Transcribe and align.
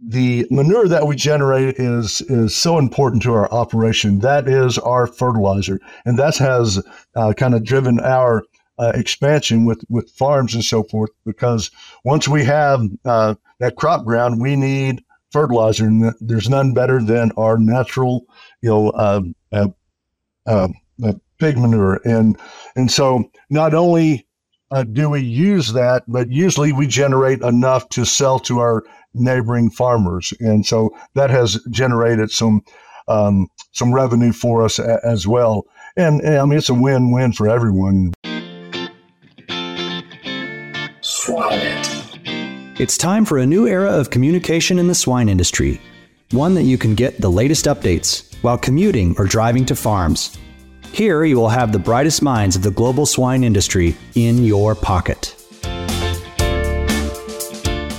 the 0.00 0.46
manure 0.50 0.86
that 0.88 1.06
we 1.06 1.16
generate 1.16 1.76
is 1.78 2.20
is 2.22 2.54
so 2.54 2.78
important 2.78 3.22
to 3.22 3.32
our 3.32 3.50
operation. 3.52 4.20
That 4.20 4.48
is 4.48 4.78
our 4.78 5.06
fertilizer, 5.06 5.80
and 6.04 6.18
that 6.18 6.36
has 6.36 6.82
uh, 7.16 7.32
kind 7.36 7.54
of 7.54 7.64
driven 7.64 7.98
our 8.00 8.44
uh, 8.78 8.92
expansion 8.94 9.64
with 9.64 9.82
with 9.88 10.10
farms 10.10 10.54
and 10.54 10.64
so 10.64 10.84
forth. 10.84 11.10
Because 11.26 11.70
once 12.04 12.28
we 12.28 12.44
have 12.44 12.82
uh, 13.04 13.34
that 13.58 13.76
crop 13.76 14.04
ground, 14.04 14.40
we 14.40 14.54
need 14.54 15.02
fertilizer, 15.32 15.86
and 15.86 16.14
there's 16.20 16.48
none 16.48 16.74
better 16.74 17.02
than 17.02 17.32
our 17.36 17.58
natural, 17.58 18.24
you 18.62 18.70
know, 18.70 18.92
um, 18.92 19.34
uh, 19.52 19.68
uh, 20.46 20.68
uh, 21.04 21.12
pig 21.38 21.58
manure, 21.58 22.00
and 22.04 22.38
and 22.76 22.90
so 22.90 23.24
not 23.50 23.74
only 23.74 24.28
uh, 24.70 24.84
do 24.84 25.10
we 25.10 25.20
use 25.20 25.72
that, 25.72 26.04
but 26.06 26.30
usually 26.30 26.72
we 26.72 26.86
generate 26.86 27.40
enough 27.40 27.88
to 27.88 28.04
sell 28.04 28.38
to 28.38 28.58
our 28.60 28.84
neighboring 29.14 29.70
farmers, 29.70 30.32
and 30.40 30.64
so 30.66 30.90
that 31.14 31.30
has 31.30 31.58
generated 31.70 32.30
some 32.30 32.62
um, 33.08 33.48
some 33.72 33.94
revenue 33.94 34.32
for 34.32 34.64
us 34.64 34.78
a, 34.78 35.00
as 35.04 35.26
well. 35.26 35.64
And, 35.96 36.20
and 36.20 36.38
I 36.38 36.44
mean, 36.44 36.58
it's 36.58 36.68
a 36.68 36.74
win-win 36.74 37.32
for 37.32 37.48
everyone. 37.48 38.12
It's 42.78 42.96
time 42.96 43.24
for 43.24 43.38
a 43.38 43.46
new 43.46 43.66
era 43.66 43.90
of 43.90 44.10
communication 44.10 44.78
in 44.78 44.86
the 44.86 44.94
swine 44.94 45.28
industry, 45.28 45.80
one 46.30 46.54
that 46.54 46.62
you 46.62 46.78
can 46.78 46.94
get 46.94 47.20
the 47.20 47.30
latest 47.30 47.64
updates 47.64 48.36
while 48.42 48.58
commuting 48.58 49.16
or 49.18 49.24
driving 49.24 49.64
to 49.66 49.74
farms. 49.74 50.38
Here, 50.92 51.24
you 51.24 51.36
will 51.36 51.48
have 51.48 51.72
the 51.72 51.78
brightest 51.78 52.22
minds 52.22 52.56
of 52.56 52.62
the 52.62 52.70
global 52.70 53.06
swine 53.06 53.42
industry 53.42 53.96
in 54.14 54.44
your 54.44 54.74
pocket. 54.74 55.37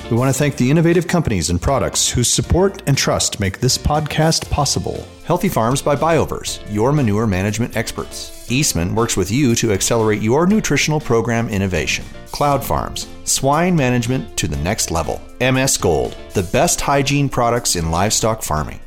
We 0.09 0.17
want 0.17 0.33
to 0.33 0.39
thank 0.39 0.57
the 0.57 0.71
innovative 0.71 1.07
companies 1.07 1.51
and 1.51 1.61
products 1.61 2.09
whose 2.09 2.27
support 2.27 2.81
and 2.87 2.97
trust 2.97 3.39
make 3.39 3.59
this 3.59 3.77
podcast 3.77 4.49
possible. 4.49 5.07
Healthy 5.23 5.49
Farms 5.49 5.83
by 5.83 5.95
BioVerse, 5.95 6.61
your 6.73 6.91
manure 6.91 7.27
management 7.27 7.77
experts. 7.77 8.49
Eastman 8.49 8.95
works 8.95 9.15
with 9.15 9.29
you 9.29 9.53
to 9.53 9.71
accelerate 9.71 10.23
your 10.23 10.47
nutritional 10.47 10.99
program 10.99 11.47
innovation. 11.47 12.03
Cloud 12.31 12.65
Farms, 12.65 13.07
swine 13.23 13.75
management 13.75 14.35
to 14.37 14.47
the 14.47 14.57
next 14.57 14.89
level. 14.89 15.21
MS 15.41 15.77
Gold, 15.77 16.17
the 16.33 16.49
best 16.51 16.81
hygiene 16.81 17.29
products 17.29 17.75
in 17.75 17.91
livestock 17.91 18.41
farming. 18.41 18.79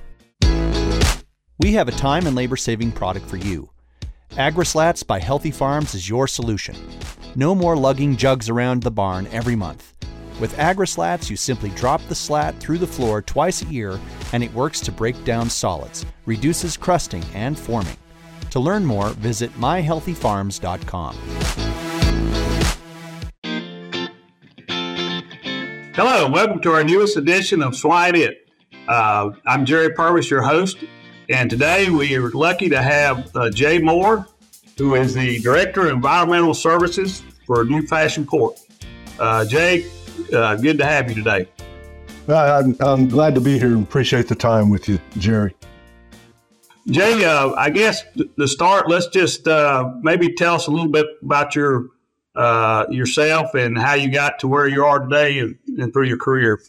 We 1.61 1.75
have 1.75 1.87
a 1.87 1.93
time 1.93 2.27
and 2.27 2.35
labor 2.35 2.57
saving 2.57 2.91
product 2.91 3.29
for 3.29 3.37
you. 3.37 3.71
AgriSlats 4.33 5.07
by 5.07 5.21
Healthy 5.21 5.53
Farms 5.53 5.95
is 5.95 6.09
your 6.09 6.27
solution. 6.27 6.75
No 7.37 7.55
more 7.55 7.77
lugging 7.77 8.17
jugs 8.17 8.49
around 8.49 8.83
the 8.83 8.91
barn 8.91 9.29
every 9.29 9.55
month. 9.55 9.92
With 10.43 10.57
AgriSlats, 10.57 11.31
you 11.31 11.37
simply 11.37 11.71
drop 11.71 12.03
the 12.09 12.17
slat 12.17 12.59
through 12.59 12.79
the 12.79 12.87
floor 12.89 13.23
twice 13.23 13.63
a 13.63 13.67
year 13.67 14.01
and 14.33 14.43
it 14.43 14.53
works 14.53 14.81
to 14.81 14.91
break 14.91 15.23
down 15.25 15.49
solids, 15.49 16.05
reduces 16.27 16.77
crusting 16.77 17.23
and 17.33 17.57
forming. 17.57 17.97
To 18.51 18.59
learn 18.59 18.85
more, 18.85 19.11
visit 19.11 19.53
myhealthyfarms.com. 19.53 21.17
Hello, 25.95 26.25
and 26.25 26.35
welcome 26.35 26.61
to 26.63 26.73
our 26.73 26.83
newest 26.83 27.17
edition 27.17 27.63
of 27.63 27.77
Swine 27.77 28.17
It. 28.17 28.45
Uh, 28.89 29.31
I'm 29.47 29.65
Jerry 29.65 29.91
Purvis, 29.91 30.29
your 30.29 30.43
host, 30.43 30.79
and 31.29 31.49
today 31.51 31.89
we 31.89 32.17
are 32.17 32.33
lucky 32.33 32.69
to 32.69 32.83
have 32.83 33.31
uh, 33.37 33.49
Jay 33.51 33.79
Moore, 33.79 34.27
who 34.77 34.97
is 34.97 35.15
the 35.15 35.39
Director 35.39 35.83
of 35.83 35.93
Environmental 35.93 36.53
Services 36.53 37.23
for 37.47 37.63
New 37.63 37.87
Fashion 37.87 38.27
Pork. 38.27 38.57
Uh, 39.21 39.45
Jay, 39.45 39.87
uh, 40.33 40.57
good 40.57 40.79
to 40.79 40.85
have 40.85 41.09
you 41.09 41.15
today. 41.15 41.49
I'm, 42.29 42.77
I'm 42.81 43.09
glad 43.09 43.35
to 43.35 43.41
be 43.41 43.59
here 43.59 43.75
and 43.75 43.83
appreciate 43.83 44.29
the 44.29 44.35
time 44.35 44.71
with 44.71 44.89
you, 44.89 44.99
Jerry. 45.19 45.55
Jay, 46.89 47.25
uh, 47.25 47.53
I 47.53 47.71
guess 47.71 48.03
to 48.39 48.49
start, 48.49 48.89
let's 48.89 49.07
just 49.09 49.47
uh, 49.47 49.91
maybe 50.03 50.35
tell 50.35 50.55
us 50.55 50.67
a 50.67 50.71
little 50.71 50.91
bit 50.91 51.07
about 51.23 51.55
your 51.55 51.89
uh, 52.35 52.87
yourself 52.91 53.55
and 53.55 53.79
how 53.79 53.95
you 53.95 54.11
got 54.11 54.39
to 54.39 54.49
where 54.49 54.67
you 54.67 54.85
are 54.85 55.01
today 55.01 55.39
and, 55.39 55.59
and 55.79 55.93
through 55.93 56.07
your 56.07 56.17
career. 56.17 56.61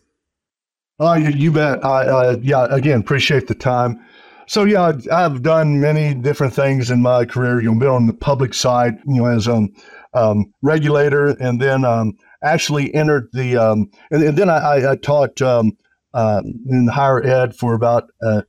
Oh, 1.00 1.14
you, 1.14 1.30
you 1.30 1.52
bet. 1.52 1.84
I, 1.84 2.06
uh, 2.06 2.38
yeah, 2.42 2.68
again, 2.70 3.00
appreciate 3.00 3.48
the 3.48 3.56
time. 3.56 4.06
So 4.46 4.66
yeah, 4.66 4.92
I've 5.12 5.42
done 5.42 5.80
many 5.80 6.14
different 6.14 6.54
things 6.54 6.92
in 6.92 7.02
my 7.02 7.26
career. 7.26 7.62
You've 7.62 7.74
know, 7.74 7.80
been 7.80 7.90
on 7.90 8.08
the 8.08 8.14
public 8.14 8.54
side, 8.54 8.98
you 9.08 9.16
know, 9.16 9.26
as 9.26 9.48
a 9.48 9.54
um, 9.54 9.74
um, 10.14 10.54
regulator, 10.62 11.30
and 11.30 11.60
then 11.60 11.86
um, 11.86 12.18
actually 12.44 12.94
entered 12.94 13.30
the, 13.34 13.58
um, 13.58 13.90
and, 14.12 14.24
and, 14.24 14.38
then 14.38 14.50
I, 14.50 14.92
I 14.92 14.96
taught 14.96 15.42
um, 15.42 15.78
uh, 16.14 16.42
in 16.70 16.88
higher 16.88 17.24
ed 17.24 17.56
for 17.56 17.74
about 17.74 18.10
uh, 18.22 18.42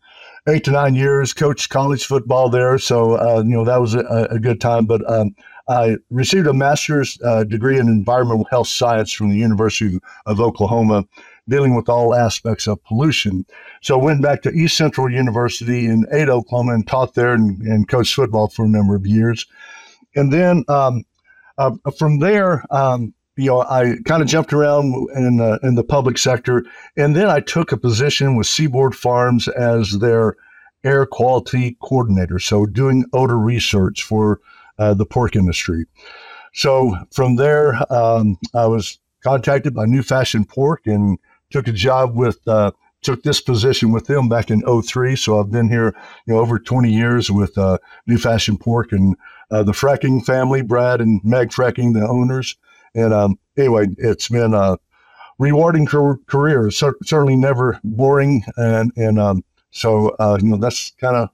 eight 0.48 0.64
to 0.64 0.70
nine 0.70 0.94
years, 0.94 1.32
coached 1.32 1.70
college 1.70 2.04
football 2.04 2.48
there. 2.50 2.78
So, 2.78 3.14
uh, 3.14 3.42
you 3.44 3.54
know, 3.54 3.64
that 3.64 3.80
was 3.80 3.94
a, 3.94 4.28
a 4.30 4.38
good 4.38 4.60
time. 4.60 4.84
But 4.84 5.08
um, 5.10 5.34
I 5.68 5.96
received 6.10 6.46
a 6.46 6.52
master's 6.52 7.18
uh, 7.24 7.44
degree 7.44 7.78
in 7.78 7.88
environmental 7.88 8.46
health 8.50 8.68
science 8.68 9.12
from 9.12 9.30
the 9.30 9.38
University 9.38 9.98
of 10.26 10.40
Oklahoma, 10.40 11.06
dealing 11.48 11.74
with 11.74 11.88
all 11.88 12.14
aspects 12.14 12.66
of 12.66 12.82
pollution. 12.84 13.46
So, 13.80 13.98
I 13.98 14.04
went 14.04 14.22
back 14.22 14.42
to 14.42 14.50
East 14.50 14.76
Central 14.76 15.10
University 15.10 15.86
in 15.86 16.06
Ada, 16.12 16.32
Oklahoma, 16.32 16.74
and 16.74 16.86
taught 16.86 17.14
there 17.14 17.32
and, 17.32 17.62
and 17.62 17.88
coached 17.88 18.14
football 18.14 18.48
for 18.48 18.64
a 18.66 18.68
number 18.68 18.94
of 18.94 19.06
years. 19.06 19.46
And 20.16 20.32
then 20.32 20.64
um, 20.68 21.04
uh, 21.58 21.72
from 21.98 22.18
there, 22.18 22.64
um, 22.70 23.14
you 23.36 23.46
know, 23.46 23.62
I 23.62 23.96
kind 24.04 24.22
of 24.22 24.28
jumped 24.28 24.52
around 24.52 24.94
in 25.14 25.40
uh, 25.40 25.58
in 25.62 25.74
the 25.74 25.84
public 25.84 26.18
sector, 26.18 26.64
and 26.96 27.16
then 27.16 27.28
I 27.28 27.40
took 27.40 27.72
a 27.72 27.76
position 27.76 28.36
with 28.36 28.46
Seaboard 28.46 28.94
Farms 28.94 29.48
as 29.48 29.98
their 29.98 30.36
air 30.84 31.06
quality 31.06 31.76
coordinator. 31.82 32.38
So 32.38 32.66
doing 32.66 33.04
odor 33.12 33.38
research 33.38 34.02
for 34.02 34.40
uh, 34.78 34.94
the 34.94 35.06
pork 35.06 35.34
industry. 35.34 35.86
So 36.52 36.96
from 37.12 37.36
there, 37.36 37.80
um, 37.92 38.38
I 38.54 38.66
was 38.66 38.98
contacted 39.22 39.74
by 39.74 39.86
New 39.86 40.02
Fashion 40.02 40.44
Pork 40.44 40.86
and 40.86 41.18
took 41.50 41.68
a 41.68 41.72
job 41.72 42.16
with. 42.16 42.38
Uh, 42.46 42.72
took 43.02 43.22
this 43.22 43.38
position 43.38 43.92
with 43.92 44.06
them 44.06 44.30
back 44.30 44.50
in 44.50 44.62
03. 44.62 45.14
So 45.14 45.38
I've 45.38 45.50
been 45.50 45.68
here, 45.68 45.94
you 46.26 46.32
know, 46.32 46.40
over 46.40 46.58
20 46.58 46.90
years 46.90 47.30
with 47.30 47.58
uh, 47.58 47.76
New 48.06 48.16
Fashion 48.16 48.56
Pork 48.56 48.92
and 48.92 49.14
uh, 49.50 49.62
the 49.62 49.72
Freking 49.72 50.24
family, 50.24 50.62
Brad 50.62 51.02
and 51.02 51.20
Meg 51.22 51.50
Freking, 51.50 51.92
the 51.92 52.08
owners. 52.08 52.56
And 52.94 53.12
um, 53.12 53.38
anyway, 53.56 53.88
it's 53.98 54.28
been 54.28 54.54
a 54.54 54.78
rewarding 55.38 55.86
career. 55.86 56.70
certainly 56.70 57.36
never 57.36 57.80
boring, 57.84 58.44
and 58.56 58.92
and 58.96 59.18
um, 59.18 59.44
so 59.70 60.10
uh, 60.18 60.38
you 60.40 60.48
know 60.48 60.56
that's 60.56 60.92
kind 61.00 61.16
of 61.16 61.30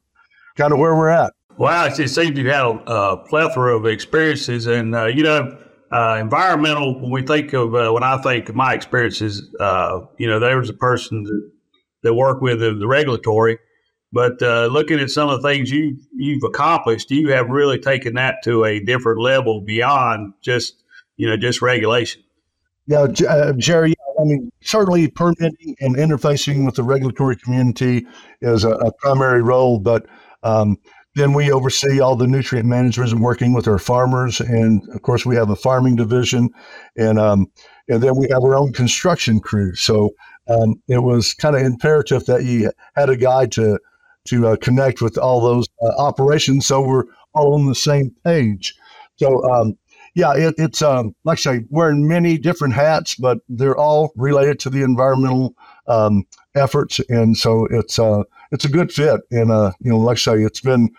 kind 0.56 0.72
of 0.72 0.78
where 0.78 0.94
we're 0.94 1.08
at. 1.08 1.34
Wow, 1.56 1.86
it 1.86 1.94
seems 1.94 2.16
you've 2.16 2.46
had 2.46 2.64
a, 2.64 2.92
a 2.92 3.16
plethora 3.28 3.76
of 3.76 3.86
experiences, 3.86 4.66
and 4.66 4.94
uh, 4.94 5.06
you 5.06 5.22
know, 5.22 5.58
uh, 5.92 6.18
environmental. 6.18 6.98
When 7.00 7.10
we 7.10 7.22
think 7.22 7.52
of 7.52 7.74
uh, 7.74 7.90
when 7.90 8.02
I 8.02 8.16
think 8.18 8.48
of 8.48 8.54
my 8.54 8.74
experiences, 8.74 9.54
uh, 9.60 10.00
you 10.16 10.26
know, 10.26 10.38
there 10.38 10.58
was 10.58 10.70
a 10.70 10.74
person 10.74 11.24
that, 11.24 11.50
that 12.02 12.14
worked 12.14 12.42
with 12.42 12.60
the, 12.60 12.74
the 12.74 12.86
regulatory. 12.86 13.58
But 14.12 14.42
uh, 14.42 14.66
looking 14.66 14.98
at 14.98 15.10
some 15.10 15.28
of 15.28 15.40
the 15.40 15.48
things 15.48 15.70
you 15.70 15.98
you've 16.16 16.42
accomplished, 16.42 17.10
you 17.10 17.30
have 17.32 17.48
really 17.48 17.78
taken 17.78 18.14
that 18.14 18.36
to 18.44 18.64
a 18.64 18.80
different 18.80 19.20
level 19.20 19.60
beyond 19.60 20.32
just 20.40 20.79
you 21.20 21.28
know, 21.28 21.36
just 21.36 21.60
regulation. 21.60 22.22
Yeah, 22.86 23.06
uh, 23.28 23.52
Jerry. 23.52 23.94
I 24.18 24.24
mean, 24.24 24.50
certainly 24.62 25.06
permitting 25.08 25.76
and 25.80 25.96
interfacing 25.96 26.64
with 26.64 26.76
the 26.76 26.82
regulatory 26.82 27.36
community 27.36 28.06
is 28.40 28.64
a, 28.64 28.70
a 28.70 28.92
primary 29.00 29.42
role, 29.42 29.78
but 29.78 30.06
um, 30.42 30.78
then 31.14 31.34
we 31.34 31.52
oversee 31.52 32.00
all 32.00 32.16
the 32.16 32.26
nutrient 32.26 32.66
management 32.66 33.12
and 33.12 33.22
working 33.22 33.52
with 33.52 33.68
our 33.68 33.78
farmers, 33.78 34.40
and 34.40 34.82
of 34.94 35.02
course 35.02 35.26
we 35.26 35.36
have 35.36 35.50
a 35.50 35.56
farming 35.56 35.96
division, 35.96 36.48
and 36.96 37.18
um, 37.18 37.50
and 37.88 38.02
then 38.02 38.16
we 38.16 38.26
have 38.30 38.42
our 38.42 38.56
own 38.56 38.72
construction 38.72 39.40
crew. 39.40 39.74
So 39.74 40.10
um, 40.48 40.82
it 40.88 41.02
was 41.02 41.34
kind 41.34 41.54
of 41.54 41.62
imperative 41.62 42.24
that 42.26 42.44
you 42.44 42.72
had 42.94 43.10
a 43.10 43.16
guy 43.16 43.46
to 43.48 43.78
to 44.28 44.48
uh, 44.48 44.56
connect 44.56 45.02
with 45.02 45.18
all 45.18 45.42
those 45.42 45.66
uh, 45.82 45.92
operations, 45.98 46.66
so 46.66 46.80
we're 46.80 47.04
all 47.34 47.54
on 47.54 47.66
the 47.66 47.74
same 47.74 48.14
page. 48.24 48.74
So 49.16 49.44
um, 49.50 49.76
yeah, 50.14 50.34
it, 50.34 50.54
it's 50.58 50.82
um, 50.82 51.14
like 51.24 51.38
I 51.38 51.40
say, 51.40 51.64
wearing 51.70 52.06
many 52.06 52.38
different 52.38 52.74
hats, 52.74 53.14
but 53.14 53.38
they're 53.48 53.76
all 53.76 54.12
related 54.16 54.58
to 54.60 54.70
the 54.70 54.82
environmental 54.82 55.54
um, 55.86 56.26
efforts, 56.54 57.00
and 57.08 57.36
so 57.36 57.66
it's 57.70 57.98
uh, 57.98 58.22
it's 58.50 58.64
a 58.64 58.68
good 58.68 58.92
fit. 58.92 59.20
And 59.30 59.50
uh, 59.50 59.72
you 59.80 59.90
know, 59.90 59.98
like 59.98 60.16
I 60.16 60.20
say, 60.20 60.42
it's 60.42 60.60
been 60.60 60.90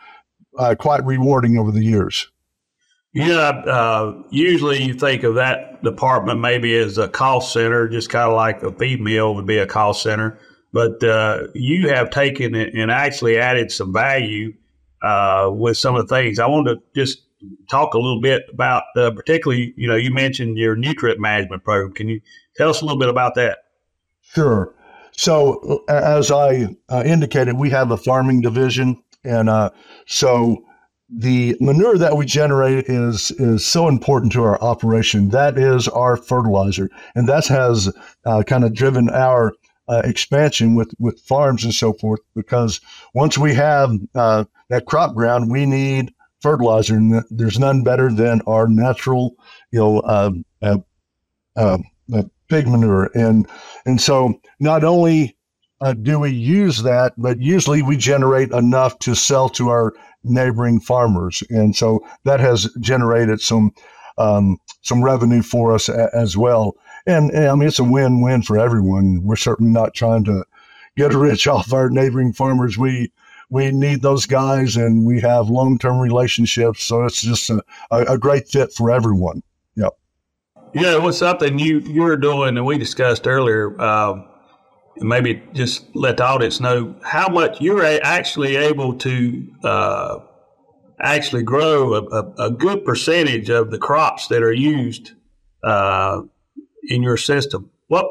uh, 0.57 0.75
quite 0.77 1.03
rewarding 1.05 1.57
over 1.57 1.71
the 1.71 1.83
years. 1.83 2.29
Yeah, 3.13 3.49
uh, 3.49 4.23
usually 4.29 4.83
you 4.83 4.93
think 4.93 5.23
of 5.23 5.35
that 5.35 5.83
department 5.83 6.39
maybe 6.39 6.73
as 6.77 6.97
a 6.97 7.09
call 7.09 7.41
center, 7.41 7.89
just 7.89 8.09
kind 8.09 8.29
of 8.29 8.35
like 8.35 8.63
a 8.63 8.71
feed 8.71 9.01
mill 9.01 9.35
would 9.35 9.45
be 9.45 9.57
a 9.57 9.67
call 9.67 9.93
center. 9.93 10.39
But 10.71 11.03
uh, 11.03 11.47
you 11.53 11.89
have 11.89 12.11
taken 12.11 12.55
it 12.55 12.73
and 12.73 12.89
actually 12.89 13.37
added 13.37 13.71
some 13.71 13.91
value 13.91 14.53
uh, 15.01 15.49
with 15.51 15.75
some 15.75 15.95
of 15.95 16.07
the 16.07 16.15
things. 16.15 16.39
I 16.39 16.47
wanted 16.47 16.75
to 16.75 16.81
just 16.95 17.23
talk 17.69 17.93
a 17.93 17.99
little 17.99 18.21
bit 18.21 18.43
about, 18.51 18.83
uh, 18.95 19.11
particularly, 19.11 19.73
you 19.77 19.87
know, 19.87 19.95
you 19.95 20.11
mentioned 20.11 20.57
your 20.57 20.75
nutrient 20.75 21.19
management 21.19 21.63
program. 21.63 21.93
Can 21.93 22.07
you 22.07 22.21
tell 22.55 22.69
us 22.69 22.81
a 22.81 22.85
little 22.85 22.99
bit 22.99 23.09
about 23.09 23.35
that? 23.35 23.59
Sure. 24.33 24.73
so 25.11 25.83
as 25.89 26.31
I 26.31 26.75
uh, 26.89 27.03
indicated, 27.05 27.57
we 27.57 27.69
have 27.71 27.91
a 27.91 27.97
farming 27.97 28.41
division, 28.41 29.01
and 29.23 29.49
uh, 29.49 29.71
so 30.05 30.63
the 31.11 31.57
manure 31.59 31.97
that 31.97 32.15
we 32.15 32.25
generate 32.25 32.85
is 32.87 33.31
is 33.31 33.65
so 33.65 33.87
important 33.87 34.31
to 34.31 34.43
our 34.43 34.61
operation. 34.61 35.29
That 35.29 35.57
is 35.57 35.87
our 35.89 36.15
fertilizer, 36.15 36.89
and 37.13 37.27
that 37.27 37.47
has 37.47 37.93
uh, 38.25 38.43
kind 38.43 38.63
of 38.63 38.73
driven 38.73 39.09
our 39.09 39.53
uh, 39.89 40.01
expansion 40.05 40.75
with 40.75 40.93
with 40.99 41.19
farms 41.19 41.65
and 41.65 41.73
so 41.73 41.91
forth. 41.93 42.21
Because 42.33 42.79
once 43.13 43.37
we 43.37 43.53
have 43.53 43.91
uh, 44.15 44.45
that 44.69 44.85
crop 44.85 45.13
ground, 45.13 45.51
we 45.51 45.65
need 45.65 46.13
fertilizer, 46.41 46.95
and 46.95 47.23
there's 47.29 47.59
none 47.59 47.83
better 47.83 48.11
than 48.11 48.41
our 48.47 48.67
natural, 48.67 49.35
you 49.71 49.79
know, 49.79 49.99
uh, 49.99 50.31
uh, 50.61 50.77
uh, 51.55 51.77
pig 52.49 52.67
manure, 52.67 53.09
and 53.13 53.47
and 53.85 54.01
so 54.01 54.39
not 54.59 54.83
only 54.83 55.37
do 56.03 56.19
we 56.19 56.29
use 56.29 56.83
that, 56.83 57.13
but 57.17 57.39
usually 57.41 57.81
we 57.81 57.97
generate 57.97 58.51
enough 58.51 58.99
to 58.99 59.15
sell 59.15 59.49
to 59.49 59.69
our 59.69 59.93
neighboring 60.23 60.79
farmers, 60.79 61.43
and 61.49 61.75
so 61.75 62.05
that 62.23 62.39
has 62.39 62.69
generated 62.79 63.41
some 63.41 63.71
um, 64.17 64.57
some 64.81 65.03
revenue 65.03 65.41
for 65.41 65.73
us 65.73 65.89
a, 65.89 66.09
as 66.13 66.37
well. 66.37 66.75
And, 67.05 67.31
and, 67.31 67.47
I 67.47 67.55
mean, 67.55 67.67
it's 67.67 67.79
a 67.79 67.83
win-win 67.83 68.43
for 68.43 68.59
everyone. 68.59 69.23
We're 69.23 69.35
certainly 69.35 69.71
not 69.71 69.93
trying 69.93 70.23
to 70.25 70.45
get 70.95 71.13
rich 71.15 71.47
off 71.47 71.73
our 71.73 71.89
neighboring 71.89 72.33
farmers. 72.33 72.77
We 72.77 73.11
we 73.51 73.69
need 73.69 74.01
those 74.01 74.25
guys, 74.25 74.77
and 74.77 75.05
we 75.05 75.19
have 75.19 75.49
long-term 75.49 75.99
relationships. 75.99 76.85
So 76.85 77.03
it's 77.03 77.21
just 77.21 77.49
a, 77.49 77.61
a, 77.91 78.13
a 78.13 78.17
great 78.17 78.47
fit 78.47 78.73
for 78.73 78.89
everyone. 78.89 79.43
Yep. 79.75 79.93
Yeah, 80.73 80.97
what's 80.97 81.17
something 81.17 81.59
you 81.59 81.79
you're 81.79 82.17
doing, 82.17 82.57
and 82.57 82.65
we 82.65 82.77
discussed 82.77 83.27
earlier. 83.27 83.79
Um, 83.79 84.25
maybe 84.97 85.43
just 85.53 85.93
let 85.95 86.17
the 86.17 86.25
audience 86.25 86.61
know 86.61 86.95
how 87.03 87.27
much 87.27 87.59
you're 87.59 87.83
actually 87.83 88.55
able 88.55 88.97
to 88.99 89.47
uh, 89.65 90.19
actually 91.01 91.43
grow 91.43 91.95
a, 91.95 92.03
a, 92.03 92.33
a, 92.47 92.51
good 92.51 92.85
percentage 92.85 93.49
of 93.49 93.71
the 93.71 93.77
crops 93.77 94.27
that 94.27 94.43
are 94.43 94.53
used 94.53 95.11
uh, 95.63 96.21
in 96.83 97.03
your 97.03 97.17
system. 97.17 97.69
What 97.87 98.05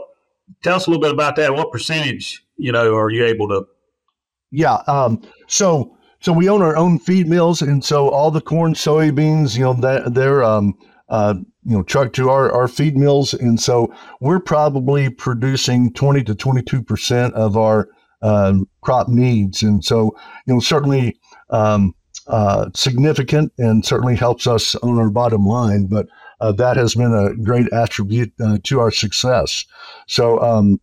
tell 0.62 0.76
us 0.76 0.86
a 0.86 0.90
little 0.90 1.02
bit 1.02 1.12
about 1.12 1.36
that? 1.36 1.54
What 1.54 1.72
percentage 1.72 2.44
you 2.58 2.72
know 2.72 2.94
are 2.94 3.10
you 3.10 3.24
able 3.24 3.48
to? 3.48 3.66
Yeah, 4.50 4.82
um, 4.86 5.22
so 5.46 5.96
so 6.20 6.32
we 6.32 6.48
own 6.48 6.60
our 6.60 6.76
own 6.76 6.98
feed 6.98 7.28
mills, 7.28 7.62
and 7.62 7.84
so 7.84 8.08
all 8.08 8.30
the 8.30 8.40
corn, 8.40 8.74
soybeans, 8.74 9.56
you 9.56 9.64
know, 9.64 9.74
that 9.74 10.14
they're 10.14 10.42
um, 10.42 10.74
uh, 11.08 11.34
you 11.64 11.76
know 11.76 11.82
trucked 11.82 12.16
to 12.16 12.30
our, 12.30 12.50
our 12.52 12.68
feed 12.68 12.96
mills, 12.96 13.32
and 13.32 13.60
so 13.60 13.92
we're 14.20 14.40
probably 14.40 15.08
producing 15.08 15.92
twenty 15.92 16.22
to 16.24 16.34
twenty 16.34 16.62
two 16.62 16.82
percent 16.82 17.32
of 17.34 17.56
our 17.56 17.88
um, 18.22 18.68
crop 18.82 19.08
needs, 19.08 19.62
and 19.62 19.84
so 19.84 20.16
you 20.46 20.54
know 20.54 20.60
certainly 20.60 21.16
um, 21.50 21.94
uh, 22.26 22.70
significant, 22.74 23.52
and 23.58 23.84
certainly 23.86 24.16
helps 24.16 24.46
us 24.46 24.74
on 24.76 24.98
our 24.98 25.10
bottom 25.10 25.46
line. 25.46 25.86
But 25.86 26.06
uh, 26.40 26.52
that 26.52 26.76
has 26.76 26.94
been 26.94 27.14
a 27.14 27.34
great 27.42 27.72
attribute 27.72 28.32
uh, 28.42 28.58
to 28.64 28.80
our 28.80 28.90
success. 28.90 29.64
So. 30.06 30.40
Um, 30.40 30.80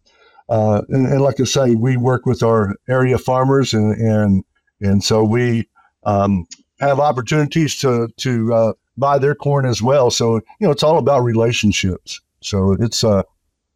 uh, 0.50 0.82
and, 0.90 1.08
and, 1.08 1.22
like 1.22 1.40
I 1.40 1.44
say, 1.44 1.76
we 1.76 1.98
work 1.98 2.26
with 2.26 2.42
our 2.42 2.76
area 2.88 3.18
farmers, 3.18 3.74
and 3.74 3.94
and 3.96 4.44
and 4.80 5.04
so 5.04 5.24
we 5.24 5.68
um, 6.04 6.46
have 6.80 7.00
opportunities 7.00 7.78
to 7.80 8.08
to 8.18 8.54
uh, 8.54 8.74
buy 8.98 9.18
their 9.18 9.36
corn 9.36 9.66
as 9.66 9.82
well. 9.82 10.10
So 10.10 10.36
you 10.36 10.42
know, 10.62 10.72
it's 10.72 10.84
all 10.84 10.98
about 10.98 11.24
relationships. 11.24 12.22
So 12.42 12.74
it's 12.80 13.04
uh, 13.04 13.24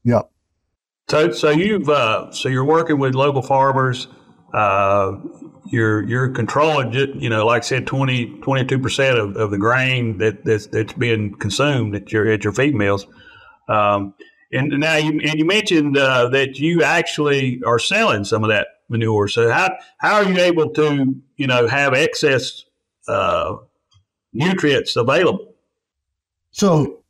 yeah. 0.04 0.22
So 1.10 1.32
so 1.32 1.50
you've 1.50 1.90
uh, 1.90 2.32
so 2.32 2.48
you're 2.48 2.66
working 2.66 3.00
with 3.00 3.16
local 3.16 3.42
farmers. 3.42 4.08
Uh, 4.54 5.18
you're 5.66 6.04
you're 6.04 6.30
controlling, 6.30 6.94
you 6.94 7.30
know, 7.30 7.46
like 7.46 7.64
I 7.64 7.66
said, 7.66 7.88
22 7.88 8.80
percent 8.80 9.18
of, 9.18 9.36
of 9.38 9.52
the 9.52 9.58
grain 9.58 10.18
that 10.18 10.44
that's, 10.44 10.68
that's 10.68 10.94
being 10.94 11.34
consumed 11.36 11.96
at 11.96 12.12
your 12.12 12.30
at 12.30 12.44
your 12.44 12.54
feed 12.54 12.76
mills. 12.76 13.08
Um, 13.68 14.14
and 14.52 14.70
now 14.80 14.98
you 14.98 15.20
and 15.22 15.36
you 15.36 15.46
mentioned 15.46 15.98
uh, 15.98 16.30
that 16.30 16.60
you 16.60 16.84
actually 16.84 17.62
are 17.66 17.80
selling 17.80 18.24
some 18.24 18.44
of 18.44 18.50
that 18.50 18.68
manure. 18.90 19.28
So 19.28 19.50
how 19.52 19.76
how 19.98 20.16
are 20.16 20.26
you 20.26 20.38
able 20.38 20.70
to 20.72 21.16
you 21.38 21.48
know 21.48 21.68
have 21.68 21.94
excess 21.94 22.66
uh, 23.08 23.58
nutrients 24.34 24.96
available. 24.96 25.54
So, 26.52 27.04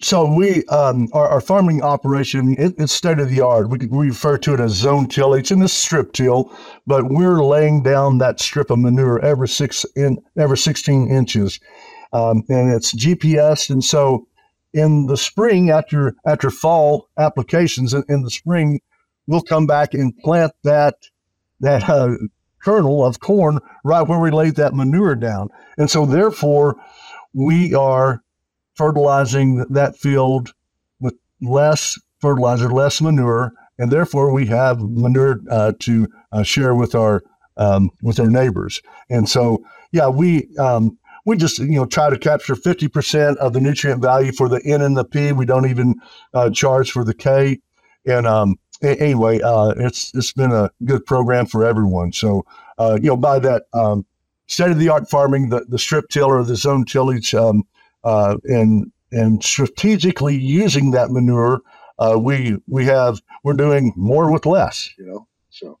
so 0.00 0.32
we 0.32 0.64
um, 0.66 1.08
our, 1.12 1.28
our 1.28 1.40
farming 1.40 1.82
operation 1.82 2.54
it, 2.58 2.74
it's 2.78 2.92
state 2.92 3.18
of 3.18 3.28
the 3.28 3.40
art. 3.40 3.68
We, 3.68 3.86
we 3.86 4.08
refer 4.08 4.38
to 4.38 4.54
it 4.54 4.60
as 4.60 4.72
zone 4.72 5.08
tillage 5.08 5.50
and 5.50 5.60
this 5.60 5.72
strip 5.72 6.12
till, 6.12 6.52
but 6.86 7.10
we're 7.10 7.42
laying 7.42 7.82
down 7.82 8.18
that 8.18 8.40
strip 8.40 8.70
of 8.70 8.78
manure 8.78 9.20
every 9.20 9.48
six 9.48 9.84
in 9.96 10.18
every 10.36 10.58
sixteen 10.58 11.08
inches, 11.08 11.60
um, 12.12 12.44
and 12.48 12.72
it's 12.72 12.94
GPS. 12.94 13.70
And 13.70 13.84
so, 13.84 14.26
in 14.72 15.06
the 15.06 15.16
spring 15.16 15.70
after 15.70 16.14
after 16.26 16.50
fall 16.50 17.08
applications 17.18 17.94
in, 17.94 18.04
in 18.08 18.22
the 18.22 18.30
spring, 18.30 18.80
we'll 19.26 19.42
come 19.42 19.66
back 19.66 19.94
and 19.94 20.16
plant 20.18 20.52
that 20.64 20.94
that 21.60 21.88
uh, 21.88 22.14
kernel 22.62 23.04
of 23.04 23.20
corn 23.20 23.58
right 23.84 24.06
where 24.06 24.18
we 24.20 24.30
laid 24.30 24.56
that 24.56 24.74
manure 24.74 25.14
down. 25.14 25.48
And 25.76 25.90
so, 25.90 26.06
therefore, 26.06 26.76
we 27.32 27.74
are 27.74 28.22
fertilizing 28.74 29.64
that 29.70 29.96
field 29.96 30.52
with 31.00 31.14
less 31.40 31.98
fertilizer, 32.20 32.70
less 32.70 33.00
manure, 33.00 33.52
and 33.78 33.90
therefore 33.90 34.32
we 34.32 34.46
have 34.46 34.80
manure 34.80 35.40
uh, 35.50 35.72
to 35.80 36.08
uh, 36.32 36.42
share 36.42 36.74
with 36.74 36.94
our 36.94 37.22
um, 37.56 37.90
with 38.02 38.20
our 38.20 38.30
neighbors. 38.30 38.80
And 39.10 39.28
so, 39.28 39.64
yeah, 39.92 40.08
we 40.08 40.48
um, 40.58 40.98
we 41.28 41.36
just 41.36 41.58
you 41.58 41.76
know 41.76 41.84
try 41.84 42.08
to 42.08 42.18
capture 42.18 42.56
fifty 42.56 42.88
percent 42.88 43.36
of 43.38 43.52
the 43.52 43.60
nutrient 43.60 44.00
value 44.00 44.32
for 44.32 44.48
the 44.48 44.62
N 44.64 44.80
and 44.80 44.96
the 44.96 45.04
P. 45.04 45.30
We 45.32 45.44
don't 45.44 45.68
even 45.68 45.94
uh, 46.32 46.48
charge 46.48 46.90
for 46.90 47.04
the 47.04 47.12
K, 47.12 47.60
and 48.06 48.26
um, 48.26 48.58
anyway, 48.82 49.38
uh, 49.42 49.74
it's 49.76 50.10
it's 50.14 50.32
been 50.32 50.52
a 50.52 50.70
good 50.86 51.04
program 51.04 51.44
for 51.44 51.66
everyone. 51.66 52.12
So 52.12 52.46
uh, 52.78 52.98
you 53.02 53.08
know, 53.08 53.16
by 53.18 53.40
that 53.40 53.64
um, 53.74 54.06
state 54.46 54.70
of 54.70 54.78
the 54.78 54.88
art 54.88 55.10
farming, 55.10 55.50
the, 55.50 55.66
the 55.68 55.78
strip 55.78 56.08
tiller, 56.08 56.42
the 56.42 56.56
zone 56.56 56.86
tillage, 56.86 57.34
um, 57.34 57.64
uh, 58.04 58.38
and 58.44 58.90
and 59.12 59.44
strategically 59.44 60.34
using 60.34 60.92
that 60.92 61.10
manure, 61.10 61.60
uh, 61.98 62.18
we 62.18 62.56
we 62.66 62.86
have 62.86 63.20
we're 63.44 63.52
doing 63.52 63.92
more 63.96 64.32
with 64.32 64.46
less. 64.46 64.94
You 64.96 65.06
know, 65.06 65.28
so 65.50 65.78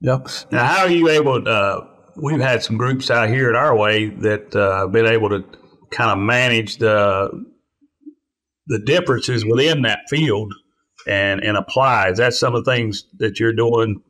yeah. 0.00 0.18
Now, 0.50 0.64
how 0.64 0.80
are 0.86 0.90
you 0.90 1.08
able? 1.08 1.44
To, 1.44 1.48
uh, 1.48 1.97
we've 2.20 2.40
had 2.40 2.62
some 2.62 2.76
groups 2.76 3.10
out 3.10 3.28
here 3.28 3.48
at 3.48 3.56
our 3.56 3.76
way 3.76 4.06
that 4.06 4.54
uh, 4.54 4.86
been 4.88 5.06
able 5.06 5.28
to 5.30 5.44
kind 5.90 6.10
of 6.10 6.18
manage 6.18 6.78
the 6.78 7.46
the 8.66 8.78
differences 8.78 9.44
within 9.44 9.82
that 9.82 10.00
field 10.08 10.52
and 11.06 11.42
and 11.42 11.56
apply. 11.56 12.10
Is 12.10 12.18
that 12.18 12.34
some 12.34 12.54
of 12.54 12.64
the 12.64 12.70
things 12.70 13.04
that 13.18 13.40
you're 13.40 13.54
doing? 13.54 14.02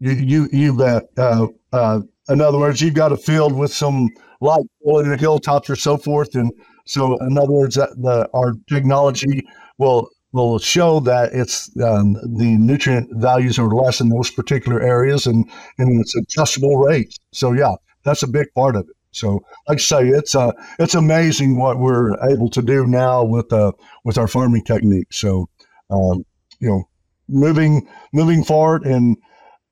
You 0.00 0.12
you 0.12 0.48
you 0.52 0.76
bet. 0.76 1.04
Uh, 1.16 1.48
uh, 1.72 2.00
in 2.28 2.40
other 2.40 2.58
words, 2.58 2.80
you've 2.80 2.94
got 2.94 3.12
a 3.12 3.16
field 3.16 3.54
with 3.54 3.72
some 3.72 4.10
light 4.40 4.64
the 4.84 5.16
hilltops 5.18 5.70
or 5.70 5.76
so 5.76 5.96
forth, 5.96 6.34
and 6.34 6.52
so 6.86 7.16
in 7.18 7.38
other 7.38 7.52
words, 7.52 7.76
that 7.76 7.90
the 7.96 8.28
our 8.34 8.54
technology 8.68 9.46
will 9.78 10.08
will 10.32 10.58
show 10.58 11.00
that 11.00 11.32
it's 11.32 11.70
um, 11.80 12.14
the 12.14 12.56
nutrient 12.58 13.08
values 13.14 13.58
are 13.58 13.68
less 13.68 14.00
in 14.00 14.08
those 14.10 14.30
particular 14.30 14.80
areas, 14.80 15.26
and 15.26 15.48
and 15.78 16.00
it's 16.00 16.14
adjustable 16.16 16.76
rates. 16.76 17.18
So 17.32 17.52
yeah, 17.52 17.74
that's 18.04 18.22
a 18.22 18.28
big 18.28 18.52
part 18.54 18.76
of 18.76 18.88
it. 18.88 18.96
So, 19.10 19.42
like 19.68 19.78
I 19.78 19.80
say, 19.80 20.08
it's 20.08 20.34
uh, 20.34 20.52
it's 20.78 20.94
amazing 20.94 21.58
what 21.58 21.78
we're 21.78 22.14
able 22.30 22.50
to 22.50 22.62
do 22.62 22.86
now 22.86 23.24
with 23.24 23.52
uh, 23.52 23.72
with 24.04 24.18
our 24.18 24.28
farming 24.28 24.64
techniques. 24.64 25.18
So, 25.18 25.48
um, 25.90 26.24
you 26.60 26.68
know, 26.68 26.84
moving 27.28 27.88
moving 28.12 28.44
forward, 28.44 28.84
and 28.84 29.16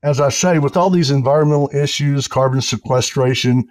as 0.02 0.20
I 0.20 0.30
say, 0.30 0.58
with 0.58 0.76
all 0.76 0.90
these 0.90 1.10
environmental 1.10 1.70
issues, 1.74 2.28
carbon 2.28 2.62
sequestration, 2.62 3.68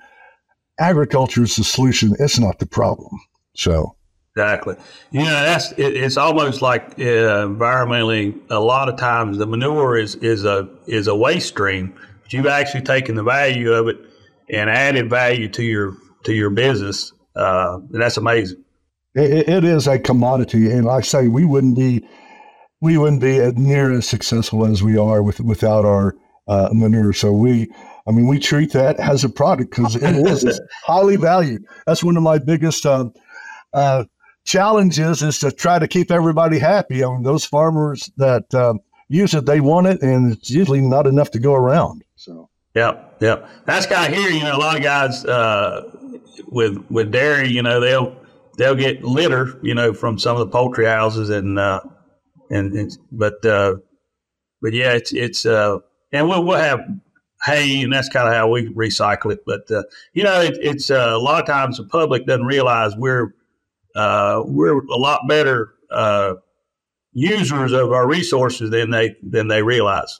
agriculture 0.79 1.43
is 1.43 1.55
the 1.55 1.63
solution. 1.63 2.15
It's 2.19 2.39
not 2.39 2.59
the 2.59 2.67
problem. 2.67 3.19
So. 3.55 3.95
Exactly. 4.35 4.75
You 5.11 5.21
know, 5.21 5.25
that's 5.25 5.71
it, 5.73 5.95
it's 5.95 6.17
almost 6.17 6.61
like 6.61 6.99
uh, 6.99 7.47
environmentally. 7.47 8.37
A 8.49 8.59
lot 8.59 8.89
of 8.89 8.97
times, 8.97 9.37
the 9.37 9.47
manure 9.47 9.97
is 9.97 10.15
is 10.15 10.43
a 10.43 10.67
is 10.87 11.07
a 11.07 11.15
waste 11.15 11.47
stream, 11.47 11.93
but 12.21 12.33
you've 12.33 12.45
actually 12.45 12.81
taken 12.81 13.15
the 13.15 13.23
value 13.23 13.71
of 13.71 13.87
it 13.87 13.97
and 14.49 14.69
added 14.69 15.09
value 15.09 15.47
to 15.49 15.63
your 15.63 15.95
to 16.25 16.33
your 16.33 16.49
business. 16.49 17.13
Uh, 17.33 17.79
and 17.93 18.01
that's 18.01 18.17
amazing. 18.17 18.61
It, 19.13 19.47
it 19.47 19.63
is 19.63 19.87
a 19.87 19.97
commodity, 19.99 20.69
and 20.69 20.83
like 20.83 21.05
I 21.05 21.07
say, 21.07 21.27
we 21.29 21.45
wouldn't 21.45 21.77
be 21.77 22.05
we 22.81 22.97
wouldn't 22.97 23.21
be 23.21 23.39
near 23.53 23.93
as 23.93 24.05
successful 24.05 24.65
as 24.65 24.83
we 24.83 24.97
are 24.97 25.23
with 25.23 25.39
without 25.39 25.85
our 25.85 26.13
uh, 26.49 26.69
manure. 26.73 27.13
So 27.13 27.31
we, 27.31 27.71
I 28.05 28.11
mean, 28.11 28.27
we 28.27 28.39
treat 28.39 28.73
that 28.73 28.99
as 28.99 29.23
a 29.23 29.29
product 29.29 29.69
because 29.69 29.95
it 29.95 30.03
is 30.03 30.59
highly 30.83 31.15
valued. 31.15 31.63
That's 31.87 32.03
one 32.03 32.17
of 32.17 32.23
my 32.23 32.37
biggest 32.37 32.85
uh, 32.85 33.05
uh, 33.73 34.03
challenges 34.45 35.21
is 35.21 35.39
to 35.39 35.51
try 35.51 35.79
to 35.79 35.87
keep 35.87 36.11
everybody 36.11 36.59
happy. 36.59 37.01
Mean, 37.01 37.23
those 37.23 37.43
farmers 37.43 38.09
that 38.17 38.53
um, 38.55 38.79
use 39.09 39.33
it, 39.33 39.45
they 39.45 39.59
want 39.59 39.87
it, 39.87 40.01
and 40.01 40.31
it's 40.31 40.49
usually 40.49 40.81
not 40.81 41.07
enough 41.07 41.31
to 41.31 41.39
go 41.39 41.53
around. 41.53 42.03
So. 42.15 42.49
Yep, 42.75 43.17
yep. 43.21 43.49
That's 43.65 43.85
of 43.85 44.07
here. 44.07 44.29
You 44.29 44.43
know, 44.43 44.55
a 44.55 44.59
lot 44.59 44.75
of 44.75 44.83
guys 44.83 45.25
uh, 45.25 45.89
with 46.47 46.77
with 46.89 47.11
dairy, 47.11 47.49
you 47.49 47.63
know, 47.63 47.79
they'll 47.79 48.15
they'll 48.57 48.75
get 48.75 49.03
litter, 49.03 49.59
you 49.63 49.73
know, 49.73 49.93
from 49.93 50.19
some 50.19 50.35
of 50.35 50.39
the 50.39 50.51
poultry 50.51 50.85
houses, 50.85 51.29
and 51.29 51.57
uh, 51.57 51.81
and, 52.49 52.73
and 52.73 52.97
but 53.11 53.45
uh, 53.45 53.75
but 54.61 54.73
yeah, 54.73 54.91
it's 54.91 55.13
it's 55.13 55.45
uh, 55.45 55.77
and 56.11 56.27
we'll 56.27 56.43
we'll 56.43 56.57
have 56.57 56.81
hay, 57.45 57.81
and 57.81 57.93
that's 57.93 58.09
kind 58.09 58.27
of 58.27 58.33
how 58.33 58.49
we 58.49 58.67
recycle 58.73 59.31
it. 59.31 59.39
But 59.45 59.71
uh, 59.71 59.83
you 60.11 60.23
know, 60.23 60.41
it, 60.41 60.57
it's 60.61 60.91
uh, 60.91 61.11
a 61.13 61.17
lot 61.17 61.41
of 61.41 61.47
times 61.47 61.77
the 61.77 61.85
public 61.85 62.25
doesn't 62.25 62.45
realize 62.45 62.93
we're 62.97 63.33
uh, 63.95 64.43
we're 64.45 64.79
a 64.85 64.97
lot 64.97 65.21
better 65.27 65.73
uh, 65.91 66.35
users 67.13 67.71
of 67.71 67.91
our 67.91 68.07
resources 68.07 68.69
than 68.69 68.91
they 68.91 69.15
than 69.23 69.47
they 69.47 69.63
realize. 69.63 70.19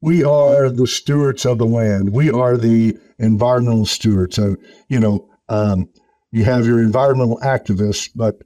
We 0.00 0.24
are 0.24 0.70
the 0.70 0.86
stewards 0.86 1.46
of 1.46 1.58
the 1.58 1.66
land. 1.66 2.12
We 2.12 2.30
are 2.30 2.56
the 2.56 2.96
environmental 3.18 3.86
stewards. 3.86 4.36
So 4.36 4.56
you 4.88 4.98
know, 4.98 5.28
um, 5.48 5.88
you 6.32 6.44
have 6.44 6.66
your 6.66 6.80
environmental 6.80 7.38
activists, 7.40 8.10
but 8.14 8.36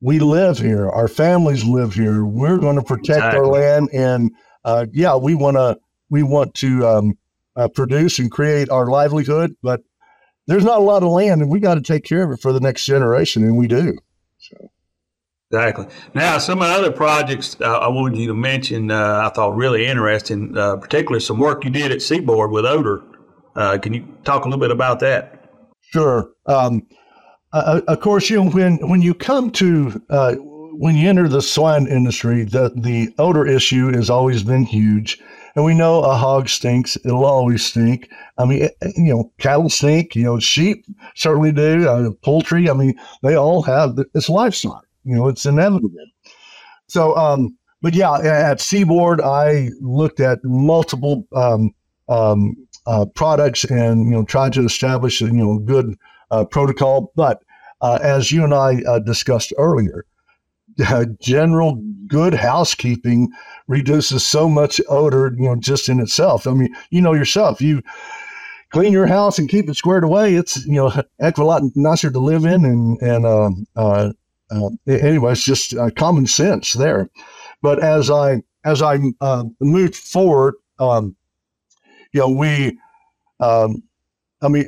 we 0.00 0.18
live 0.18 0.58
here. 0.58 0.88
Our 0.88 1.08
families 1.08 1.64
live 1.64 1.94
here. 1.94 2.24
We're 2.24 2.58
going 2.58 2.76
to 2.76 2.82
protect 2.82 3.18
exactly. 3.18 3.38
our 3.38 3.46
land, 3.46 3.90
and 3.92 4.32
uh, 4.64 4.86
yeah, 4.92 5.16
we 5.16 5.34
want 5.34 5.56
to 5.56 5.78
we 6.10 6.22
want 6.22 6.54
to 6.56 6.86
um, 6.86 7.18
uh, 7.56 7.68
produce 7.68 8.18
and 8.18 8.30
create 8.30 8.68
our 8.70 8.86
livelihood, 8.86 9.54
but 9.62 9.82
there's 10.46 10.64
not 10.64 10.78
a 10.78 10.82
lot 10.82 11.02
of 11.02 11.10
land, 11.10 11.42
and 11.42 11.50
we 11.50 11.60
got 11.60 11.74
to 11.74 11.80
take 11.80 12.04
care 12.04 12.22
of 12.22 12.32
it 12.32 12.40
for 12.40 12.52
the 12.52 12.60
next 12.60 12.84
generation, 12.84 13.42
and 13.44 13.56
we 13.56 13.66
do. 13.66 13.96
So. 14.38 14.70
Exactly. 15.52 15.86
Now, 16.14 16.38
some 16.38 16.62
of 16.62 16.68
the 16.68 16.74
other 16.74 16.90
projects 16.90 17.58
uh, 17.60 17.78
I 17.78 17.88
wanted 17.88 18.18
you 18.18 18.28
to 18.28 18.34
mention, 18.34 18.90
uh, 18.90 19.22
I 19.24 19.28
thought 19.34 19.54
really 19.54 19.86
interesting, 19.86 20.56
uh, 20.56 20.76
particularly 20.76 21.20
some 21.20 21.38
work 21.38 21.64
you 21.64 21.70
did 21.70 21.92
at 21.92 22.00
Seaboard 22.00 22.50
with 22.50 22.64
odor. 22.64 23.02
Uh, 23.54 23.76
can 23.76 23.92
you 23.92 24.06
talk 24.24 24.46
a 24.46 24.48
little 24.48 24.60
bit 24.60 24.70
about 24.70 25.00
that? 25.00 25.50
Sure. 25.92 26.30
Um, 26.46 26.86
uh, 27.52 27.82
of 27.86 28.00
course, 28.00 28.30
you 28.30 28.42
know, 28.42 28.50
when 28.50 28.78
when 28.88 29.02
you 29.02 29.12
come 29.12 29.50
to 29.50 30.02
uh, 30.08 30.36
when 30.36 30.96
you 30.96 31.06
enter 31.06 31.28
the 31.28 31.42
swine 31.42 31.86
industry, 31.86 32.44
the 32.44 32.72
the 32.74 33.12
odor 33.18 33.46
issue 33.46 33.92
has 33.92 34.08
always 34.08 34.42
been 34.42 34.64
huge. 34.64 35.20
And 35.54 35.64
we 35.64 35.74
know 35.74 36.02
a 36.02 36.14
hog 36.14 36.48
stinks; 36.48 36.96
it'll 37.04 37.24
always 37.24 37.64
stink. 37.64 38.08
I 38.38 38.44
mean, 38.46 38.62
eh, 38.62 38.68
eh, 38.80 38.92
you 38.96 39.14
know, 39.14 39.32
cattle 39.38 39.68
stink. 39.68 40.16
You 40.16 40.24
know, 40.24 40.38
sheep 40.38 40.84
certainly 41.14 41.52
do. 41.52 41.88
Uh, 41.88 42.10
poultry. 42.22 42.70
I 42.70 42.74
mean, 42.74 42.98
they 43.22 43.34
all 43.34 43.62
have. 43.62 43.98
It's 44.14 44.28
livestock. 44.28 44.86
You 45.04 45.16
know, 45.16 45.28
it's 45.28 45.44
inevitable. 45.44 45.90
So, 46.88 47.16
um, 47.16 47.56
but 47.82 47.94
yeah, 47.94 48.18
at 48.18 48.60
Seaboard, 48.60 49.20
I 49.20 49.70
looked 49.80 50.20
at 50.20 50.38
multiple 50.44 51.26
um, 51.34 51.74
um, 52.08 52.54
uh, 52.86 53.06
products 53.06 53.64
and 53.64 54.06
you 54.06 54.12
know 54.12 54.24
tried 54.24 54.52
to 54.54 54.64
establish 54.64 55.20
you 55.20 55.32
know 55.32 55.58
good 55.58 55.96
uh, 56.30 56.44
protocol. 56.44 57.12
But 57.16 57.42
uh, 57.80 57.98
as 58.02 58.30
you 58.30 58.44
and 58.44 58.54
I 58.54 58.82
uh, 58.82 59.00
discussed 59.00 59.52
earlier, 59.58 60.04
general 61.20 61.82
good 62.06 62.34
housekeeping 62.34 63.30
reduces 63.68 64.24
so 64.24 64.48
much 64.48 64.80
odor, 64.88 65.32
you 65.36 65.44
know, 65.44 65.56
just 65.56 65.88
in 65.88 66.00
itself. 66.00 66.46
I 66.46 66.52
mean, 66.52 66.74
you 66.90 67.00
know 67.00 67.14
yourself, 67.14 67.60
you 67.60 67.82
clean 68.70 68.92
your 68.92 69.06
house 69.06 69.38
and 69.38 69.48
keep 69.48 69.68
it 69.68 69.76
squared 69.76 70.04
away. 70.04 70.34
It's 70.34 70.64
you 70.66 70.74
know, 70.74 70.88
heck 71.20 71.38
of 71.38 71.38
a 71.38 71.44
lot 71.44 71.62
nicer 71.74 72.10
to 72.10 72.18
live 72.18 72.44
in, 72.44 72.64
and 72.64 73.00
and 73.00 73.26
uh, 73.26 73.50
uh, 73.76 74.12
uh, 74.50 74.70
anyway, 74.86 75.32
it's 75.32 75.44
just 75.44 75.74
uh, 75.74 75.90
common 75.90 76.26
sense 76.26 76.74
there. 76.74 77.08
But 77.62 77.82
as 77.82 78.10
I 78.10 78.42
as 78.64 78.82
I 78.82 78.98
uh, 79.20 79.44
moved 79.60 79.96
forward, 79.96 80.54
um, 80.78 81.16
you 82.12 82.20
know, 82.20 82.28
we, 82.28 82.78
um, 83.40 83.82
I 84.40 84.48
mean, 84.48 84.66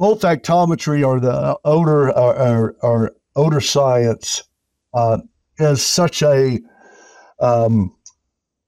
olfactometry 0.00 1.06
or 1.06 1.20
the 1.20 1.58
odor 1.64 2.10
or, 2.10 2.38
or, 2.38 2.76
or 2.80 3.12
odor 3.36 3.60
science 3.60 4.44
uh, 4.98 5.18
is 5.58 5.84
such 5.84 6.22
a 6.22 6.58
um, 7.40 7.94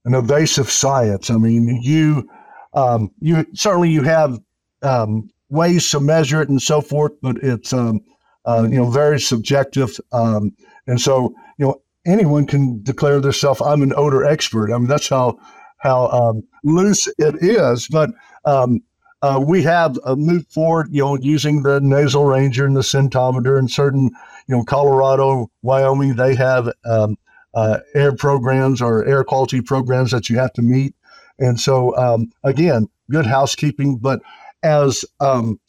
an 0.04 0.14
evasive 0.14 0.70
science. 0.70 1.28
I 1.30 1.36
mean, 1.36 1.80
you 1.82 2.28
um, 2.74 3.10
you 3.20 3.44
certainly 3.54 3.90
you 3.90 4.02
have 4.02 4.38
um, 4.82 5.28
ways 5.48 5.90
to 5.90 6.00
measure 6.00 6.40
it 6.40 6.48
and 6.48 6.62
so 6.62 6.80
forth, 6.80 7.12
but 7.20 7.36
it's 7.38 7.72
um, 7.72 8.00
uh, 8.44 8.66
you 8.70 8.76
know 8.76 8.90
very 8.90 9.18
subjective, 9.18 9.98
um, 10.12 10.52
and 10.86 11.00
so 11.00 11.34
you 11.58 11.66
know 11.66 11.82
anyone 12.06 12.46
can 12.46 12.80
declare 12.82 13.20
themselves 13.20 13.60
I'm 13.60 13.82
an 13.82 13.92
odor 13.96 14.24
expert. 14.24 14.72
I 14.72 14.78
mean 14.78 14.86
that's 14.86 15.08
how 15.08 15.38
how 15.78 16.08
um, 16.08 16.42
loose 16.62 17.08
it 17.18 17.42
is, 17.42 17.88
but 17.88 18.10
um, 18.44 18.80
uh, 19.22 19.42
we 19.44 19.62
have 19.62 19.98
uh, 20.04 20.16
moved 20.16 20.50
forward, 20.50 20.88
you 20.90 21.02
know, 21.02 21.16
using 21.16 21.62
the 21.62 21.80
nasal 21.80 22.24
ranger 22.24 22.64
and 22.64 22.76
the 22.76 22.80
Scentometer 22.80 23.58
and 23.58 23.70
certain, 23.70 24.10
you 24.46 24.56
know, 24.56 24.64
Colorado, 24.64 25.50
Wyoming, 25.62 26.16
they 26.16 26.34
have 26.34 26.72
um, 26.84 27.16
uh, 27.54 27.78
air 27.94 28.14
programs 28.14 28.80
or 28.80 29.04
air 29.04 29.24
quality 29.24 29.60
programs 29.60 30.10
that 30.12 30.30
you 30.30 30.38
have 30.38 30.52
to 30.54 30.62
meet. 30.62 30.94
And 31.38 31.60
so, 31.60 31.96
um, 31.96 32.30
again, 32.44 32.88
good 33.10 33.26
housekeeping. 33.26 33.96
But 33.98 34.20
as 34.62 35.04
um, 35.20 35.60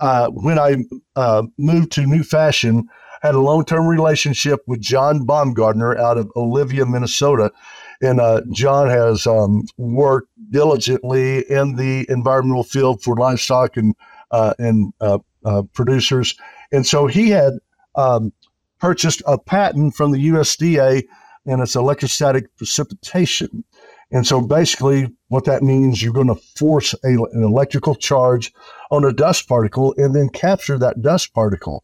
uh, 0.00 0.28
when 0.30 0.58
I 0.58 0.76
uh, 1.16 1.44
moved 1.58 1.92
to 1.92 2.06
New 2.06 2.22
Fashion, 2.22 2.88
had 3.24 3.34
a 3.34 3.40
long 3.40 3.64
term 3.64 3.86
relationship 3.86 4.60
with 4.66 4.82
John 4.82 5.26
Baumgardner 5.26 5.98
out 5.98 6.18
of 6.18 6.30
Olivia, 6.36 6.84
Minnesota. 6.84 7.50
And 8.02 8.20
uh, 8.20 8.42
John 8.52 8.88
has 8.88 9.26
um, 9.26 9.62
worked 9.78 10.28
diligently 10.54 11.40
in 11.50 11.74
the 11.74 12.06
environmental 12.08 12.62
field 12.62 13.02
for 13.02 13.16
livestock 13.16 13.76
and 13.76 13.94
uh, 14.30 14.54
and 14.58 14.92
uh, 15.00 15.18
uh 15.44 15.62
producers, 15.74 16.36
and 16.72 16.86
so 16.86 17.06
he 17.06 17.28
had 17.30 17.54
um, 17.96 18.32
purchased 18.78 19.20
a 19.26 19.36
patent 19.36 19.94
from 19.94 20.12
the 20.12 20.28
USDA, 20.28 21.02
and 21.46 21.60
it's 21.60 21.74
electrostatic 21.74 22.56
precipitation. 22.56 23.64
And 24.12 24.26
so 24.26 24.40
basically, 24.40 25.08
what 25.28 25.44
that 25.46 25.62
means, 25.62 26.02
you're 26.02 26.12
going 26.12 26.28
to 26.28 26.40
force 26.56 26.94
a, 27.02 27.08
an 27.08 27.42
electrical 27.42 27.96
charge 27.96 28.52
on 28.90 29.04
a 29.04 29.12
dust 29.12 29.48
particle 29.48 29.92
and 29.96 30.14
then 30.14 30.28
capture 30.28 30.78
that 30.78 31.02
dust 31.02 31.34
particle. 31.34 31.82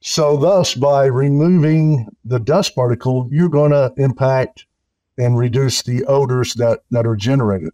So, 0.00 0.36
thus, 0.36 0.74
by 0.74 1.06
removing 1.06 2.06
the 2.24 2.38
dust 2.38 2.74
particle, 2.74 3.28
you're 3.30 3.48
going 3.48 3.72
to 3.72 3.92
impact 3.96 4.64
and 5.18 5.36
reduce 5.36 5.82
the 5.82 6.04
odors 6.04 6.54
that, 6.54 6.80
that 6.90 7.06
are 7.06 7.16
generated. 7.16 7.70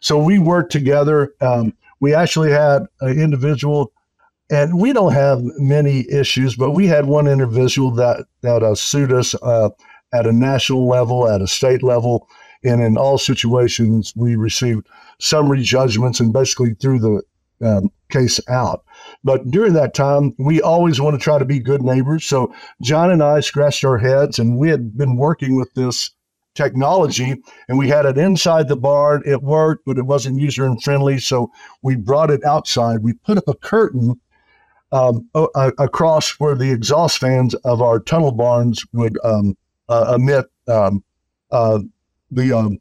So 0.00 0.18
we 0.18 0.38
worked 0.38 0.72
together. 0.72 1.32
Um, 1.40 1.72
we 2.00 2.14
actually 2.14 2.50
had 2.50 2.82
an 3.00 3.20
individual, 3.20 3.92
and 4.50 4.78
we 4.78 4.92
don't 4.92 5.12
have 5.12 5.40
many 5.58 6.10
issues, 6.10 6.56
but 6.56 6.72
we 6.72 6.86
had 6.86 7.06
one 7.06 7.26
individual 7.26 7.90
that 7.92 8.26
that 8.42 8.62
uh, 8.62 8.74
sued 8.74 9.12
us 9.12 9.34
uh, 9.42 9.70
at 10.12 10.26
a 10.26 10.32
national 10.32 10.88
level, 10.88 11.28
at 11.28 11.42
a 11.42 11.46
state 11.46 11.82
level, 11.82 12.28
and 12.64 12.82
in 12.82 12.96
all 12.96 13.18
situations 13.18 14.12
we 14.16 14.36
received 14.36 14.86
summary 15.20 15.62
judgments 15.62 16.20
and 16.20 16.32
basically 16.32 16.74
threw 16.74 16.98
the 16.98 17.22
um, 17.60 17.90
case 18.10 18.40
out. 18.48 18.84
But 19.24 19.50
during 19.50 19.72
that 19.74 19.94
time, 19.94 20.34
we 20.38 20.62
always 20.62 21.00
want 21.00 21.18
to 21.18 21.22
try 21.22 21.38
to 21.38 21.44
be 21.44 21.58
good 21.58 21.82
neighbors. 21.82 22.24
So 22.24 22.54
John 22.82 23.10
and 23.10 23.22
I 23.22 23.40
scratched 23.40 23.84
our 23.84 23.98
heads, 23.98 24.38
and 24.38 24.58
we 24.58 24.68
had 24.68 24.96
been 24.96 25.16
working 25.16 25.56
with 25.56 25.72
this 25.74 26.10
technology 26.58 27.36
and 27.68 27.78
we 27.78 27.88
had 27.88 28.04
it 28.04 28.18
inside 28.18 28.68
the 28.68 28.76
barn. 28.76 29.22
It 29.24 29.42
worked, 29.42 29.84
but 29.86 29.96
it 29.96 30.04
wasn't 30.04 30.40
user 30.40 30.74
friendly. 30.82 31.18
So 31.18 31.50
we 31.82 31.94
brought 31.96 32.30
it 32.30 32.44
outside. 32.44 33.02
We 33.02 33.12
put 33.14 33.38
up 33.38 33.48
a 33.48 33.54
curtain 33.54 34.20
um, 34.90 35.28
across 35.78 36.32
where 36.40 36.54
the 36.54 36.72
exhaust 36.72 37.18
fans 37.18 37.54
of 37.54 37.80
our 37.80 38.00
tunnel 38.00 38.32
barns 38.32 38.84
would 38.92 39.18
um, 39.22 39.56
uh, 39.88 40.14
emit 40.16 40.46
um, 40.66 41.04
uh, 41.50 41.78
the 42.30 42.52
um, 42.52 42.78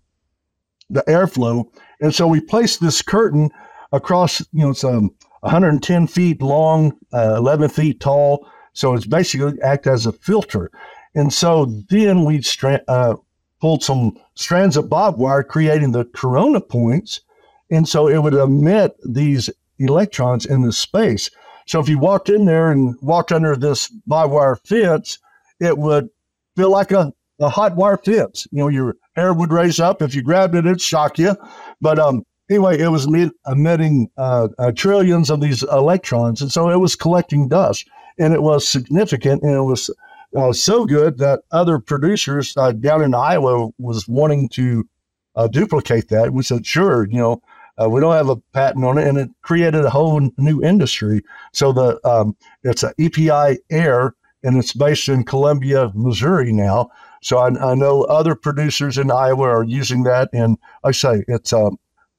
the 0.89 1.03
airflow. 1.07 1.65
And 2.01 2.15
so 2.15 2.27
we 2.27 2.39
placed 2.39 2.79
this 2.79 3.01
curtain 3.01 3.49
across, 3.91 4.39
you 4.53 4.63
know, 4.63 4.69
it's 4.71 4.83
um, 4.83 5.11
110 5.41 6.07
feet 6.07 6.41
long, 6.41 6.93
uh, 7.13 7.35
11 7.37 7.69
feet 7.69 7.99
tall. 7.99 8.47
So 8.73 8.93
it's 8.93 9.05
basically 9.05 9.61
act 9.61 9.85
as 9.85 10.05
a 10.05 10.11
filter. 10.11 10.71
And 11.13 11.33
so 11.33 11.65
then 11.89 12.23
we 12.23 12.41
stra- 12.41 12.83
uh, 12.87 13.15
pulled 13.59 13.83
some 13.83 14.17
strands 14.35 14.77
of 14.77 14.89
barbed 14.89 15.17
wire, 15.17 15.43
creating 15.43 15.91
the 15.91 16.05
corona 16.05 16.61
points. 16.61 17.21
And 17.69 17.87
so 17.87 18.07
it 18.07 18.19
would 18.19 18.33
emit 18.33 18.95
these 19.03 19.49
electrons 19.79 20.45
in 20.45 20.61
the 20.61 20.71
space. 20.71 21.29
So 21.65 21.79
if 21.79 21.89
you 21.89 21.99
walked 21.99 22.29
in 22.29 22.45
there 22.45 22.71
and 22.71 22.95
walked 23.01 23.31
under 23.31 23.55
this 23.55 23.89
barbed 24.07 24.33
wire 24.33 24.55
fence, 24.55 25.19
it 25.59 25.77
would 25.77 26.09
feel 26.55 26.71
like 26.71 26.91
a, 26.91 27.13
a 27.39 27.49
hot 27.49 27.75
wire 27.75 27.97
fence. 27.97 28.47
You 28.51 28.59
know, 28.59 28.67
your 28.69 28.95
hair 29.15 29.33
would 29.33 29.51
raise 29.51 29.79
up. 29.79 30.01
If 30.01 30.15
you 30.15 30.21
grabbed 30.21 30.55
it, 30.55 30.65
it'd 30.65 30.79
shock 30.79 31.19
you. 31.19 31.35
But 31.81 31.99
um, 31.99 32.25
anyway, 32.49 32.79
it 32.79 32.87
was 32.87 33.05
emitting 33.45 34.09
uh, 34.17 34.47
uh, 34.57 34.71
trillions 34.71 35.29
of 35.29 35.41
these 35.41 35.63
electrons. 35.63 36.41
And 36.41 36.51
so 36.51 36.69
it 36.69 36.77
was 36.77 36.95
collecting 36.95 37.49
dust. 37.49 37.87
And 38.19 38.33
it 38.33 38.41
was 38.41 38.67
significant 38.67 39.43
and 39.43 39.53
it 39.53 39.61
was 39.61 39.91
uh, 40.35 40.53
so 40.53 40.85
good 40.85 41.17
that 41.19 41.41
other 41.51 41.79
producers 41.79 42.55
uh, 42.57 42.71
down 42.71 43.03
in 43.03 43.13
Iowa 43.13 43.69
was 43.77 44.07
wanting 44.07 44.49
to 44.49 44.87
uh, 45.35 45.47
duplicate 45.47 46.09
that. 46.09 46.33
We 46.33 46.43
said, 46.43 46.65
sure, 46.65 47.07
you 47.07 47.17
know, 47.17 47.41
uh, 47.81 47.89
we 47.89 48.01
don't 48.01 48.15
have 48.15 48.29
a 48.29 48.37
patent 48.53 48.83
on 48.83 48.97
it, 48.97 49.07
and 49.07 49.17
it 49.17 49.29
created 49.43 49.85
a 49.85 49.89
whole 49.89 50.29
new 50.37 50.63
industry. 50.63 51.21
So 51.53 51.71
the 51.71 51.99
um, 52.07 52.35
it's 52.63 52.83
an 52.83 52.93
EPI 52.99 53.59
Air, 53.69 54.15
and 54.43 54.57
it's 54.57 54.73
based 54.73 55.07
in 55.09 55.23
Columbia, 55.23 55.91
Missouri 55.93 56.51
now. 56.51 56.89
So 57.21 57.37
I, 57.37 57.71
I, 57.71 57.75
know 57.75 58.03
other 58.03 58.35
producers 58.35 58.97
in 58.97 59.11
Iowa 59.11 59.43
are 59.43 59.63
using 59.63 60.03
that, 60.03 60.29
and 60.33 60.57
I 60.83 60.91
say 60.91 61.23
it's 61.27 61.53
um, 61.53 61.77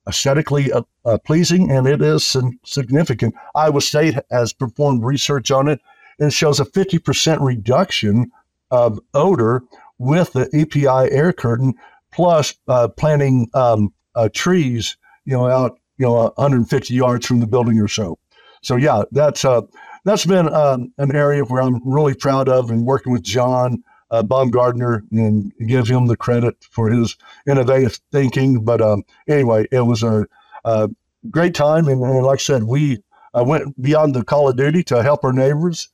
aesthetically 0.08 0.72
uh, 0.72 0.82
uh, 1.04 1.18
pleasing 1.18 1.70
and 1.70 1.86
it 1.86 2.02
is 2.02 2.36
significant. 2.64 3.34
Iowa 3.54 3.80
State 3.80 4.16
has 4.30 4.52
performed 4.52 5.04
research 5.04 5.50
on 5.50 5.68
it 5.68 5.80
and 6.18 6.32
shows 6.32 6.60
a 6.60 6.64
50% 6.64 7.38
reduction 7.40 8.30
of 8.70 8.98
odor 9.14 9.62
with 9.98 10.32
the 10.32 10.48
EPI 10.52 11.12
air 11.12 11.32
curtain, 11.32 11.74
plus 12.12 12.54
uh, 12.68 12.88
planting 12.88 13.48
um, 13.54 13.92
uh, 14.14 14.28
trees, 14.32 14.96
you 15.24 15.36
know, 15.36 15.46
out 15.48 15.78
you 15.98 16.06
know 16.06 16.32
150 16.36 16.94
yards 16.94 17.26
from 17.26 17.40
the 17.40 17.46
building 17.46 17.80
or 17.80 17.88
so. 17.88 18.18
So 18.62 18.76
yeah, 18.76 19.02
that's 19.12 19.44
uh, 19.44 19.62
that's 20.04 20.24
been 20.24 20.52
um, 20.52 20.92
an 20.98 21.14
area 21.14 21.44
where 21.44 21.62
I'm 21.62 21.80
really 21.84 22.14
proud 22.14 22.48
of 22.48 22.70
and 22.70 22.86
working 22.86 23.12
with 23.12 23.22
John 23.22 23.82
uh, 24.10 24.22
Baumgardner 24.22 25.02
and 25.12 25.52
give 25.66 25.88
him 25.88 26.06
the 26.06 26.16
credit 26.16 26.56
for 26.70 26.88
his 26.88 27.16
innovative 27.46 27.98
thinking. 28.10 28.64
But 28.64 28.80
um, 28.80 29.04
anyway, 29.28 29.66
it 29.70 29.80
was 29.82 30.02
a, 30.02 30.26
a 30.64 30.88
great 31.30 31.54
time, 31.54 31.88
and, 31.88 32.02
and, 32.02 32.24
like 32.24 32.40
I 32.40 32.42
said, 32.42 32.64
we 32.64 33.02
uh, 33.34 33.44
went 33.44 33.80
beyond 33.80 34.14
the 34.14 34.24
call 34.24 34.48
of 34.48 34.56
duty 34.56 34.82
to 34.84 35.02
help 35.02 35.24
our 35.24 35.32
neighbors, 35.32 35.88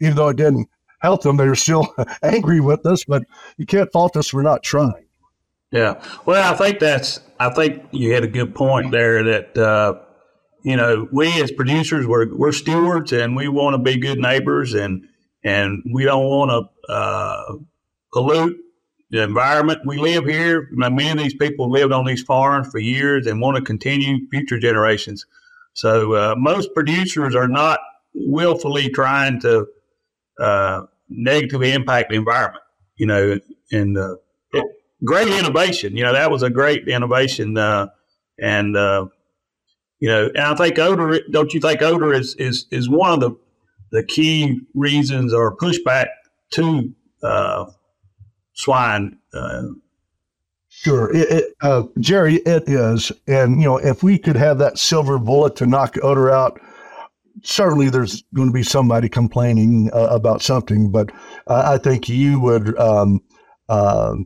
even 0.00 0.16
though 0.16 0.28
it 0.28 0.36
didn't 0.36 0.68
help 1.00 1.22
them. 1.22 1.36
They 1.36 1.48
were 1.48 1.54
still 1.54 1.94
angry 2.22 2.60
with 2.60 2.86
us, 2.86 3.04
but 3.04 3.24
you 3.56 3.66
can't 3.66 3.90
fault 3.92 4.16
us 4.16 4.28
for 4.28 4.42
not 4.42 4.62
trying. 4.62 5.06
Yeah, 5.72 6.00
well, 6.24 6.52
I 6.52 6.56
think 6.56 6.78
that's. 6.78 7.20
I 7.38 7.50
think 7.50 7.82
you 7.90 8.14
had 8.14 8.24
a 8.24 8.28
good 8.28 8.54
point 8.54 8.90
there 8.92 9.22
that. 9.22 9.58
Uh, 9.58 10.02
you 10.66 10.74
know, 10.74 11.08
we 11.12 11.40
as 11.40 11.52
producers, 11.52 12.08
we're, 12.08 12.34
we're 12.34 12.50
stewards 12.50 13.12
and 13.12 13.36
we 13.36 13.46
want 13.46 13.74
to 13.74 13.78
be 13.78 13.98
good 13.98 14.18
neighbors 14.18 14.74
and, 14.74 15.06
and 15.44 15.80
we 15.94 16.02
don't 16.02 16.24
want 16.24 16.50
to 16.50 16.92
uh, 16.92 17.54
pollute 18.12 18.56
the 19.10 19.22
environment. 19.22 19.82
We 19.86 19.98
live 19.98 20.24
here. 20.24 20.68
Many 20.72 21.10
of 21.10 21.18
these 21.18 21.34
people 21.34 21.70
lived 21.70 21.92
on 21.92 22.04
these 22.04 22.24
farms 22.24 22.66
for 22.68 22.80
years 22.80 23.28
and 23.28 23.40
want 23.40 23.56
to 23.58 23.62
continue 23.62 24.28
future 24.28 24.58
generations. 24.58 25.24
So 25.74 26.14
uh, 26.14 26.34
most 26.36 26.74
producers 26.74 27.36
are 27.36 27.46
not 27.46 27.78
willfully 28.12 28.88
trying 28.88 29.38
to 29.42 29.68
uh, 30.40 30.82
negatively 31.08 31.72
impact 31.72 32.10
the 32.10 32.16
environment. 32.16 32.62
You 32.96 33.06
know, 33.06 33.40
and 33.72 33.98
uh, 33.98 34.16
great 35.04 35.28
innovation. 35.28 35.96
You 35.96 36.04
know, 36.04 36.12
that 36.12 36.30
was 36.30 36.42
a 36.42 36.50
great 36.50 36.88
innovation, 36.88 37.56
uh, 37.56 37.88
and 38.40 38.76
uh, 38.76 39.06
you 39.98 40.08
know, 40.08 40.26
and 40.26 40.38
I 40.38 40.54
think 40.54 40.78
odor. 40.78 41.20
Don't 41.30 41.52
you 41.52 41.60
think 41.60 41.82
odor 41.82 42.12
is 42.12 42.34
is 42.36 42.66
is 42.70 42.88
one 42.88 43.12
of 43.12 43.20
the 43.20 43.36
the 43.92 44.02
key 44.02 44.60
reasons 44.74 45.32
or 45.32 45.56
pushback 45.56 46.08
to 46.52 46.92
uh, 47.22 47.66
swine. 48.54 49.18
Uh, 49.32 49.62
Sure, 50.78 51.10
it, 51.16 51.30
it, 51.30 51.54
uh, 51.62 51.84
Jerry, 52.00 52.34
it 52.34 52.68
is, 52.68 53.10
and 53.26 53.62
you 53.62 53.66
know, 53.66 53.78
if 53.78 54.02
we 54.02 54.18
could 54.18 54.36
have 54.36 54.58
that 54.58 54.76
silver 54.76 55.18
bullet 55.18 55.56
to 55.56 55.66
knock 55.66 55.96
odor 56.02 56.30
out, 56.30 56.60
certainly 57.42 57.90
there's 57.90 58.22
going 58.34 58.48
to 58.48 58.54
be 58.54 58.62
somebody 58.62 59.08
complaining 59.08 59.90
uh, 59.92 60.08
about 60.10 60.42
something. 60.42 60.90
But 60.90 61.10
I 61.46 61.78
think 61.78 62.08
you 62.08 62.40
would 62.40 62.78
um, 62.78 63.20
uh, 63.68 64.16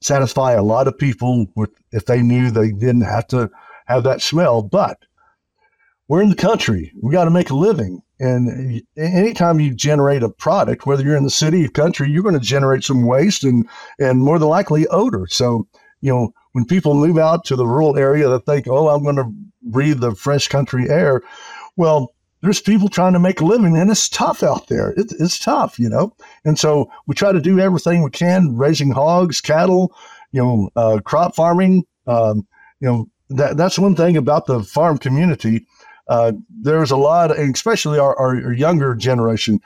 satisfy 0.00 0.52
a 0.52 0.62
lot 0.62 0.88
of 0.88 0.98
people 0.98 1.46
with 1.56 1.70
if 1.92 2.06
they 2.06 2.22
knew 2.22 2.50
they 2.50 2.70
didn't 2.70 3.02
have 3.02 3.26
to 3.28 3.50
have 3.86 4.04
that 4.04 4.22
smell. 4.22 4.62
But 4.62 4.98
we're 6.08 6.22
in 6.22 6.30
the 6.30 6.36
country; 6.36 6.92
we 7.02 7.12
got 7.12 7.24
to 7.24 7.30
make 7.30 7.50
a 7.50 7.56
living, 7.56 8.02
and 8.20 8.82
anytime 8.98 9.60
you 9.60 9.74
generate 9.74 10.22
a 10.22 10.28
product, 10.28 10.84
whether 10.84 11.02
you're 11.02 11.16
in 11.16 11.24
the 11.24 11.30
city 11.30 11.64
or 11.64 11.68
country, 11.68 12.10
you're 12.10 12.22
going 12.22 12.38
to 12.38 12.40
generate 12.40 12.84
some 12.84 13.06
waste 13.06 13.44
and, 13.44 13.66
and 13.98 14.20
more 14.20 14.38
than 14.38 14.48
likely 14.48 14.86
odor. 14.88 15.26
So, 15.30 15.66
you 16.02 16.12
know, 16.12 16.32
when 16.52 16.66
people 16.66 16.94
move 16.94 17.16
out 17.16 17.46
to 17.46 17.56
the 17.56 17.66
rural 17.66 17.96
area 17.96 18.28
that 18.28 18.44
think, 18.44 18.66
oh, 18.68 18.88
I'm 18.88 19.02
going 19.02 19.16
to 19.16 19.32
breathe 19.62 20.00
the 20.00 20.14
fresh 20.14 20.48
country 20.48 20.90
air, 20.90 21.22
well, 21.76 22.12
there's 22.42 22.60
people 22.60 22.88
trying 22.88 23.12
to 23.12 23.18
make 23.18 23.40
a 23.40 23.44
living 23.44 23.76
and 23.76 23.90
it's 23.90 24.08
tough 24.08 24.42
out 24.42 24.68
there. 24.68 24.90
It, 24.92 25.12
it's 25.18 25.38
tough, 25.38 25.78
you 25.78 25.88
know? 25.88 26.14
And 26.44 26.58
so 26.58 26.90
we 27.06 27.14
try 27.14 27.32
to 27.32 27.40
do 27.40 27.60
everything 27.60 28.02
we 28.02 28.10
can, 28.10 28.56
raising 28.56 28.92
hogs, 28.92 29.40
cattle, 29.40 29.94
you 30.32 30.42
know, 30.42 30.70
uh, 30.76 31.00
crop 31.04 31.34
farming. 31.34 31.84
Um, 32.06 32.46
you 32.80 32.88
know, 32.88 33.08
that, 33.30 33.56
that's 33.56 33.78
one 33.78 33.94
thing 33.94 34.16
about 34.16 34.46
the 34.46 34.62
farm 34.62 34.98
community 34.98 35.66
uh, 36.10 36.32
there's 36.50 36.90
a 36.90 36.96
lot, 36.96 37.30
especially 37.38 37.98
our, 37.98 38.18
our, 38.18 38.52
younger 38.52 38.96
generation, 38.96 39.60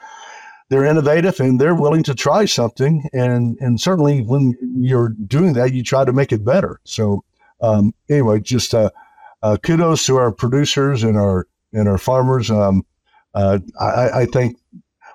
they're 0.69 0.85
innovative 0.85 1.39
and 1.39 1.59
they're 1.59 1.73
willing 1.73 2.03
to 2.03 2.13
try 2.13 2.45
something. 2.45 3.09
And, 3.13 3.57
and 3.59 3.81
certainly 3.81 4.21
when 4.21 4.55
you're 4.61 5.09
doing 5.09 5.53
that, 5.53 5.73
you 5.73 5.81
try 5.81 6.05
to 6.05 6.13
make 6.13 6.31
it 6.31 6.45
better. 6.45 6.79
So 6.83 7.23
um, 7.61 7.95
anyway, 8.09 8.41
just 8.41 8.75
uh, 8.75 8.91
uh, 9.41 9.57
kudos 9.57 10.05
to 10.05 10.17
our 10.17 10.31
producers 10.31 11.03
and 11.03 11.17
our 11.17 11.47
and 11.75 11.87
our 11.87 11.97
farmers. 11.97 12.49
Um, 12.49 12.83
uh, 13.35 13.59
I, 13.79 14.21
I, 14.21 14.25
think, 14.25 14.57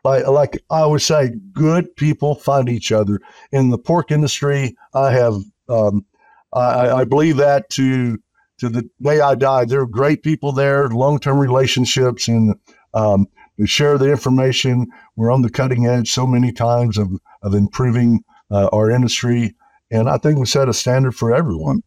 like, 0.04 0.26
like 0.28 0.62
I 0.70 0.80
always 0.80 1.04
say, 1.04 1.32
good 1.52 1.96
people 1.96 2.34
find 2.36 2.68
each 2.68 2.92
other. 2.92 3.20
In 3.50 3.70
the 3.70 3.78
pork 3.78 4.12
industry, 4.12 4.76
I 4.94 5.10
have 5.10 5.34
um, 5.68 6.04
I, 6.52 6.90
I, 6.90 7.04
believe 7.04 7.36
that 7.36 7.70
to 7.70 8.18
to 8.58 8.68
the 8.68 8.88
day 9.00 9.20
I 9.20 9.34
die. 9.36 9.64
There 9.64 9.80
are 9.80 9.86
great 9.86 10.22
people 10.22 10.52
there, 10.52 10.88
long 10.88 11.18
term 11.18 11.38
relationships, 11.38 12.28
and 12.28 12.56
um, 12.92 13.26
we 13.56 13.66
share 13.66 13.98
the 13.98 14.10
information. 14.10 14.88
We're 15.16 15.30
on 15.30 15.42
the 15.42 15.50
cutting 15.50 15.86
edge 15.86 16.10
so 16.10 16.26
many 16.26 16.52
times 16.52 16.98
of, 16.98 17.10
of 17.42 17.54
improving 17.54 18.24
uh, 18.50 18.68
our 18.72 18.90
industry. 18.90 19.54
And 19.90 20.08
I 20.08 20.18
think 20.18 20.38
we 20.38 20.46
set 20.46 20.68
a 20.68 20.74
standard 20.74 21.14
for 21.14 21.34
everyone. 21.34 21.82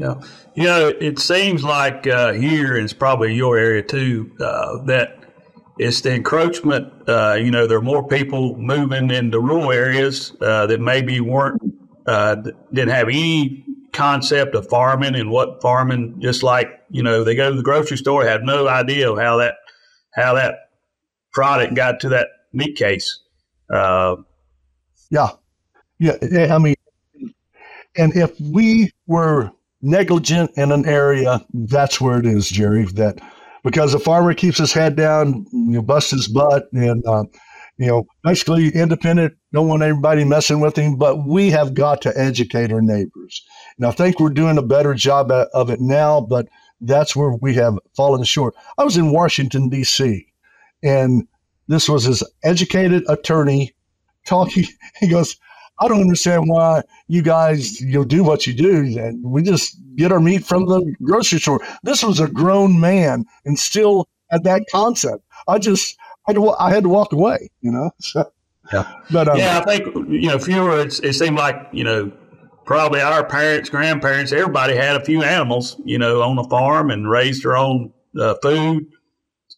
Yeah. 0.00 0.14
You 0.54 0.64
know, 0.64 0.88
it 0.88 1.18
seems 1.18 1.62
like 1.62 2.06
uh, 2.06 2.32
here, 2.32 2.74
and 2.74 2.84
it's 2.84 2.94
probably 2.94 3.34
your 3.34 3.58
area 3.58 3.82
too, 3.82 4.34
uh, 4.40 4.82
that 4.84 5.18
it's 5.78 6.00
the 6.00 6.14
encroachment. 6.14 6.90
Uh, 7.06 7.34
you 7.34 7.50
know, 7.50 7.66
there 7.66 7.76
are 7.76 7.82
more 7.82 8.08
people 8.08 8.56
moving 8.56 9.10
into 9.10 9.38
rural 9.38 9.70
areas 9.70 10.32
uh, 10.40 10.66
that 10.68 10.80
maybe 10.80 11.20
weren't, 11.20 11.60
uh, 12.06 12.36
didn't 12.72 12.88
have 12.88 13.08
any 13.08 13.62
concept 13.92 14.54
of 14.54 14.66
farming 14.70 15.14
and 15.14 15.30
what 15.30 15.60
farming 15.60 16.18
just 16.20 16.44
like 16.44 16.80
you 16.90 17.02
know 17.02 17.24
they 17.24 17.34
go 17.34 17.50
to 17.50 17.56
the 17.56 17.62
grocery 17.62 17.96
store 17.96 18.24
have 18.24 18.40
no 18.44 18.68
idea 18.68 19.12
how 19.16 19.36
that 19.36 19.56
how 20.14 20.32
that 20.32 20.70
product 21.32 21.74
got 21.74 21.98
to 21.98 22.08
that 22.08 22.28
meat 22.52 22.76
case 22.76 23.18
uh, 23.68 24.14
yeah 25.10 25.30
yeah 25.98 26.54
i 26.54 26.58
mean 26.58 26.76
and 27.96 28.16
if 28.16 28.40
we 28.40 28.92
were 29.08 29.50
negligent 29.82 30.50
in 30.56 30.72
an 30.72 30.86
area 30.86 31.44
that's 31.54 32.00
where 32.00 32.18
it 32.18 32.26
is 32.26 32.48
jerry 32.48 32.84
that 32.84 33.20
because 33.64 33.92
the 33.92 33.98
farmer 33.98 34.34
keeps 34.34 34.58
his 34.58 34.72
head 34.72 34.96
down 34.96 35.46
you 35.52 35.72
know 35.72 35.82
busts 35.82 36.10
his 36.10 36.28
butt 36.28 36.68
and 36.72 37.06
uh, 37.06 37.24
you 37.80 37.86
know, 37.86 38.06
basically 38.22 38.68
independent, 38.68 39.32
don't 39.54 39.66
want 39.66 39.82
everybody 39.82 40.22
messing 40.22 40.60
with 40.60 40.76
him, 40.76 40.96
but 40.96 41.26
we 41.26 41.48
have 41.48 41.72
got 41.72 42.02
to 42.02 42.12
educate 42.14 42.70
our 42.70 42.82
neighbors. 42.82 43.42
And 43.78 43.86
I 43.86 43.90
think 43.90 44.20
we're 44.20 44.28
doing 44.28 44.58
a 44.58 44.62
better 44.62 44.92
job 44.92 45.32
of 45.32 45.70
it 45.70 45.80
now, 45.80 46.20
but 46.20 46.46
that's 46.82 47.16
where 47.16 47.32
we 47.40 47.54
have 47.54 47.78
fallen 47.96 48.22
short. 48.24 48.54
I 48.76 48.84
was 48.84 48.98
in 48.98 49.12
Washington, 49.12 49.70
D.C., 49.70 50.26
and 50.82 51.26
this 51.68 51.88
was 51.88 52.04
his 52.04 52.22
educated 52.44 53.02
attorney 53.08 53.72
talking. 54.26 54.64
He 54.98 55.08
goes, 55.08 55.36
I 55.80 55.88
don't 55.88 56.00
understand 56.00 56.44
why 56.46 56.82
you 57.08 57.22
guys 57.22 57.80
you 57.80 57.94
know 57.94 58.04
do 58.04 58.22
what 58.22 58.46
you 58.46 58.52
do. 58.52 58.98
And 58.98 59.22
we 59.24 59.42
just 59.42 59.76
get 59.96 60.12
our 60.12 60.20
meat 60.20 60.44
from 60.44 60.66
the 60.66 60.94
grocery 61.02 61.38
store. 61.38 61.60
This 61.82 62.02
was 62.02 62.20
a 62.20 62.28
grown 62.28 62.78
man 62.78 63.24
and 63.44 63.58
still 63.58 64.08
at 64.30 64.44
that 64.44 64.62
concept. 64.70 65.24
I 65.48 65.58
just 65.58 65.96
I 66.26 66.32
had 66.32 66.36
to, 66.36 66.50
I 66.50 66.70
had 66.70 66.82
to 66.84 66.88
walk 66.88 67.12
away. 67.12 67.50
You 67.60 67.72
know. 67.72 67.90
So, 68.00 68.30
yeah. 68.72 69.00
But 69.10 69.28
um, 69.28 69.36
yeah, 69.36 69.58
I 69.58 69.64
think 69.64 69.86
you 70.08 70.28
know 70.28 70.38
fewer. 70.38 70.78
It 70.78 71.14
seemed 71.14 71.36
like 71.36 71.56
you 71.72 71.82
know 71.82 72.12
probably 72.70 73.00
our 73.00 73.24
parents, 73.24 73.68
grandparents, 73.68 74.30
everybody 74.30 74.76
had 74.76 74.94
a 74.94 75.04
few 75.04 75.24
animals, 75.24 75.80
you 75.84 75.98
know, 75.98 76.22
on 76.22 76.36
the 76.36 76.44
farm 76.44 76.88
and 76.88 77.10
raised 77.10 77.42
their 77.42 77.56
own 77.56 77.92
uh, 78.16 78.36
food. 78.40 78.86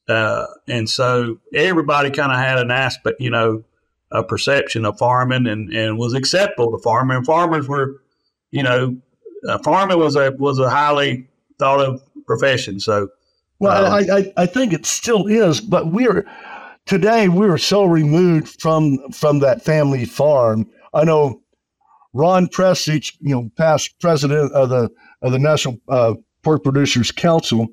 Uh, 0.08 0.46
and 0.66 0.88
so 0.88 1.38
everybody 1.52 2.10
kind 2.10 2.32
of 2.32 2.38
had 2.38 2.58
an 2.58 2.70
aspect, 2.70 3.20
you 3.20 3.28
know, 3.28 3.64
a 4.12 4.22
perception 4.22 4.84
of 4.84 4.98
farming 4.98 5.46
and, 5.46 5.72
and 5.72 5.98
was 5.98 6.14
acceptable 6.14 6.70
to 6.72 6.78
farming. 6.78 7.18
And 7.18 7.26
farmers 7.26 7.68
were, 7.68 8.02
you 8.50 8.62
know, 8.62 8.96
uh, 9.48 9.58
farming 9.58 9.98
was 9.98 10.16
a 10.16 10.32
was 10.38 10.58
a 10.58 10.70
highly 10.70 11.26
thought 11.58 11.80
of 11.80 12.02
profession. 12.26 12.78
So, 12.80 13.08
well, 13.58 13.86
um, 13.86 13.92
I, 13.92 14.16
I, 14.16 14.32
I 14.42 14.46
think 14.46 14.72
it 14.72 14.86
still 14.86 15.26
is, 15.26 15.60
but 15.60 15.92
we're 15.92 16.26
today 16.86 17.28
we're 17.28 17.58
so 17.58 17.84
removed 17.84 18.60
from 18.60 18.98
from 19.10 19.40
that 19.40 19.64
family 19.64 20.04
farm. 20.04 20.70
I 20.94 21.04
know 21.04 21.42
Ron 22.12 22.48
Prestage, 22.48 23.16
you 23.20 23.34
know, 23.34 23.50
past 23.56 23.98
president 24.00 24.52
of 24.52 24.68
the 24.68 24.90
of 25.22 25.32
the 25.32 25.38
National 25.38 25.78
uh, 25.88 26.14
Pork 26.42 26.62
Producers 26.62 27.10
Council, 27.10 27.68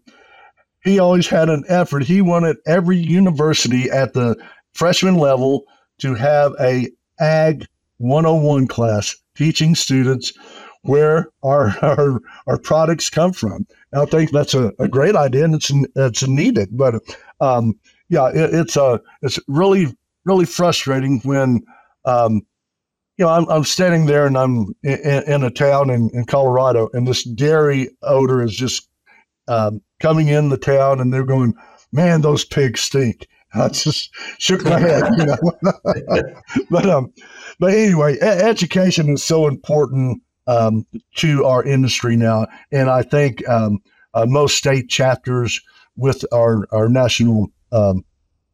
he 0.84 1.00
always 1.00 1.28
had 1.28 1.50
an 1.50 1.64
effort. 1.68 2.04
He 2.04 2.22
wanted 2.22 2.58
every 2.66 2.98
university 2.98 3.90
at 3.90 4.14
the 4.14 4.36
freshman 4.74 5.16
level 5.16 5.66
to 6.00 6.16
have 6.16 6.54
a 6.60 6.90
Ag 7.20 7.66
101 7.98 8.68
class 8.68 9.16
teaching 9.36 9.76
students 9.76 10.34
where 10.82 11.30
our 11.44 11.76
our, 11.82 12.22
our 12.48 12.58
products 12.58 13.10
come 13.10 13.34
from. 13.34 13.66
I 13.94 14.06
think 14.06 14.32
that's 14.32 14.54
a, 14.54 14.74
a 14.80 14.88
great 14.88 15.16
idea 15.16 15.46
and 15.46 15.56
it's 15.56 15.72
it's 15.96 16.28
needed. 16.28 16.70
But 16.72 16.96
um, 17.40 17.80
yeah, 18.10 18.30
it, 18.30 18.54
it's 18.54 18.76
a 18.76 18.84
uh, 18.84 18.98
it's 19.22 19.40
really 19.48 19.96
really 20.26 20.46
frustrating 20.46 21.20
when 21.22 21.64
um, 22.06 22.42
you 23.18 23.26
know 23.26 23.30
I'm, 23.30 23.50
I'm 23.50 23.64
standing 23.64 24.06
there 24.06 24.26
and 24.26 24.38
I'm 24.38 24.76
in, 24.84 25.24
in 25.28 25.44
a 25.44 25.52
town 25.52 25.90
in, 25.90 26.10
in 26.14 26.26
Colorado 26.26 26.90
and 26.94 27.08
this 27.08 27.24
dairy 27.24 27.90
odor 28.02 28.44
is 28.44 28.56
just 28.56 28.88
um, 29.48 29.82
coming 30.00 30.28
in 30.28 30.50
the 30.50 30.58
town 30.58 31.00
and 31.00 31.12
they're 31.12 31.26
going, 31.26 31.56
man, 31.92 32.22
those 32.22 32.46
pigs 32.46 32.82
stink. 32.82 33.28
I 33.54 33.70
just 33.70 34.12
shook 34.38 34.64
my 34.64 34.80
head, 34.80 35.04
you 35.18 35.26
know. 35.26 35.38
but 36.70 36.86
um, 36.90 37.14
but 37.60 37.74
anyway, 37.74 38.20
education 38.20 39.10
is 39.10 39.24
so 39.24 39.48
important 39.48 40.22
um, 40.48 40.86
to 41.16 41.46
our 41.46 41.64
industry 41.64 42.16
now, 42.16 42.48
and 42.72 42.90
I 42.90 43.02
think 43.02 43.48
um, 43.48 43.80
uh, 44.14 44.26
most 44.28 44.58
state 44.58 44.90
chapters 44.90 45.62
with 45.96 46.26
our 46.32 46.68
our 46.72 46.90
national 46.90 47.52
um, 47.72 48.06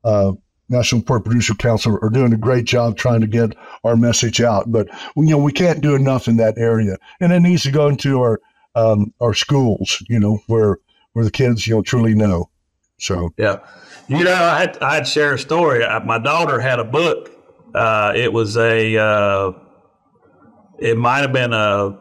uh, 0.04 0.34
National 0.70 1.02
Pork 1.02 1.26
Producer 1.26 1.54
Council 1.54 1.98
are 2.02 2.10
doing 2.10 2.34
a 2.34 2.38
great 2.38 2.66
job 2.66 2.98
trying 2.98 3.22
to 3.22 3.28
get 3.28 3.56
our 3.84 3.96
message 3.96 4.42
out. 4.42 4.72
But 4.72 4.88
you 5.16 5.26
know, 5.26 5.38
we 5.38 5.52
can't 5.52 5.82
do 5.82 5.96
enough 5.96 6.28
in 6.28 6.38
that 6.38 6.58
area, 6.58 6.98
and 7.20 7.32
it 7.32 7.42
needs 7.42 7.64
to 7.64 7.72
go 7.72 7.88
into 7.88 8.22
our 8.22 8.40
um, 8.76 9.14
our 9.20 9.34
schools. 9.34 10.04
You 10.10 10.20
know, 10.20 10.40
where 10.48 10.78
where 11.14 11.26
the 11.26 11.32
kids 11.32 11.68
you 11.68 11.76
know 11.76 11.82
truly 11.82 12.16
know. 12.16 12.50
So 12.98 13.34
yeah, 13.38 13.58
you 14.08 14.24
know, 14.24 14.34
I'd, 14.34 14.78
I'd 14.82 15.08
share 15.08 15.34
a 15.34 15.40
story. 15.40 15.84
I, 15.84 16.04
my 16.04 16.20
daughter 16.20 16.60
had 16.60 16.80
a 16.80 16.84
book. 16.84 17.32
Uh, 17.74 18.14
it 18.16 18.32
was 18.32 18.56
a, 18.56 18.98
uh, 18.98 19.52
it 20.80 20.98
might 20.98 21.20
have 21.20 21.34
been 21.34 21.54
a, 21.54 21.98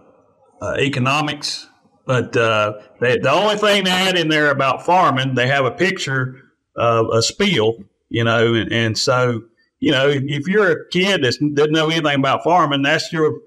a 0.62 0.76
economics, 0.78 1.68
but 2.06 2.36
uh, 2.36 2.74
they, 3.00 3.18
the 3.18 3.30
only 3.30 3.56
thing 3.56 3.84
they 3.84 3.90
had 3.90 4.16
in 4.16 4.28
there 4.28 4.50
about 4.50 4.86
farming, 4.86 5.34
they 5.34 5.48
have 5.48 5.64
a 5.64 5.72
picture 5.72 6.40
of 6.76 7.06
a 7.12 7.22
spiel, 7.22 7.76
you 8.08 8.22
know, 8.22 8.54
and, 8.54 8.72
and 8.72 8.98
so 8.98 9.42
you 9.84 9.90
know, 9.90 10.08
if 10.08 10.48
you're 10.48 10.70
a 10.70 10.88
kid 10.88 11.22
that 11.22 11.54
doesn't 11.54 11.72
know 11.72 11.90
anything 11.90 12.18
about 12.18 12.42
farming, 12.42 12.80
that's 12.80 13.12
your 13.12 13.38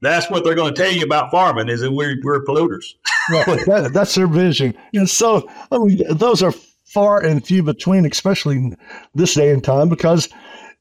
that's 0.00 0.28
what 0.28 0.42
they're 0.42 0.56
going 0.56 0.74
to 0.74 0.82
tell 0.82 0.90
you 0.90 1.04
about 1.04 1.30
farming 1.30 1.68
is 1.68 1.80
that 1.82 1.92
we're, 1.92 2.16
we're 2.24 2.44
polluters. 2.44 2.94
well, 3.30 3.44
that, 3.66 3.90
that's 3.92 4.14
their 4.16 4.26
vision. 4.26 4.74
And 4.92 5.08
so, 5.08 5.48
I 5.70 5.78
mean, 5.78 6.02
those 6.10 6.42
are 6.42 6.52
far 6.92 7.22
and 7.22 7.44
few 7.44 7.62
between, 7.62 8.06
especially 8.06 8.72
this 9.14 9.34
day 9.34 9.50
and 9.50 9.62
time, 9.62 9.88
because 9.88 10.28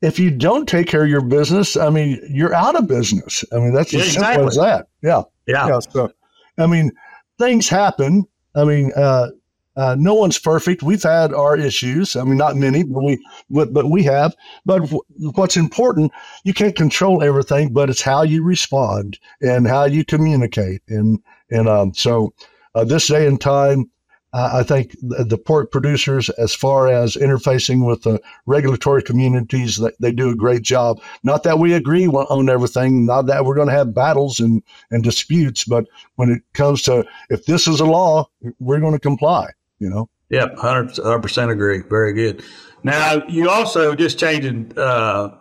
if 0.02 0.20
you 0.20 0.32
don't 0.32 0.68
take 0.68 0.88
care 0.88 1.04
of 1.04 1.10
your 1.10 1.22
business, 1.22 1.76
I 1.76 1.90
mean, 1.90 2.20
you're 2.30 2.54
out 2.54 2.76
of 2.76 2.88
business. 2.88 3.44
I 3.52 3.58
mean, 3.58 3.74
that's 3.74 3.94
yeah, 3.94 4.02
as 4.02 4.08
exactly. 4.08 4.34
simple 4.34 4.48
as 4.50 4.56
that. 4.56 4.88
Yeah. 5.02 5.24
Yeah. 5.48 5.68
yeah 5.68 5.80
so, 5.80 6.12
I 6.58 6.68
mean, 6.68 6.92
things 7.40 7.68
happen. 7.68 8.26
I 8.56 8.64
mean, 8.64 8.92
uh, 8.96 9.30
uh, 9.76 9.96
no 9.98 10.16
one's 10.16 10.40
perfect. 10.40 10.82
We've 10.82 11.04
had 11.04 11.34
our 11.34 11.56
issues. 11.56 12.16
I 12.16 12.24
mean, 12.24 12.38
not 12.38 12.56
many, 12.56 12.84
but 12.84 13.04
we, 13.04 13.24
but, 13.50 13.74
but 13.74 13.92
we 13.92 14.04
have. 14.04 14.36
But 14.66 14.80
w- 14.80 15.04
what's 15.36 15.56
important, 15.56 16.12
you 16.44 16.54
can't 16.54 16.76
control 16.76 17.22
everything, 17.22 17.74
but 17.74 17.90
it's 17.90 18.02
how 18.02 18.24
you 18.24 18.44
respond 18.44 19.20
and 19.40 19.68
how 19.68 19.86
you 19.86 20.04
communicate. 20.04 20.82
And 20.88 21.20
and 21.52 21.70
um, 21.70 21.94
so, 21.94 22.34
uh, 22.76 22.84
this 22.84 23.08
day 23.08 23.28
and 23.28 23.40
time, 23.40 23.90
I 24.38 24.62
think 24.62 24.96
the 25.02 25.38
pork 25.38 25.72
producers, 25.72 26.30
as 26.30 26.54
far 26.54 26.90
as 26.90 27.16
interfacing 27.16 27.88
with 27.88 28.04
the 28.04 28.22
regulatory 28.46 29.02
communities, 29.02 29.82
they 30.00 30.12
do 30.12 30.30
a 30.30 30.36
great 30.36 30.62
job. 30.62 31.02
Not 31.24 31.42
that 31.44 31.58
we 31.58 31.74
agree 31.74 32.08
on 32.08 32.48
everything, 32.48 33.08
not 33.08 33.26
that 33.28 33.46
we're 33.46 33.56
going 33.56 33.70
to 33.70 33.74
have 33.74 33.96
battles 33.96 34.40
and, 34.40 34.62
and 34.92 35.04
disputes, 35.04 35.64
but 35.64 35.86
when 36.18 36.30
it 36.30 36.44
comes 36.54 36.84
to 36.84 37.04
if 37.30 37.46
this 37.46 37.68
is 37.68 37.80
a 37.80 37.86
law, 37.86 38.30
we're 38.60 38.80
going 38.80 38.94
to 38.94 39.00
comply. 39.00 39.50
You 39.80 39.90
know. 39.90 40.10
Yep, 40.30 40.58
hundred 40.58 41.22
percent 41.22 41.50
agree. 41.50 41.82
Very 41.82 42.14
good. 42.14 42.44
Now 42.84 43.26
you 43.28 43.50
also 43.50 43.96
just 43.96 44.20
changing 44.20 44.78
uh, 44.78 45.36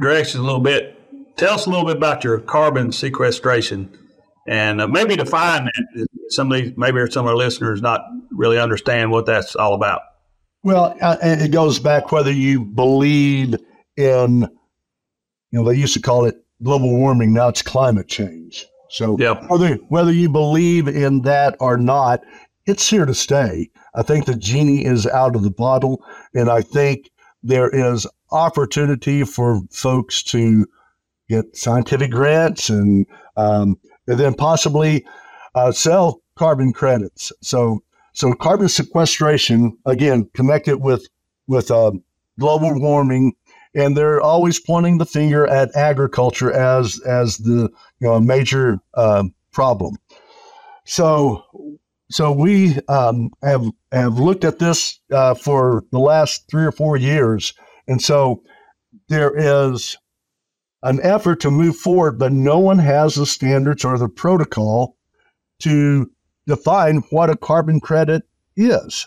directions 0.00 0.40
a 0.40 0.44
little 0.44 0.60
bit. 0.60 0.98
Tell 1.36 1.54
us 1.54 1.66
a 1.66 1.70
little 1.70 1.86
bit 1.86 1.96
about 1.96 2.24
your 2.24 2.40
carbon 2.40 2.90
sequestration 2.90 3.96
and 4.46 4.80
uh, 4.80 4.88
maybe 4.88 5.16
define 5.16 5.64
that. 5.64 6.06
Some 6.28 6.50
of 6.50 6.60
these, 6.60 6.72
maybe 6.76 6.98
some 7.10 7.26
of 7.26 7.30
our 7.30 7.36
listeners 7.36 7.82
not 7.82 8.02
really 8.30 8.58
understand 8.58 9.10
what 9.10 9.26
that's 9.26 9.54
all 9.54 9.74
about. 9.74 10.02
Well, 10.62 10.96
uh, 11.00 11.16
it 11.22 11.50
goes 11.50 11.78
back 11.78 12.12
whether 12.12 12.32
you 12.32 12.64
believe 12.64 13.56
in, 13.96 14.42
you 14.42 14.48
know, 15.50 15.64
they 15.64 15.76
used 15.76 15.94
to 15.94 16.00
call 16.00 16.24
it 16.24 16.36
global 16.62 16.90
warming. 16.90 17.34
Now 17.34 17.48
it's 17.48 17.62
climate 17.62 18.08
change. 18.08 18.66
So 18.90 19.16
yep. 19.18 19.48
whether 19.48 19.74
whether 19.88 20.12
you 20.12 20.28
believe 20.28 20.86
in 20.86 21.22
that 21.22 21.56
or 21.60 21.76
not, 21.76 22.20
it's 22.66 22.88
here 22.88 23.06
to 23.06 23.14
stay. 23.14 23.70
I 23.94 24.02
think 24.02 24.26
the 24.26 24.36
genie 24.36 24.84
is 24.84 25.06
out 25.06 25.34
of 25.34 25.42
the 25.42 25.50
bottle, 25.50 26.04
and 26.34 26.50
I 26.50 26.62
think 26.62 27.10
there 27.42 27.68
is 27.68 28.06
opportunity 28.30 29.24
for 29.24 29.62
folks 29.70 30.22
to 30.24 30.66
get 31.28 31.56
scientific 31.56 32.10
grants 32.10 32.68
and 32.68 33.06
um, 33.36 33.78
and 34.06 34.18
then 34.18 34.34
possibly 34.34 35.04
uh, 35.54 35.72
sell 35.72 36.22
carbon 36.34 36.72
credits. 36.72 37.32
So, 37.42 37.82
so 38.12 38.32
carbon 38.34 38.68
sequestration 38.68 39.76
again 39.86 40.28
connected 40.34 40.78
with 40.78 41.06
with 41.46 41.70
uh, 41.70 41.92
global 42.38 42.80
warming, 42.80 43.34
and 43.74 43.96
they're 43.96 44.20
always 44.20 44.60
pointing 44.60 44.98
the 44.98 45.06
finger 45.06 45.46
at 45.46 45.74
agriculture 45.74 46.52
as 46.52 47.00
as 47.06 47.38
the 47.38 47.70
you 48.00 48.08
know 48.08 48.20
major 48.20 48.78
uh, 48.94 49.24
problem. 49.52 49.96
So, 50.84 51.44
so 52.10 52.32
we 52.32 52.78
um, 52.88 53.30
have 53.42 53.64
have 53.92 54.18
looked 54.18 54.44
at 54.44 54.58
this 54.58 55.00
uh, 55.10 55.34
for 55.34 55.84
the 55.92 56.00
last 56.00 56.48
three 56.50 56.64
or 56.64 56.72
four 56.72 56.96
years, 56.96 57.54
and 57.86 58.00
so 58.00 58.42
there 59.08 59.32
is 59.36 59.96
an 60.82 61.00
effort 61.02 61.40
to 61.40 61.50
move 61.50 61.76
forward, 61.76 62.18
but 62.18 62.32
no 62.32 62.58
one 62.58 62.78
has 62.78 63.14
the 63.14 63.26
standards 63.26 63.84
or 63.84 63.98
the 63.98 64.08
protocol 64.08 64.96
to 65.60 66.10
define 66.46 66.98
what 67.10 67.30
a 67.30 67.36
carbon 67.36 67.80
credit 67.80 68.22
is. 68.56 69.06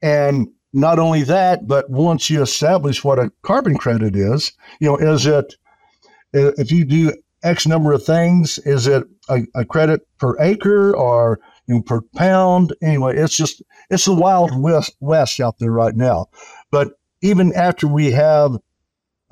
And 0.00 0.48
not 0.72 0.98
only 0.98 1.22
that, 1.24 1.66
but 1.66 1.90
once 1.90 2.30
you 2.30 2.40
establish 2.40 3.04
what 3.04 3.18
a 3.18 3.32
carbon 3.42 3.76
credit 3.76 4.16
is, 4.16 4.52
you 4.80 4.88
know, 4.88 4.96
is 4.96 5.26
it, 5.26 5.54
if 6.32 6.70
you 6.70 6.84
do 6.84 7.12
X 7.42 7.66
number 7.66 7.92
of 7.92 8.04
things, 8.04 8.58
is 8.58 8.86
it 8.86 9.04
a, 9.28 9.40
a 9.54 9.64
credit 9.64 10.06
per 10.18 10.38
acre 10.40 10.96
or 10.96 11.40
you 11.66 11.74
know, 11.74 11.82
per 11.82 12.00
pound? 12.14 12.74
Anyway, 12.80 13.16
it's 13.16 13.36
just, 13.36 13.62
it's 13.90 14.04
the 14.04 14.14
wild 14.14 14.50
west, 14.60 14.96
west 15.00 15.40
out 15.40 15.58
there 15.58 15.72
right 15.72 15.96
now. 15.96 16.26
But 16.70 16.92
even 17.20 17.52
after 17.54 17.86
we 17.86 18.12
have 18.12 18.56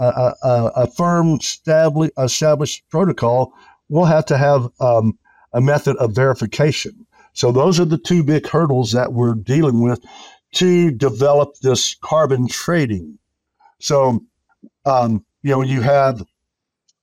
a, 0.04 0.72
a, 0.76 0.86
firm 0.86 1.34
established, 1.34 2.12
established 2.18 2.88
protocol, 2.90 3.52
we'll 3.88 4.06
have 4.06 4.26
to 4.26 4.38
have 4.38 4.68
um, 4.80 5.18
a 5.52 5.60
method 5.60 5.96
of 5.96 6.14
verification. 6.14 7.06
So 7.32 7.52
those 7.52 7.78
are 7.78 7.84
the 7.84 7.98
two 7.98 8.22
big 8.22 8.46
hurdles 8.46 8.92
that 8.92 9.12
we're 9.12 9.34
dealing 9.34 9.82
with 9.82 10.00
to 10.54 10.90
develop 10.90 11.54
this 11.62 11.94
carbon 11.94 12.48
trading. 12.48 13.18
So, 13.78 14.24
um, 14.84 15.24
you 15.42 15.50
know, 15.50 15.62
you 15.62 15.80
have 15.80 16.22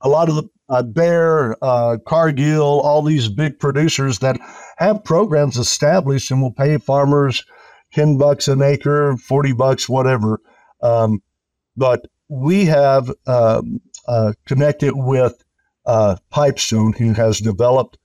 a 0.02 0.10
lot 0.10 0.30
of 0.30 0.36
the 0.36 0.50
uh, 0.70 0.84
Bayer, 0.84 1.56
uh, 1.62 1.98
Cargill, 2.06 2.82
all 2.82 3.02
these 3.02 3.30
big 3.30 3.58
producers 3.58 4.20
that 4.20 4.38
have 4.78 5.04
programs 5.04 5.58
established 5.58 6.30
and 6.30 6.42
will 6.42 6.52
pay 6.52 6.78
farmers 6.78 7.46
10 7.94 8.18
bucks 8.18 8.48
an 8.48 8.62
acre, 8.62 9.16
40 9.18 9.54
bucks, 9.54 9.88
whatever. 9.88 10.42
Um, 10.82 11.22
but 11.78 12.06
we 12.30 12.66
have 12.66 13.12
um, 13.26 13.82
uh, 14.08 14.34
connected 14.46 14.94
with 14.96 15.44
uh, 15.86 16.18
Pipestone, 16.30 16.94
who 16.94 17.14
has 17.14 17.40
developed 17.40 17.98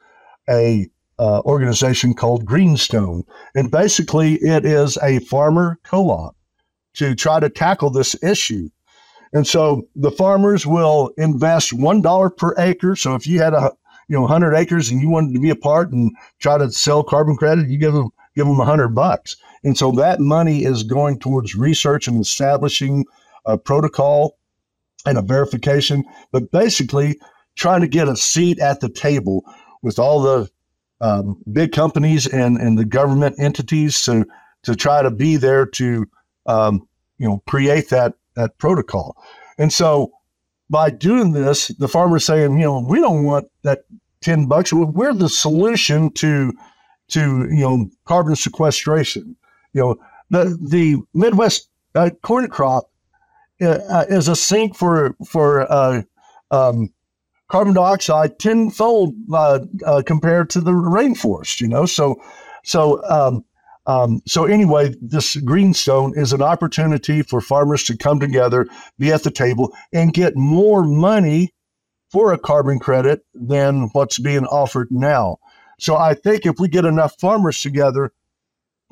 a 0.49 0.89
uh, 1.19 1.41
organization 1.41 2.15
called 2.15 2.45
Greenstone, 2.45 3.25
and 3.55 3.71
basically 3.71 4.35
it 4.35 4.65
is 4.65 4.99
a 5.03 5.19
farmer 5.21 5.79
co-op 5.85 6.37
to 6.95 7.15
try 7.15 7.41
to 7.41 7.49
tackle 7.49 7.91
this 7.91 8.21
issue. 8.23 8.69
And 9.33 9.47
so 9.47 9.89
the 9.97 10.11
farmers 10.11 10.67
will 10.67 11.11
invest 11.17 11.73
one 11.73 12.03
dollar 12.03 12.29
per 12.29 12.55
acre. 12.59 12.97
So 12.97 13.15
if 13.15 13.27
you 13.27 13.41
had 13.41 13.55
a 13.55 13.73
you 14.09 14.17
know 14.17 14.23
100 14.23 14.55
acres 14.55 14.91
and 14.91 15.01
you 15.01 15.09
wanted 15.09 15.33
to 15.35 15.41
be 15.41 15.51
a 15.51 15.57
part 15.57 15.93
and 15.93 16.15
try 16.39 16.59
to 16.59 16.71
sell 16.71 17.03
carbon 17.03 17.37
credit, 17.37 17.69
you 17.69 17.79
give 17.79 17.95
them 17.95 18.11
give 18.35 18.47
them 18.47 18.59
100 18.59 18.89
bucks. 18.89 19.37
And 19.65 19.77
so 19.77 19.93
that 19.93 20.21
money 20.21 20.65
is 20.65 20.83
going 20.83 21.19
towards 21.19 21.55
research 21.55 22.09
and 22.09 22.21
establishing 22.21 23.05
a 23.45 23.59
protocol 23.59 24.39
and 25.07 25.19
a 25.19 25.23
verification, 25.23 26.05
but 26.31 26.51
basically 26.51 27.19
trying 27.57 27.81
to 27.81 27.89
get 27.89 28.09
a 28.09 28.17
seat 28.17 28.59
at 28.61 28.81
the 28.81 28.89
table 28.89 29.45
with 29.83 29.99
all 29.99 30.23
the 30.23 30.49
um, 31.01 31.43
big 31.53 31.73
companies 31.73 32.27
and, 32.27 32.57
and 32.57 32.79
the 32.79 32.85
government 32.85 33.37
entities 33.39 34.03
to 34.05 34.25
to 34.63 34.77
try 34.77 35.03
to 35.03 35.11
be 35.11 35.37
there 35.37 35.67
to 35.67 36.07
um, 36.47 36.87
you 37.19 37.29
know 37.29 37.43
create 37.47 37.89
that 37.91 38.15
that 38.35 38.57
protocol. 38.59 39.17
And 39.59 39.73
so 39.73 40.13
by 40.71 40.91
doing 40.91 41.33
this, 41.33 41.69
the 41.69 41.89
farmer's 41.89 42.25
saying, 42.25 42.53
you 42.53 42.65
know, 42.65 42.85
we 42.89 43.01
don't 43.01 43.25
want 43.25 43.49
that 43.63 43.81
ten 44.21 44.47
bucks. 44.47 44.73
We're 44.73 45.13
the 45.13 45.29
solution 45.29 46.13
to 46.13 46.53
to 47.09 47.21
you 47.51 47.61
know 47.61 47.91
carbon 48.05 48.37
sequestration. 48.37 49.37
You 49.73 49.81
know, 49.81 49.97
the 50.31 50.57
the 50.61 50.99
Midwest 51.15 51.69
uh, 51.95 52.11
corn 52.23 52.49
crop 52.49 52.91
uh, 53.63 53.79
uh 53.89 54.05
is 54.09 54.29
a 54.29 54.37
sink 54.37 54.77
for 54.77 55.15
for 55.27 55.71
uh, 55.71 56.03
um, 56.51 56.93
carbon 57.49 57.75
dioxide 57.75 58.39
tenfold 58.39 59.15
uh, 59.33 59.61
uh, 59.85 60.03
compared 60.05 60.51
to 60.51 60.61
the 60.61 60.73
rainforest. 60.73 61.61
You 61.61 61.69
know, 61.69 61.87
so 61.87 62.17
so 62.65 63.03
um, 63.09 63.45
um, 63.87 64.21
so 64.27 64.45
anyway, 64.45 64.95
this 65.01 65.37
greenstone 65.37 66.13
is 66.17 66.33
an 66.33 66.43
opportunity 66.43 67.23
for 67.23 67.41
farmers 67.41 67.85
to 67.85 67.97
come 67.97 68.21
together, 68.21 68.67
be 68.99 69.13
at 69.13 69.25
the 69.25 69.31
table, 69.31 69.75
and 69.93 70.15
get 70.15 70.37
more 70.37 70.85
money 70.85 71.53
for 72.11 72.33
a 72.33 72.39
carbon 72.39 72.79
credit 72.79 73.25
than 73.35 73.89
what's 73.93 74.19
being 74.19 74.45
offered 74.47 74.89
now. 74.91 75.39
So 75.81 75.97
I 75.97 76.15
think 76.15 76.47
if 76.47 76.61
we 76.61 76.69
get 76.69 76.85
enough 76.85 77.19
farmers 77.19 77.61
together, 77.61 78.13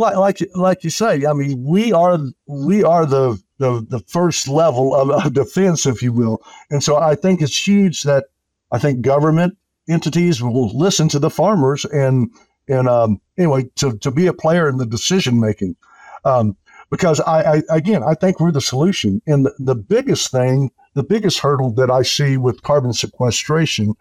like 0.01 0.17
like, 0.17 0.41
like 0.55 0.85
you 0.85 0.91
say, 0.91 1.27
I 1.27 1.33
mean, 1.33 1.63
we 1.63 1.93
are 1.93 2.19
we 2.47 2.83
are 2.83 3.07
the 3.07 3.41
the, 3.59 3.87
the 3.89 4.01
first 4.09 4.49
level 4.49 4.95
of, 4.95 5.33
defense, 5.35 5.85
if 5.85 6.03
you 6.03 6.13
will. 6.13 6.43
And 6.71 6.83
so 6.83 6.97
I 6.97 7.15
think 7.15 7.43
it's 7.43 7.69
huge 7.69 8.05
that 8.05 8.25
I 8.73 8.79
think 8.79 9.03
government 9.03 9.59
entities 9.89 10.43
will 10.43 10.77
listen 10.77 11.09
to 11.11 11.19
the 11.19 11.31
farmers 11.31 11.85
and 11.85 12.31
and 12.69 12.89
um, 12.89 13.21
anyway 13.37 13.65
to, 13.77 13.99
to 13.99 14.11
be 14.11 14.27
a 14.27 14.33
player 14.33 14.69
in 14.69 14.79
the 14.79 14.87
decision 14.87 15.39
making. 15.39 15.77
Um, 16.25 16.57
because 16.91 17.21
I, 17.21 17.57
I, 17.57 17.63
again 17.71 18.03
I 18.03 18.15
think 18.15 18.41
we're 18.41 18.53
the 18.53 18.61
solution. 18.61 19.21
And 19.27 19.47
the, 19.47 19.55
the 19.59 19.75
biggest 19.75 20.31
thing, 20.31 20.71
the 20.95 21.05
biggest 21.05 21.41
hurdle 21.41 21.73
that 21.75 21.91
I 21.91 22.03
see 22.03 22.37
with 22.39 22.63
carbon 22.63 22.93
sequestration 22.95 23.95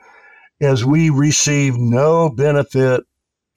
is 0.61 0.85
we 0.85 1.09
receive 1.09 1.77
no 1.77 2.29
benefit 2.29 3.03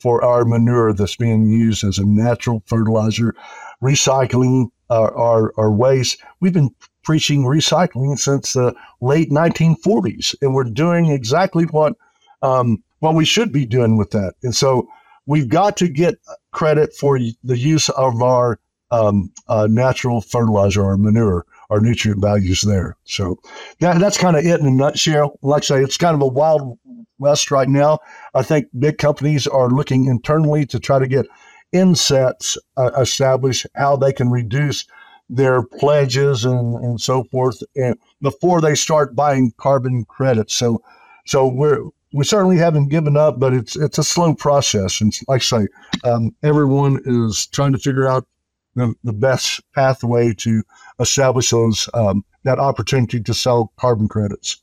for 0.03 0.25
our 0.25 0.45
manure 0.45 0.93
that's 0.93 1.15
being 1.15 1.47
used 1.47 1.85
as 1.85 1.97
a 1.97 2.05
natural 2.05 2.61
fertilizer, 2.67 3.37
recycling 3.81 4.67
our, 4.91 5.17
our, 5.17 5.53
our 5.57 5.71
waste. 5.71 6.21
We've 6.41 6.53
been 6.53 6.75
preaching 7.05 7.45
recycling 7.45 8.19
since 8.19 8.55
the 8.55 8.75
late 9.01 9.31
1940s, 9.31 10.35
and 10.43 10.55
we're 10.55 10.65
doing 10.65 11.07
exactly 11.07 11.65
what 11.67 11.95
um, 12.43 12.83
what 12.99 13.15
we 13.15 13.25
should 13.25 13.53
be 13.53 13.65
doing 13.65 13.97
with 13.97 14.11
that. 14.11 14.35
And 14.43 14.55
so 14.55 14.89
we've 15.27 15.49
got 15.49 15.77
to 15.77 15.89
get 15.89 16.17
credit 16.51 16.93
for 16.95 17.19
the 17.45 17.59
use 17.59 17.89
of 17.91 18.21
our 18.23 18.59
um, 18.91 19.33
uh, 19.49 19.69
natural 19.71 20.21
fertilizer, 20.21 20.85
our 20.85 20.97
manure, 20.97 21.47
our 21.71 21.81
nutrient 21.81 22.21
values 22.21 22.63
there. 22.63 22.97
So 23.05 23.39
that, 23.81 23.99
that's 24.01 24.19
kind 24.19 24.37
of 24.37 24.45
it 24.45 24.61
in 24.61 24.67
a 24.67 24.71
nutshell. 24.71 25.39
Like 25.43 25.63
I 25.63 25.67
say, 25.67 25.83
it's 25.83 25.97
kind 25.97 26.15
of 26.15 26.23
a 26.23 26.27
wild 26.27 26.79
west 27.19 27.51
right 27.51 27.69
now. 27.69 27.99
I 28.35 28.43
think 28.43 28.67
big 28.79 28.99
companies 28.99 29.47
are 29.47 29.69
looking 29.69 30.07
internally 30.07 30.67
to 30.67 30.81
try 30.81 30.99
to 30.99 31.07
get 31.07 31.27
insets 31.73 32.59
uh, 32.77 32.91
established, 32.99 33.67
how 33.75 33.97
they 33.97 34.13
can 34.13 34.31
reduce 34.31 34.85
their 35.29 35.63
pledges 35.63 36.45
and, 36.45 36.77
and 36.85 37.01
so 37.01 37.25
forth 37.25 37.63
and 37.75 37.97
before 38.21 38.61
they 38.61 38.75
start 38.75 39.17
buying 39.17 39.53
carbon 39.57 40.05
credits. 40.05 40.55
So 40.55 40.83
so 41.25 41.47
we're 41.47 41.83
we 42.13 42.25
certainly 42.25 42.59
haven't 42.59 42.89
given 42.89 43.17
up, 43.17 43.41
but 43.41 43.55
it's 43.55 43.75
it's 43.77 43.99
a 43.99 44.05
slow 44.05 44.35
process. 44.35 45.01
And 45.01 45.19
like 45.29 45.41
I 45.41 45.45
say, 45.45 45.69
um, 46.05 46.35
everyone 46.43 47.01
is 47.07 47.47
trying 47.47 47.73
to 47.73 47.79
figure 47.79 48.07
out 48.07 48.27
the, 48.75 48.95
the 49.05 49.13
best 49.13 49.61
pathway 49.75 50.35
to 50.35 50.63
establish 51.01 51.51
those 51.51 51.89
um, 51.95 52.25
that 52.45 52.59
opportunity 52.59 53.21
to 53.21 53.35
sell 53.35 53.73
carbon 53.77 54.09
credits. 54.09 54.62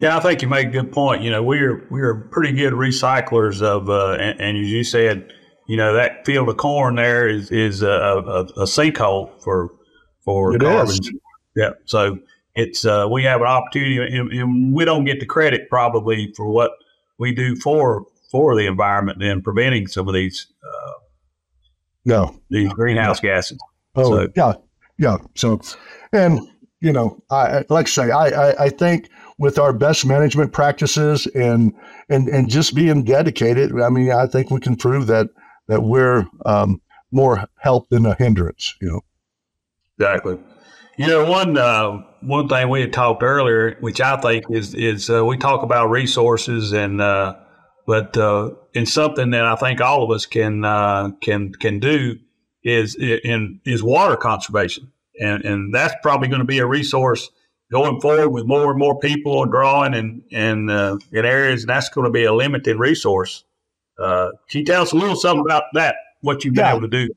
Yeah, 0.00 0.16
I 0.16 0.20
think 0.20 0.40
you 0.40 0.48
make 0.48 0.68
a 0.68 0.70
good 0.70 0.92
point. 0.92 1.22
You 1.22 1.30
know, 1.30 1.42
we're 1.42 1.86
we're 1.90 2.14
pretty 2.14 2.52
good 2.52 2.72
recyclers 2.72 3.60
of, 3.60 3.90
uh, 3.90 4.12
and, 4.12 4.40
and 4.40 4.56
as 4.56 4.70
you 4.70 4.82
said, 4.82 5.30
you 5.68 5.76
know 5.76 5.92
that 5.94 6.24
field 6.24 6.48
of 6.48 6.56
corn 6.56 6.96
there 6.96 7.28
is 7.28 7.50
is 7.50 7.82
a, 7.82 7.88
a, 7.88 8.44
a 8.44 8.64
sinkhole 8.64 9.30
for 9.42 9.70
for 10.24 10.54
it 10.54 10.62
carbon. 10.62 10.94
Is. 10.94 11.12
Yeah, 11.54 11.70
so 11.84 12.18
it's 12.54 12.84
uh, 12.84 13.08
we 13.10 13.24
have 13.24 13.42
an 13.42 13.46
opportunity, 13.46 13.98
and, 13.98 14.32
and, 14.32 14.72
we 14.72 14.84
don't 14.84 15.04
get 15.04 15.20
the 15.20 15.26
credit 15.26 15.68
probably 15.68 16.32
for 16.34 16.50
what 16.50 16.72
we 17.18 17.34
do 17.34 17.54
for 17.56 18.06
for 18.30 18.56
the 18.56 18.66
environment 18.66 19.22
and 19.22 19.44
preventing 19.44 19.86
some 19.86 20.08
of 20.08 20.14
these 20.14 20.46
uh, 20.64 20.92
no 22.06 22.40
these 22.48 22.72
greenhouse 22.72 23.20
gases. 23.20 23.58
Oh 23.96 24.16
so, 24.16 24.28
yeah, 24.34 24.54
yeah. 24.98 25.18
So, 25.34 25.60
and 26.12 26.40
you 26.80 26.92
know, 26.92 27.22
I 27.30 27.64
like 27.68 27.86
I 27.86 27.90
say, 27.90 28.10
I, 28.10 28.28
I 28.28 28.64
I 28.64 28.68
think 28.70 29.10
with 29.40 29.58
our 29.58 29.72
best 29.72 30.04
management 30.04 30.52
practices 30.52 31.26
and 31.28 31.72
and 32.10 32.28
and 32.28 32.48
just 32.48 32.74
being 32.74 33.02
dedicated, 33.02 33.72
I 33.80 33.88
mean, 33.88 34.12
I 34.12 34.26
think 34.26 34.50
we 34.50 34.60
can 34.60 34.76
prove 34.76 35.06
that 35.08 35.28
that 35.66 35.82
we're 35.82 36.26
um, 36.44 36.80
more 37.10 37.48
help 37.56 37.88
than 37.88 38.04
a 38.06 38.14
hindrance. 38.14 38.74
You 38.80 38.88
know. 38.88 39.00
Exactly. 39.98 40.38
You 40.98 41.06
know, 41.06 41.30
one 41.30 41.56
uh, 41.56 42.02
one 42.20 42.48
thing 42.48 42.68
we 42.68 42.82
had 42.82 42.92
talked 42.92 43.22
earlier, 43.22 43.78
which 43.80 44.02
I 44.02 44.18
think 44.18 44.44
is 44.50 44.74
is 44.74 45.08
uh, 45.08 45.24
we 45.24 45.38
talk 45.38 45.62
about 45.62 45.88
resources 45.88 46.72
and 46.72 47.00
uh, 47.00 47.36
but 47.86 48.16
uh, 48.18 48.50
in 48.74 48.84
something 48.84 49.30
that 49.30 49.46
I 49.46 49.56
think 49.56 49.80
all 49.80 50.04
of 50.04 50.10
us 50.14 50.26
can 50.26 50.66
uh, 50.66 51.12
can 51.22 51.54
can 51.54 51.80
do 51.80 52.18
is 52.62 52.94
in 52.94 53.60
is 53.64 53.82
water 53.82 54.16
conservation, 54.16 54.92
and 55.18 55.42
and 55.46 55.74
that's 55.74 55.94
probably 56.02 56.28
going 56.28 56.40
to 56.40 56.46
be 56.46 56.58
a 56.58 56.66
resource 56.66 57.30
going 57.70 58.00
forward 58.00 58.30
with 58.30 58.46
more 58.46 58.70
and 58.70 58.78
more 58.78 58.98
people 58.98 59.38
are 59.38 59.46
drawing 59.46 59.94
and 59.94 60.22
and 60.32 60.70
uh, 60.70 60.98
in 61.12 61.24
areas, 61.24 61.62
and 61.62 61.70
that's 61.70 61.88
going 61.88 62.04
to 62.04 62.10
be 62.10 62.24
a 62.24 62.32
limited 62.32 62.78
resource. 62.78 63.44
Uh, 63.98 64.30
can 64.48 64.60
you 64.60 64.64
tell 64.64 64.82
us 64.82 64.92
a 64.92 64.96
little 64.96 65.16
something 65.16 65.44
about 65.44 65.64
that? 65.74 65.96
What 66.20 66.44
you've 66.44 66.54
been 66.54 66.64
yeah. 66.64 66.72
able 66.72 66.82
to 66.82 66.88
do? 66.88 67.08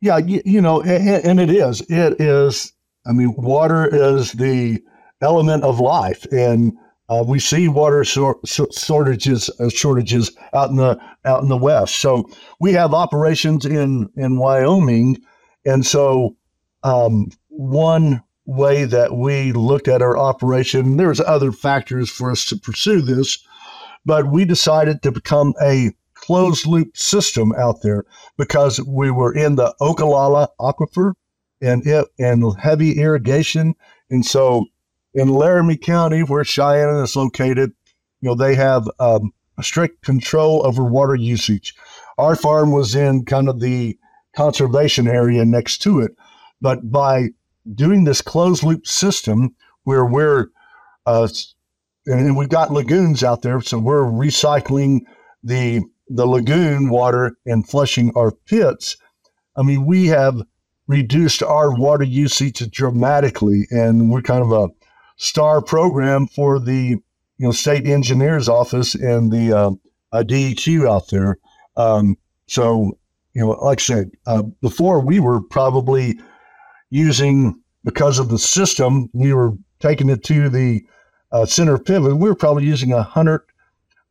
Yeah, 0.00 0.18
you, 0.18 0.42
you 0.44 0.60
know, 0.60 0.82
and, 0.82 1.24
and, 1.24 1.40
it 1.40 1.50
is. 1.50 1.80
It 1.82 2.20
is. 2.20 2.72
I 3.06 3.12
mean, 3.12 3.34
water 3.36 3.86
is 3.86 4.32
the 4.32 4.82
element 5.20 5.64
of 5.64 5.80
life, 5.80 6.26
and 6.30 6.76
uh, 7.08 7.24
we 7.26 7.38
see 7.38 7.68
water 7.68 8.04
shortages 8.04 9.50
uh, 9.58 9.68
shortages 9.68 10.36
out 10.52 10.70
in 10.70 10.76
the 10.76 11.00
out 11.24 11.42
in 11.42 11.48
the 11.48 11.56
west. 11.56 11.96
So 11.96 12.28
we 12.60 12.72
have 12.72 12.92
operations 12.92 13.64
in 13.64 14.10
in 14.16 14.36
Wyoming, 14.36 15.18
and 15.64 15.86
so 15.86 16.36
um, 16.82 17.30
one 17.48 18.22
way 18.46 18.84
that 18.84 19.14
we 19.14 19.52
looked 19.52 19.88
at 19.88 20.02
our 20.02 20.16
operation, 20.16 20.96
there's 20.96 21.20
other 21.20 21.52
factors 21.52 22.08
for 22.08 22.30
us 22.30 22.46
to 22.46 22.56
pursue 22.56 23.02
this, 23.02 23.38
but 24.04 24.30
we 24.30 24.44
decided 24.44 25.02
to 25.02 25.12
become 25.12 25.54
a 25.60 25.92
closed 26.14 26.66
loop 26.66 26.96
system 26.96 27.52
out 27.58 27.82
there 27.82 28.04
because 28.36 28.80
we 28.82 29.10
were 29.10 29.34
in 29.34 29.56
the 29.56 29.74
Ogallala 29.80 30.48
aquifer 30.60 31.12
and 31.60 31.86
it 31.86 32.06
and 32.18 32.44
heavy 32.58 33.00
irrigation. 33.00 33.74
And 34.10 34.24
so 34.24 34.66
in 35.14 35.28
Laramie 35.28 35.76
County, 35.76 36.22
where 36.22 36.44
Cheyenne 36.44 37.02
is 37.02 37.16
located, 37.16 37.72
you 38.20 38.28
know, 38.28 38.34
they 38.34 38.54
have 38.54 38.88
um, 38.98 39.32
strict 39.60 40.02
control 40.02 40.66
over 40.66 40.84
water 40.84 41.14
usage. 41.14 41.74
Our 42.18 42.36
farm 42.36 42.72
was 42.72 42.94
in 42.94 43.24
kind 43.24 43.48
of 43.48 43.60
the 43.60 43.98
conservation 44.34 45.08
area 45.08 45.44
next 45.44 45.78
to 45.78 46.00
it. 46.00 46.12
But 46.60 46.90
by 46.90 47.28
doing 47.74 48.04
this 48.04 48.22
closed 48.22 48.62
loop 48.62 48.86
system 48.86 49.54
where 49.84 50.04
we're, 50.04 50.48
uh, 51.06 51.28
and 52.06 52.36
we've 52.36 52.48
got 52.48 52.72
lagoons 52.72 53.24
out 53.24 53.42
there, 53.42 53.60
so 53.60 53.78
we're 53.78 54.02
recycling 54.02 55.00
the 55.42 55.82
the 56.08 56.26
lagoon 56.26 56.88
water 56.88 57.36
and 57.46 57.68
flushing 57.68 58.12
our 58.14 58.30
pits, 58.30 58.96
I 59.56 59.62
mean, 59.62 59.86
we 59.86 60.06
have 60.06 60.40
reduced 60.86 61.42
our 61.42 61.74
water 61.74 62.04
usage 62.04 62.70
dramatically, 62.70 63.66
and 63.70 64.10
we're 64.10 64.22
kind 64.22 64.42
of 64.42 64.52
a 64.52 64.68
star 65.16 65.62
program 65.62 66.26
for 66.26 66.60
the 66.60 66.98
you 67.38 67.46
know 67.46 67.52
state 67.52 67.86
engineer's 67.86 68.48
office 68.48 68.94
and 68.94 69.32
the 69.32 69.52
uh, 69.52 69.70
uh, 70.12 70.22
DEQ 70.22 70.88
out 70.88 71.08
there. 71.08 71.38
Um, 71.76 72.16
so 72.46 72.98
you 73.34 73.42
know, 73.42 73.50
like 73.50 73.80
I 73.80 73.82
said, 73.82 74.10
uh, 74.26 74.42
before 74.60 75.00
we 75.00 75.20
were 75.20 75.40
probably 75.40 76.18
using 76.90 77.60
because 77.84 78.18
of 78.18 78.28
the 78.28 78.38
system, 78.38 79.08
we 79.12 79.32
were 79.32 79.52
taking 79.80 80.08
it 80.08 80.24
to 80.24 80.48
the 80.48 80.84
uh, 81.32 81.46
center 81.46 81.78
pivot. 81.78 82.16
We 82.16 82.28
were 82.28 82.34
probably 82.34 82.64
using 82.64 82.92
a 82.92 83.02
hundred 83.02 83.42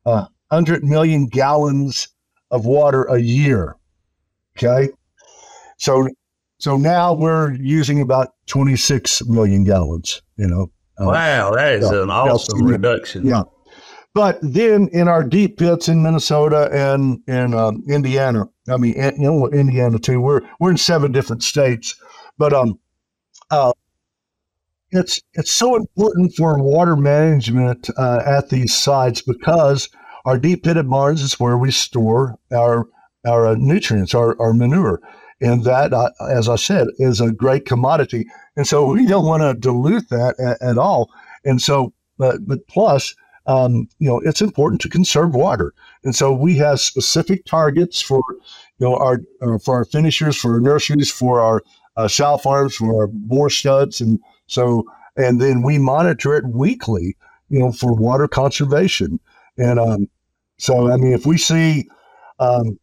uh, 0.06 0.28
100 0.50 0.84
million 0.84 1.26
gallons 1.26 2.10
of 2.52 2.66
water 2.66 3.04
a 3.06 3.18
year. 3.18 3.76
Okay. 4.58 4.90
So, 5.78 6.08
so 6.60 6.78
now 6.78 7.14
we're 7.14 7.54
using 7.54 8.00
about 8.02 8.34
26 8.48 9.26
million 9.26 9.64
gallons, 9.64 10.22
you 10.38 10.48
know. 10.48 10.72
Uh, 11.00 11.06
wow. 11.08 11.52
That 11.52 11.74
is 11.74 11.90
an 11.90 12.10
awesome 12.10 12.66
reduction. 12.66 13.26
Yeah. 13.26 13.44
but 14.14 14.40
then 14.42 14.88
in 14.94 15.10
our 15.10 15.24
deep 15.24 15.58
pits 15.58 15.90
in 15.90 16.02
Minnesota 16.02 16.70
and 16.72 17.20
in 17.28 17.54
um, 17.54 17.84
Indiana, 17.90 18.46
I 18.70 18.78
mean, 18.78 18.94
you 18.96 19.12
know, 19.18 19.50
Indiana 19.50 20.00
too. 20.00 20.22
We're 20.22 20.42
we're 20.60 20.72
in 20.72 20.78
seven 20.78 21.12
different 21.12 21.44
states, 21.44 21.96
but 22.38 22.54
um, 22.54 22.80
uh, 23.52 23.74
it's 24.91 25.21
it's 25.34 25.52
so 25.52 25.76
important 25.76 26.34
for 26.34 26.58
water 26.62 26.95
management 26.95 27.89
uh, 27.98 28.21
at 28.26 28.50
these 28.50 28.74
sites 28.74 29.21
because 29.21 29.89
our 30.26 30.38
deep 30.38 30.63
pitted 30.63 30.89
barns 30.89 31.21
is 31.21 31.39
where 31.39 31.58
we 31.58 31.71
store 31.71 32.38
our 32.54 32.88
our 33.28 33.48
uh, 33.48 33.56
nutrients, 33.58 34.13
our, 34.13 34.39
our 34.39 34.54
manure, 34.54 35.02
and 35.41 35.63
that, 35.63 35.93
uh, 35.93 36.12
as 36.30 36.48
I 36.48 36.56
said, 36.56 36.88
is 37.00 37.19
a 37.19 37.32
great 37.32 37.65
commodity. 37.65 38.28
And 38.56 38.67
so 38.67 38.86
we 38.91 39.08
don't 39.08 39.26
want 39.26 39.41
to 39.41 39.60
dilute 39.60 40.10
that 40.10 40.39
at, 40.39 40.62
at 40.62 40.78
all. 40.78 41.10
And 41.43 41.62
so, 41.62 41.93
but 42.17 42.48
but 42.48 42.67
plus 42.67 43.15
um, 43.48 43.88
you 44.00 44.10
know, 44.10 44.19
it's 44.21 44.41
important 44.41 44.82
to 44.82 44.89
conserve 44.89 45.36
water. 45.36 45.74
And 46.04 46.15
so 46.15 46.32
we 46.32 46.56
have 46.56 46.80
specific 46.80 47.45
targets 47.45 48.02
for, 48.02 48.21
you 48.80 48.88
know, 48.88 48.95
our 48.95 49.21
uh, 49.41 49.60
for 49.60 49.76
our 49.76 49.86
finishers, 49.86 50.36
for 50.36 50.54
our 50.54 50.60
nurseries, 50.60 51.12
for 51.12 51.39
our 51.39 51.62
uh, 51.98 52.08
sow 52.08 52.38
farms, 52.38 52.76
for 52.76 53.02
our 53.02 53.08
boar 53.08 53.50
studs, 53.50 54.02
and 54.02 54.20
so 54.48 54.86
and 55.16 55.40
then 55.40 55.62
we 55.62 55.78
monitor 55.78 56.36
it 56.36 56.46
weekly, 56.46 57.16
you 57.50 57.60
know, 57.60 57.72
for 57.72 57.94
water 57.94 58.28
conservation. 58.28 59.20
And 59.58 59.80
um, 59.80 60.10
so, 60.58 60.92
I 60.92 60.98
mean, 60.98 61.14
if 61.14 61.26
we 61.26 61.38
see 61.38 61.88
um, 62.40 62.80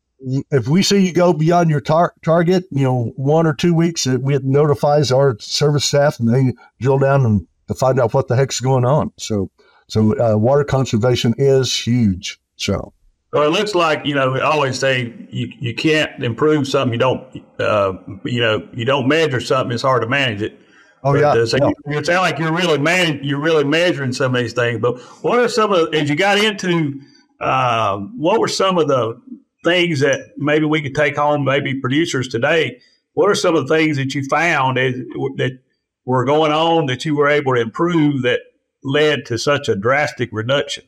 if 0.51 0.69
we 0.69 0.83
see 0.83 1.07
you 1.07 1.13
go 1.13 1.33
beyond 1.33 1.69
your 1.69 1.81
tar- 1.81 2.15
target, 2.25 2.65
you 2.71 2.85
know, 2.85 3.13
one 3.17 3.47
or 3.47 3.55
two 3.55 3.75
weeks, 3.75 4.07
it, 4.07 4.21
it 4.25 4.45
notifies 4.45 5.11
our 5.11 5.37
service 5.41 5.85
staff, 5.85 6.21
and 6.21 6.33
they 6.33 6.55
drill 6.81 6.99
down 6.99 7.27
and 7.27 7.47
to 7.69 7.75
find 7.75 8.01
out 8.01 8.15
what 8.15 8.29
the 8.29 8.37
heck's 8.37 8.61
going 8.61 8.85
on. 8.85 9.13
So 9.19 9.51
so 9.89 10.19
uh, 10.19 10.37
water 10.37 10.65
conservation 10.65 11.35
is 11.39 11.77
huge. 11.77 12.41
So. 12.57 12.93
Well, 13.33 13.45
it 13.45 13.51
looks 13.51 13.75
like 13.75 14.05
you 14.05 14.15
know. 14.15 14.33
we 14.33 14.41
always 14.41 14.79
say 14.79 15.15
you, 15.31 15.51
you 15.59 15.75
can't 15.75 16.23
improve 16.23 16.69
something 16.69 16.93
you 16.93 16.99
don't 16.99 17.45
uh, 17.59 17.95
you 18.25 18.41
know 18.41 18.69
you 18.75 18.85
don't 18.85 19.09
measure 19.09 19.41
something. 19.41 19.73
It's 19.73 19.83
hard 19.83 20.03
to 20.03 20.09
manage 20.09 20.43
it. 20.43 20.59
Oh 21.03 21.15
but, 21.15 21.21
yeah. 21.21 21.29
Uh, 21.29 21.47
so 21.47 21.57
yeah. 21.57 21.71
You, 21.87 21.99
it 21.99 22.07
sounds 22.07 22.21
like 22.21 22.39
you're 22.39 22.53
really 22.53 22.79
man 22.79 23.21
you're 23.23 23.41
really 23.41 23.65
measuring 23.65 24.13
some 24.13 24.35
of 24.35 24.41
these 24.41 24.53
things. 24.53 24.81
But 24.81 25.01
what 25.23 25.39
are 25.39 25.49
some 25.49 25.73
of 25.73 25.95
as 25.95 26.11
you 26.11 26.15
got 26.17 26.39
into 26.39 27.01
uh, 27.41 27.99
what 28.17 28.39
were 28.39 28.49
some 28.49 28.77
of 28.77 28.89
the 28.89 29.19
things 29.65 30.01
that 30.01 30.33
maybe 30.37 30.67
we 30.67 30.83
could 30.83 30.95
take 30.95 31.17
home, 31.17 31.45
maybe 31.45 31.81
producers 31.81 32.29
today? 32.29 32.81
What 33.15 33.31
are 33.31 33.35
some 33.35 33.57
of 33.57 33.67
the 33.67 33.75
things 33.75 33.97
that 33.97 34.15
you 34.15 34.25
found 34.25 34.79
as, 34.79 34.95
that 34.95 35.59
were 36.05 36.27
going 36.27 36.53
on 36.53 36.87
that 36.87 37.07
you 37.07 37.17
were 37.17 37.29
able 37.29 37.55
to 37.55 37.61
improve 37.61 38.23
that 38.23 38.41
led 38.85 39.25
to 39.27 39.39
such 39.39 39.69
a 39.69 39.77
drastic 39.77 40.29
reduction 40.33 40.85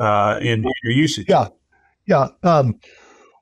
uh, 0.00 0.38
in 0.40 0.64
your 0.82 0.92
usage? 0.92 1.26
Yeah, 1.28 1.48
yeah. 2.06 2.28
Um, 2.42 2.80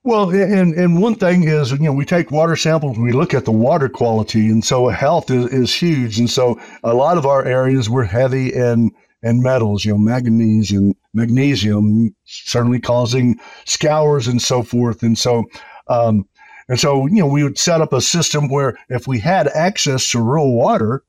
well, 0.04 0.30
and 0.30 0.74
and 0.74 1.00
one 1.00 1.14
thing 1.14 1.44
is, 1.44 1.72
you 1.72 1.78
know, 1.78 1.92
we 1.92 2.04
take 2.04 2.30
water 2.30 2.56
samples, 2.56 2.98
we 2.98 3.12
look 3.12 3.34
at 3.34 3.44
the 3.44 3.52
water 3.52 3.88
quality, 3.88 4.48
and 4.48 4.64
so 4.64 4.88
health 4.88 5.30
is, 5.30 5.46
is 5.52 5.74
huge. 5.74 6.18
And 6.18 6.30
so 6.30 6.60
a 6.82 6.94
lot 6.94 7.18
of 7.18 7.26
our 7.26 7.44
areas 7.44 7.90
were 7.90 8.04
heavy 8.04 8.52
in 8.52 8.90
and 9.22 9.42
metals, 9.42 9.84
you 9.84 9.92
know, 9.92 9.98
manganese 9.98 10.70
and 10.70 10.94
magnesium, 11.12 12.14
certainly 12.24 12.80
causing 12.80 13.38
scours 13.64 14.28
and 14.28 14.40
so 14.40 14.62
forth. 14.62 15.02
And 15.02 15.18
so, 15.18 15.44
um, 15.88 16.28
and 16.68 16.78
so, 16.78 17.06
you 17.06 17.16
know, 17.16 17.26
we 17.26 17.42
would 17.42 17.58
set 17.58 17.80
up 17.80 17.92
a 17.92 18.00
system 18.00 18.48
where 18.48 18.78
if 18.88 19.08
we 19.08 19.18
had 19.18 19.48
access 19.48 20.08
to 20.10 20.20
rural 20.20 20.54
water, 20.54 21.02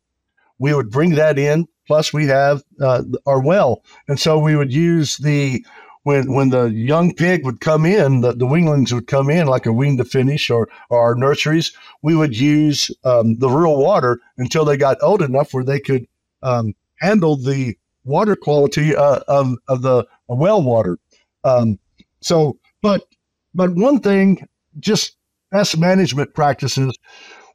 we 0.57 0.73
would 0.73 0.89
bring 0.89 1.11
that 1.15 1.37
in, 1.37 1.67
Plus, 1.89 2.13
we 2.13 2.27
have 2.27 2.61
uh, 2.79 3.01
our 3.25 3.41
well, 3.41 3.83
and 4.07 4.19
so 4.19 4.37
we 4.37 4.55
would 4.55 4.71
use 4.71 5.17
the 5.17 5.65
when 6.03 6.31
when 6.31 6.49
the 6.51 6.65
young 6.65 7.15
pig 7.15 7.43
would 7.43 7.61
come 7.61 7.83
in, 7.83 8.21
the, 8.21 8.31
the 8.31 8.45
weanlings 8.45 8.93
would 8.93 9.07
come 9.07 9.27
in 9.27 9.47
like 9.47 9.65
a 9.65 9.73
wean 9.73 9.97
to 9.97 10.05
finish 10.05 10.51
or, 10.51 10.69
or 10.91 10.99
our 10.99 11.15
nurseries. 11.15 11.71
We 12.03 12.15
would 12.15 12.37
use 12.37 12.91
um, 13.03 13.39
the 13.39 13.49
rural 13.49 13.83
water 13.83 14.19
until 14.37 14.65
they 14.65 14.77
got 14.77 15.01
old 15.01 15.23
enough 15.23 15.51
where 15.51 15.63
they 15.63 15.79
could 15.79 16.05
um, 16.43 16.75
handle 16.99 17.35
the 17.35 17.75
water 18.03 18.35
quality 18.35 18.95
uh, 18.95 19.21
of 19.27 19.55
of 19.67 19.81
the 19.81 20.05
well 20.27 20.61
water. 20.61 20.99
Um, 21.43 21.79
so, 22.21 22.59
but 22.83 23.07
but 23.55 23.73
one 23.73 23.99
thing, 23.99 24.47
just 24.79 25.17
as 25.51 25.75
management 25.75 26.35
practices, 26.35 26.95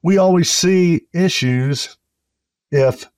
we 0.02 0.18
always 0.18 0.50
see 0.50 1.02
issues 1.12 1.96
if 2.72 3.08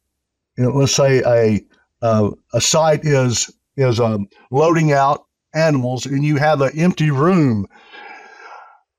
you 0.56 0.64
know, 0.64 0.70
let's 0.70 0.94
say 0.94 1.22
a 1.26 1.60
uh, 2.02 2.30
a 2.52 2.60
site 2.60 3.04
is 3.04 3.50
is 3.76 4.00
um, 4.00 4.28
loading 4.50 4.92
out 4.92 5.26
animals 5.54 6.06
and 6.06 6.24
you 6.24 6.36
have 6.36 6.60
an 6.60 6.78
empty 6.78 7.10
room. 7.10 7.66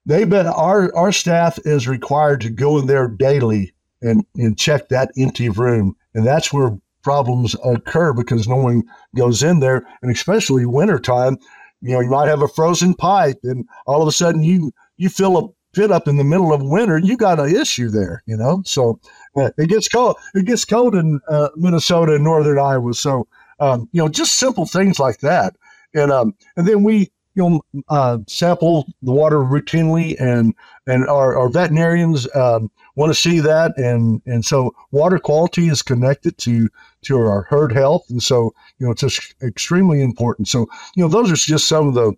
They've 0.06 0.30
been 0.30 0.48
our 0.48 0.96
our 0.96 1.12
staff 1.12 1.60
is 1.66 1.88
required 1.88 2.42
to 2.42 2.50
go 2.50 2.78
in 2.80 2.88
there 2.88 3.08
daily 3.08 3.74
and 4.02 4.26
and 4.36 4.58
check 4.58 4.90
that 4.90 5.12
empty 5.18 5.50
room, 5.50 5.96
and 6.14 6.26
that's 6.26 6.54
where 6.54 6.78
problems 7.04 7.56
occur 7.64 8.14
because 8.14 8.48
no 8.48 8.58
one 8.58 8.84
goes 9.16 9.44
in 9.44 9.60
there, 9.60 9.88
and 10.02 10.12
especially 10.12 10.66
wintertime, 10.66 11.38
you 11.82 11.94
know, 11.94 12.02
you 12.02 12.10
might 12.10 12.28
have 12.28 12.42
a 12.42 12.48
frozen 12.48 12.94
pipe, 12.94 13.40
and 13.44 13.66
all 13.86 14.02
of 14.02 14.08
a 14.08 14.12
sudden 14.12 14.44
you 14.44 14.72
you 14.98 15.10
fill 15.10 15.38
a 15.38 15.48
pit 15.78 15.92
up 15.92 16.08
in 16.08 16.18
the 16.18 16.24
middle 16.24 16.52
of 16.52 16.64
winter, 16.64 16.98
you 16.98 17.16
got 17.16 17.40
an 17.40 17.56
issue 17.56 17.90
there, 17.90 18.24
you 18.26 18.36
know. 18.36 18.64
So 18.66 19.00
it 19.38 19.70
gets 19.70 19.88
cold. 19.88 20.18
It 20.34 20.46
gets 20.46 20.66
cold 20.66 20.96
in 20.96 21.20
uh, 21.30 21.50
Minnesota 21.56 22.16
and 22.16 22.24
northern 22.24 22.60
Iowa. 22.60 22.94
So 22.94 23.28
um, 23.60 23.90
you 23.92 24.02
know, 24.02 24.10
just 24.10 24.34
simple 24.34 24.66
things 24.66 25.00
like 25.00 25.20
that. 25.20 25.56
And 25.94 26.12
um, 26.12 26.36
and 26.56 26.68
then 26.68 26.84
we 26.84 27.12
you 27.36 27.50
know 27.50 27.62
uh, 27.90 28.20
sample 28.28 28.88
the 29.02 29.12
water 29.12 29.38
routinely, 29.38 30.20
and 30.20 30.54
and 30.86 31.08
our, 31.08 31.38
our 31.38 31.50
veterinarians 31.50 32.28
um, 32.36 32.70
want 32.96 33.10
to 33.10 33.20
see 33.20 33.40
that, 33.40 33.78
and 33.78 34.22
and 34.26 34.46
so 34.46 34.76
water 34.92 35.18
quality 35.18 35.70
is 35.70 35.82
connected 35.82 36.38
to 36.40 36.70
to 37.04 37.18
our 37.18 37.44
herd 37.44 37.72
health, 37.72 38.06
and 38.10 38.22
so 38.22 38.54
you 38.80 38.86
know 38.86 38.92
it's 38.92 39.02
just 39.02 39.36
extremely 39.42 40.02
important. 40.02 40.48
So 40.48 40.68
you 40.96 41.04
know 41.04 41.10
those 41.10 41.32
are 41.32 41.36
just 41.36 41.68
some 41.68 41.88
of 41.88 41.94
the 41.94 42.14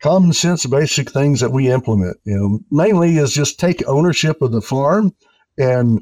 common 0.00 0.32
sense 0.32 0.66
basic 0.66 1.10
things 1.10 1.40
that 1.40 1.52
we 1.52 1.70
implement. 1.70 2.16
You 2.24 2.36
know, 2.36 2.60
mainly 2.70 3.18
is 3.18 3.32
just 3.32 3.60
take 3.60 3.86
ownership 3.86 4.42
of 4.42 4.52
the 4.52 4.62
farm 4.62 5.14
and 5.58 6.00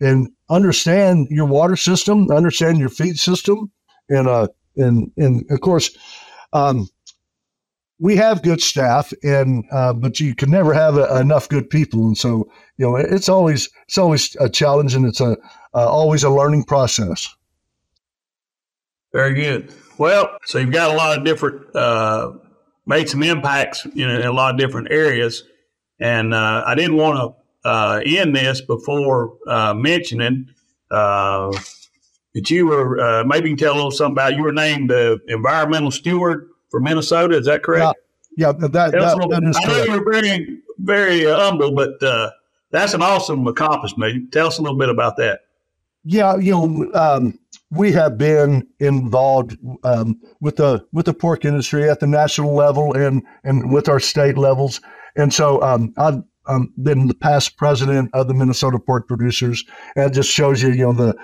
and 0.00 0.30
understand 0.48 1.28
your 1.30 1.46
water 1.46 1.76
system, 1.76 2.30
understand 2.30 2.78
your 2.78 2.88
feed 2.88 3.18
system, 3.18 3.70
and 4.08 4.28
uh, 4.28 4.48
and 4.76 5.12
and 5.16 5.44
of 5.50 5.60
course, 5.60 5.96
um, 6.52 6.88
we 7.98 8.16
have 8.16 8.42
good 8.42 8.60
staff, 8.60 9.12
and 9.22 9.64
uh, 9.70 9.92
but 9.92 10.20
you 10.20 10.34
can 10.34 10.50
never 10.50 10.72
have 10.72 10.96
a, 10.96 11.20
enough 11.20 11.48
good 11.48 11.68
people, 11.68 12.06
and 12.06 12.16
so 12.16 12.50
you 12.76 12.86
know 12.86 12.96
it's 12.96 13.28
always 13.28 13.68
it's 13.86 13.98
always 13.98 14.36
a 14.40 14.48
challenge, 14.48 14.94
and 14.94 15.06
it's 15.06 15.20
a 15.20 15.36
uh, 15.74 15.88
always 15.88 16.24
a 16.24 16.30
learning 16.30 16.64
process. 16.64 17.28
Very 19.12 19.34
good. 19.34 19.72
Well, 19.98 20.38
so 20.44 20.58
you've 20.58 20.72
got 20.72 20.90
a 20.90 20.96
lot 20.96 21.18
of 21.18 21.24
different 21.24 21.76
uh, 21.76 22.32
made 22.86 23.08
some 23.08 23.22
impacts 23.22 23.86
you 23.92 24.06
know, 24.06 24.18
in 24.18 24.26
a 24.26 24.32
lot 24.32 24.54
of 24.54 24.58
different 24.58 24.88
areas, 24.90 25.44
and 26.00 26.32
uh, 26.32 26.64
I 26.66 26.74
didn't 26.74 26.96
want 26.96 27.18
to 27.18 27.39
uh, 27.64 28.00
in 28.04 28.32
this 28.32 28.60
before 28.60 29.36
uh, 29.46 29.74
mentioning 29.74 30.48
uh, 30.90 31.52
that 32.34 32.50
you 32.50 32.66
were 32.66 33.00
uh, 33.00 33.24
maybe 33.24 33.50
you 33.50 33.56
can 33.56 33.64
tell 33.64 33.74
a 33.74 33.76
little 33.76 33.90
something 33.90 34.12
about 34.12 34.36
you 34.36 34.42
were 34.42 34.52
named 34.52 34.90
the 34.90 35.18
environmental 35.28 35.90
steward 35.90 36.48
for 36.70 36.80
Minnesota. 36.80 37.36
Is 37.36 37.46
that 37.46 37.62
correct? 37.62 37.98
Yeah, 38.36 38.48
yeah 38.48 38.52
that, 38.52 38.72
that, 38.72 38.92
that 38.92 39.42
is 39.44 39.56
I 39.56 39.66
know 39.66 39.84
you 39.84 40.00
were 40.00 40.12
very 40.12 40.60
very 40.78 41.26
uh, 41.26 41.38
humble, 41.38 41.72
but 41.72 42.02
uh, 42.02 42.30
that's 42.70 42.94
an 42.94 43.02
awesome 43.02 43.46
accomplishment. 43.46 44.32
Tell 44.32 44.46
us 44.46 44.58
a 44.58 44.62
little 44.62 44.78
bit 44.78 44.88
about 44.88 45.16
that. 45.18 45.40
Yeah, 46.04 46.36
you 46.36 46.52
know, 46.52 46.90
um, 46.94 47.38
we 47.70 47.92
have 47.92 48.16
been 48.16 48.66
involved 48.78 49.58
um, 49.84 50.18
with 50.40 50.56
the 50.56 50.86
with 50.92 51.06
the 51.06 51.14
pork 51.14 51.44
industry 51.44 51.88
at 51.90 52.00
the 52.00 52.06
national 52.06 52.54
level 52.54 52.94
and 52.94 53.22
and 53.44 53.70
with 53.70 53.88
our 53.88 54.00
state 54.00 54.38
levels, 54.38 54.80
and 55.16 55.32
so 55.32 55.60
um, 55.62 55.92
I've 55.98 56.22
um, 56.46 56.72
been 56.82 57.06
the 57.06 57.14
past 57.14 57.56
president 57.56 58.10
of 58.14 58.28
the 58.28 58.34
Minnesota 58.34 58.78
Pork 58.78 59.06
Producers, 59.06 59.64
and 59.96 60.06
it 60.06 60.14
just 60.14 60.30
shows 60.30 60.62
you, 60.62 60.70
you 60.70 60.84
know, 60.84 60.92
the 60.92 61.14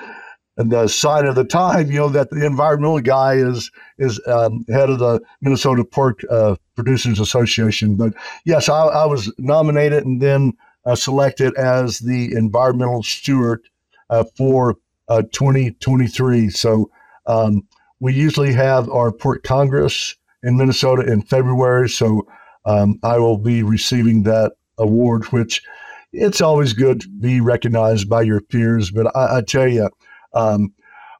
the 0.56 0.88
sign 0.88 1.26
of 1.26 1.34
the 1.34 1.44
time, 1.44 1.90
you 1.90 1.98
know, 1.98 2.08
that 2.08 2.30
the 2.30 2.44
environmental 2.44 3.00
guy 3.00 3.34
is 3.34 3.70
is 3.98 4.20
um, 4.26 4.64
head 4.68 4.88
of 4.88 4.98
the 4.98 5.20
Minnesota 5.42 5.84
Pork 5.84 6.20
uh, 6.30 6.56
Producers 6.74 7.20
Association. 7.20 7.96
But 7.96 8.14
yes, 8.44 8.68
I, 8.68 8.86
I 8.86 9.04
was 9.06 9.32
nominated 9.38 10.04
and 10.04 10.20
then 10.20 10.54
uh, 10.86 10.94
selected 10.94 11.54
as 11.56 11.98
the 11.98 12.32
environmental 12.32 13.02
steward 13.02 13.60
uh, 14.08 14.24
for 14.36 14.76
uh, 15.08 15.22
2023. 15.32 16.48
So 16.50 16.90
um, 17.26 17.66
we 18.00 18.14
usually 18.14 18.52
have 18.52 18.88
our 18.88 19.12
pork 19.12 19.42
congress 19.42 20.14
in 20.42 20.56
Minnesota 20.56 21.02
in 21.10 21.22
February. 21.22 21.88
So 21.88 22.26
um, 22.64 22.98
I 23.02 23.18
will 23.18 23.38
be 23.38 23.62
receiving 23.62 24.22
that 24.24 24.52
award, 24.78 25.24
which 25.26 25.62
it's 26.12 26.40
always 26.40 26.72
good 26.72 27.00
to 27.02 27.08
be 27.08 27.40
recognized 27.40 28.08
by 28.08 28.22
your 28.22 28.40
peers. 28.40 28.90
But 28.90 29.14
I, 29.16 29.38
I 29.38 29.42
tell 29.42 29.68
you, 29.68 29.90
um, 30.34 30.72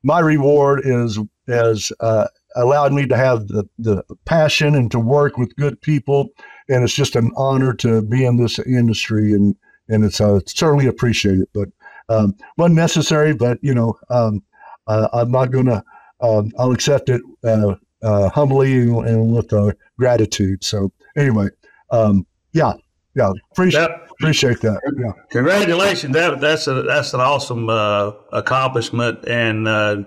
my 0.03 0.21
reward 0.21 0.83
is 0.85 1.19
as 1.49 1.93
uh, 2.01 2.27
allowed 2.57 2.93
me 2.93 3.07
to 3.07 3.17
have 3.17 3.49
the, 3.49 3.65
the 3.79 4.03
passion 4.25 4.75
and 4.75 4.91
to 4.91 4.99
work 4.99 5.37
with 5.37 5.57
good 5.57 5.81
people. 5.81 6.29
And 6.69 6.83
it's 6.83 6.95
just 6.95 7.17
an 7.17 7.31
honor 7.37 7.73
to 7.75 8.03
be 8.03 8.25
in 8.25 8.37
this 8.37 8.59
industry, 8.59 9.33
and 9.33 9.55
and 9.89 10.05
it's 10.05 10.21
uh, 10.21 10.41
certainly 10.47 10.87
appreciated. 10.87 11.47
But 11.55 11.69
um, 12.09 12.35
wasn't 12.57 12.77
necessary. 12.77 13.35
But 13.35 13.59
you 13.63 13.75
know, 13.75 13.95
um, 14.11 14.43
uh, 14.87 15.09
I'm 15.13 15.31
not 15.31 15.53
to. 15.67 15.85
Um, 16.21 16.51
I'll 16.59 16.73
accept 16.73 17.09
it 17.09 17.21
uh, 17.45 17.75
uh, 18.03 18.31
humbly 18.31 18.73
and, 18.73 19.07
and 19.07 19.33
with 19.33 19.53
uh, 19.53 19.73
gratitude. 19.99 20.65
So 20.65 20.93
anyway, 21.17 21.49
um, 21.91 22.27
yeah, 22.53 22.73
yeah, 23.17 23.33
appreciate 23.51 23.81
that, 23.81 24.09
appreciate 24.11 24.61
that. 24.61 24.81
Yeah, 24.99 25.13
congratulations. 25.31 26.13
That 26.13 26.41
that's 26.41 26.67
a 26.67 26.83
that's 26.83 27.15
an 27.15 27.21
awesome 27.21 27.69
uh, 27.71 28.13
accomplishment 28.33 29.27
and 29.27 29.67
uh, 29.67 30.03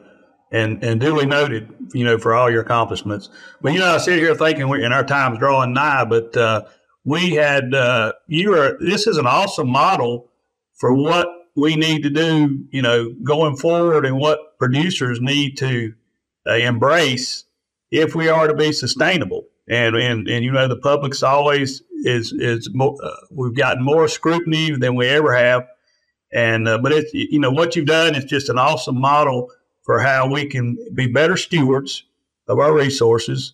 and 0.52 0.84
and 0.84 1.02
duly 1.02 1.26
noted. 1.26 1.74
You 1.94 2.06
know, 2.06 2.20
for 2.20 2.36
all 2.36 2.52
your 2.52 2.62
accomplishments. 2.62 3.30
But 3.62 3.74
you 3.74 3.80
know, 3.80 3.96
I 3.96 3.98
sit 3.98 4.20
here 4.20 4.36
thinking, 4.36 4.70
we, 4.70 4.86
and 4.86 4.94
our 4.94 5.04
time's 5.04 5.40
drawing 5.40 5.74
nigh, 5.74 6.06
but 6.06 6.38
uh, 6.38 6.66
we 7.04 7.32
had 7.32 7.74
uh, 7.74 8.14
you 8.28 8.54
are. 8.54 8.78
This 8.80 9.08
is 9.08 9.18
an 9.18 9.26
awesome 9.26 9.70
model 9.70 10.30
for 10.76 10.94
what 10.94 11.28
we 11.56 11.76
need 11.76 12.04
to 12.04 12.12
do. 12.12 12.66
You 12.70 12.84
know, 12.84 13.12
going 13.24 13.56
forward, 13.56 14.06
and 14.06 14.18
what 14.18 14.60
producers 14.60 15.20
need 15.20 15.58
to 15.58 15.96
uh, 16.48 16.54
embrace 16.54 17.46
if 17.92 18.14
we 18.14 18.30
are 18.30 18.48
to 18.48 18.54
be 18.54 18.72
sustainable. 18.72 19.48
And, 19.68 19.96
and, 19.96 20.28
and 20.28 20.44
you 20.44 20.52
know, 20.52 20.68
the 20.68 20.78
public's 20.78 21.22
always 21.22 21.84
is, 22.04 22.32
is 22.32 22.70
more, 22.74 22.98
uh, 23.04 23.12
we've 23.32 23.56
gotten 23.56 23.84
more 23.84 24.08
scrutiny 24.08 24.72
than 24.72 24.96
we 24.96 25.08
ever 25.08 25.36
have. 25.36 25.68
And, 26.32 26.68
uh, 26.68 26.78
but 26.78 26.92
it's, 26.92 27.14
you 27.14 27.40
know, 27.40 27.52
what 27.52 27.76
you've 27.76 27.88
done 27.88 28.16
is 28.16 28.26
just 28.26 28.50
an 28.50 28.58
awesome 28.58 29.00
model 29.00 29.52
for 29.84 30.00
how 30.00 30.32
we 30.32 30.46
can 30.46 30.78
be 30.94 31.08
better 31.08 31.38
stewards 31.38 32.04
of 32.48 32.60
our 32.60 32.74
resources. 32.74 33.54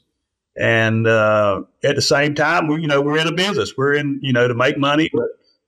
And, 0.57 1.07
uh, 1.07 1.63
at 1.83 1.95
the 1.95 2.01
same 2.01 2.35
time, 2.35 2.67
we, 2.67 2.81
you 2.81 2.87
know, 2.87 3.01
we're 3.01 3.17
in 3.17 3.27
a 3.27 3.33
business. 3.33 3.77
We're 3.77 3.93
in, 3.93 4.19
you 4.21 4.33
know, 4.33 4.47
to 4.47 4.53
make 4.53 4.77
money, 4.77 5.09
but 5.13 5.27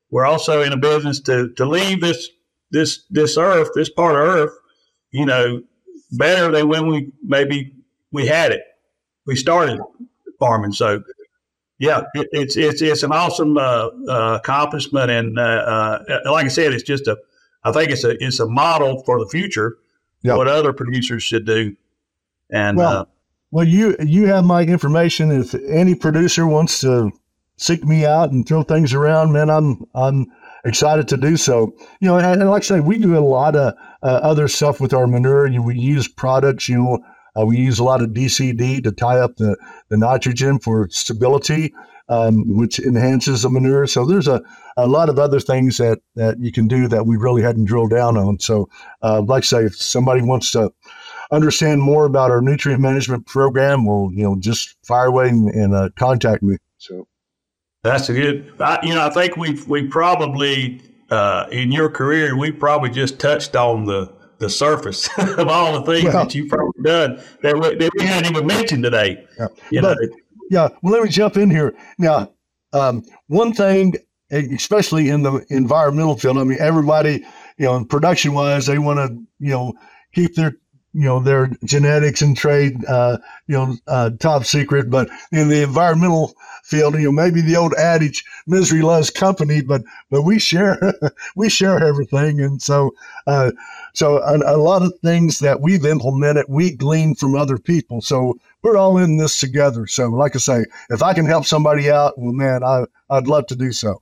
we're 0.10 0.26
also 0.26 0.62
in 0.62 0.74
a 0.74 0.78
business 0.78 1.20
to, 1.22 1.50
to 1.54 1.66
leave 1.66 2.02
this, 2.02 2.30
this, 2.72 3.04
this 3.10 3.38
earth, 3.38 3.70
this 3.76 3.90
part 3.90 4.16
of 4.16 4.22
earth, 4.22 4.58
you 5.12 5.26
know, 5.26 5.62
better 6.12 6.52
than 6.52 6.68
when 6.68 6.88
we 6.88 7.12
maybe 7.24 7.74
we 8.12 8.28
had 8.28 8.52
it. 8.52 8.62
We 9.26 9.36
started 9.36 9.80
farming. 10.40 10.72
So, 10.74 11.04
yeah, 11.80 12.04
it, 12.16 12.28
it's 12.32 12.58
it's 12.58 12.82
it's 12.82 13.04
an 13.04 13.12
awesome 13.12 13.58
uh, 13.58 13.90
uh, 14.08 14.40
accomplishment, 14.42 15.12
and 15.12 15.38
uh, 15.38 15.42
uh, 15.42 16.32
like 16.32 16.46
I 16.46 16.50
said, 16.50 16.74
it's 16.74 16.84
just 16.84 17.08
a. 17.08 17.18
I 17.64 17.72
think 17.72 17.92
it's 17.92 18.04
a 18.04 18.12
it's 18.24 18.40
a 18.40 18.48
model 18.48 19.04
for 19.04 19.20
the 19.20 19.28
future. 19.28 19.78
Yep. 20.24 20.38
What 20.38 20.48
other 20.48 20.74
producers 20.74 21.24
should 21.24 21.46
do, 21.46 21.76
and 22.50 22.78
well, 22.78 22.98
uh, 22.98 23.06
well, 23.52 23.68
you 23.68 23.96
you 24.00 24.26
have 24.28 24.44
my 24.44 24.64
information. 24.64 25.32
If 25.32 25.54
any 25.54 25.94
producer 25.94 26.48
wants 26.48 26.82
to 26.82 27.12
seek 27.58 27.84
me 27.84 28.06
out 28.06 28.32
and 28.32 28.48
throw 28.48 28.64
things 28.64 28.94
around, 28.94 29.32
man, 29.34 29.50
I'm 29.50 29.86
I'm 29.94 30.28
excited 30.66 31.08
to 31.10 31.18
do 31.18 31.38
so. 31.38 31.76
You 32.00 32.08
know, 32.08 32.18
and, 32.18 32.42
and 32.42 32.50
like 32.50 32.64
I 32.64 32.66
say, 32.66 32.80
we 32.80 32.98
do 32.98 33.18
a 33.18 33.20
lot 33.20 33.56
of 33.56 33.76
uh, 34.02 34.06
other 34.06 34.48
stuff 34.48 34.82
with 34.82 34.94
our 34.94 35.06
manure. 35.06 35.48
You, 35.48 35.62
we 35.62 35.78
use 35.78 36.08
products, 36.08 36.68
you 36.68 36.78
know, 36.78 37.06
uh, 37.38 37.46
we 37.46 37.58
use 37.58 37.80
a 37.80 37.84
lot 37.84 38.02
of 38.02 38.10
DCD 38.10 38.84
to 38.84 38.92
tie 38.92 39.20
up 39.20 39.38
the, 39.38 39.58
the 39.90 39.98
nitrogen 39.98 40.60
for 40.60 40.88
stability, 40.90 41.74
um, 42.10 42.58
which 42.58 42.80
enhances 42.80 43.42
the 43.42 43.50
manure. 43.50 43.86
So 43.88 44.06
there's 44.06 44.28
a, 44.28 44.42
a 44.78 44.88
lot 44.88 45.10
of 45.10 45.20
other 45.20 45.40
things 45.40 45.78
that, 45.78 46.00
that 46.16 46.40
you 46.40 46.52
can 46.52 46.68
do 46.68 46.88
that 46.88 47.06
we 47.06 47.18
really 47.18 47.42
hadn't 47.42 47.66
drilled 47.66 47.92
down 47.92 48.18
on. 48.18 48.40
So, 48.40 48.70
uh, 49.02 49.22
like 49.22 49.44
I 49.44 49.46
say, 49.46 49.64
if 49.66 49.76
somebody 49.76 50.22
wants 50.22 50.52
to 50.52 50.72
understand 51.32 51.82
more 51.82 52.06
about 52.06 52.32
our 52.32 52.42
nutrient 52.42 52.82
management 52.82 53.26
program, 53.28 53.86
well, 53.86 54.10
you 54.14 54.24
know, 54.24 54.38
just 54.40 54.76
fire 54.86 55.08
away 55.08 55.30
and, 55.30 55.50
and 55.50 55.76
uh, 55.76 55.90
contact 55.98 56.42
me. 56.44 56.58
So 56.78 57.08
that's 57.84 58.10
a 58.10 58.14
good. 58.14 58.54
I, 58.60 58.80
you 58.84 58.96
know, 58.96 59.06
I 59.06 59.10
think 59.10 59.38
we 59.38 59.62
we 59.68 59.88
probably 59.88 60.82
uh, 61.10 61.48
in 61.52 61.72
your 61.72 61.90
career 61.90 62.36
we 62.38 62.52
probably 62.52 62.90
just 62.90 63.20
touched 63.20 63.56
on 63.56 63.86
the 63.86 64.12
the 64.40 64.50
surface 64.50 65.10
of 65.18 65.48
all 65.48 65.80
the 65.80 65.92
things 65.92 66.06
well, 66.06 66.24
that 66.24 66.36
you've 66.36 66.50
probably 66.50 66.84
done 66.84 67.22
that 67.42 67.56
we, 67.56 67.76
that 67.76 67.92
we 67.98 68.06
hadn't 68.06 68.32
even 68.32 68.46
mentioned 68.46 68.84
today. 68.84 69.26
Yeah. 69.40 69.48
You 69.72 69.82
but, 69.82 69.98
know? 70.00 70.10
yeah. 70.50 70.70
Well, 70.82 70.94
let 70.94 71.04
me 71.04 71.10
jump 71.10 71.38
in 71.38 71.50
here 71.50 71.76
now. 71.98 72.32
Um, 72.74 73.04
one 73.28 73.54
thing, 73.54 73.96
especially 74.30 75.10
in 75.10 75.24
the 75.24 75.46
environmental 75.50 76.18
field, 76.18 76.38
I 76.38 76.44
mean, 76.44 76.60
everybody, 76.60 77.26
you 77.58 77.66
know, 77.66 77.86
production 77.86 78.34
wise, 78.34 78.66
they 78.66 78.78
want 78.78 79.00
to, 79.00 79.24
you 79.40 79.52
know, 79.52 79.74
keep 80.14 80.36
their 80.36 80.54
you 80.94 81.04
know 81.04 81.20
their 81.20 81.52
genetics 81.64 82.22
and 82.24 82.36
trade 82.36 82.84
uh, 82.86 83.18
you 83.46 83.56
know 83.56 83.76
uh, 83.88 84.10
top 84.20 84.46
secret 84.46 84.90
but 84.90 85.10
in 85.32 85.48
the 85.48 85.62
environmental 85.62 86.34
field 86.68 86.94
you 86.96 87.06
know 87.06 87.12
maybe 87.12 87.42
the 87.42 87.56
old 87.56 87.74
adage 87.76 88.24
misery 88.46 88.82
loves 88.82 89.10
company 89.10 89.62
but 89.62 89.82
but 90.10 90.24
we 90.24 90.38
share 90.38 90.78
we 91.36 91.50
share 91.50 91.84
everything 91.86 92.42
and 92.42 92.62
so 92.62 92.92
uh, 93.26 93.52
so 93.94 94.18
a, 94.18 94.38
a, 94.56 94.58
lot 94.58 94.82
of 94.82 94.94
things 95.04 95.40
that 95.40 95.62
we've 95.62 95.86
implemented 95.86 96.46
we 96.48 96.72
glean 96.76 97.16
from 97.16 97.36
other 97.36 97.58
people 97.58 98.02
so 98.02 98.38
we're 98.64 98.78
all 98.78 98.98
in 98.98 99.18
this 99.18 99.40
together 99.40 99.88
so 99.88 100.08
like 100.10 100.36
i 100.36 100.40
say 100.40 100.66
if 100.90 101.02
i 101.02 101.14
can 101.14 101.26
help 101.26 101.46
somebody 101.46 101.90
out 101.90 102.18
well 102.18 102.34
man 102.34 102.64
i 102.64 102.84
i'd 103.12 103.28
love 103.28 103.46
to 103.48 103.56
do 103.56 103.72
so 103.72 104.02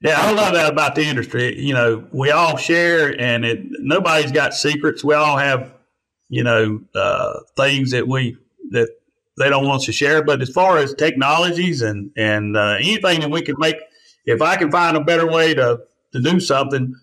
yeah, 0.00 0.20
I 0.20 0.32
love 0.32 0.52
that 0.52 0.70
about 0.70 0.96
the 0.96 1.02
industry. 1.02 1.58
You 1.58 1.72
know, 1.72 2.06
we 2.12 2.30
all 2.30 2.58
share, 2.58 3.18
and 3.18 3.42
it 3.42 3.60
nobody's 3.78 4.32
got 4.32 4.52
secrets. 4.52 5.02
We 5.02 5.14
all 5.14 5.38
have 5.38 5.72
you 6.28 6.42
know, 6.42 6.80
uh, 6.94 7.40
things 7.56 7.90
that 7.92 8.08
we 8.08 8.36
that 8.70 8.88
they 9.36 9.48
don't 9.48 9.66
want 9.66 9.80
us 9.80 9.86
to 9.86 9.92
share. 9.92 10.22
But 10.22 10.42
as 10.42 10.50
far 10.50 10.78
as 10.78 10.94
technologies 10.94 11.82
and 11.82 12.10
and 12.16 12.56
uh, 12.56 12.76
anything 12.78 13.20
that 13.20 13.30
we 13.30 13.42
can 13.42 13.56
make, 13.58 13.76
if 14.26 14.42
I 14.42 14.56
can 14.56 14.70
find 14.70 14.96
a 14.96 15.04
better 15.04 15.26
way 15.26 15.54
to 15.54 15.80
to 16.12 16.20
do 16.20 16.40
something, 16.40 16.94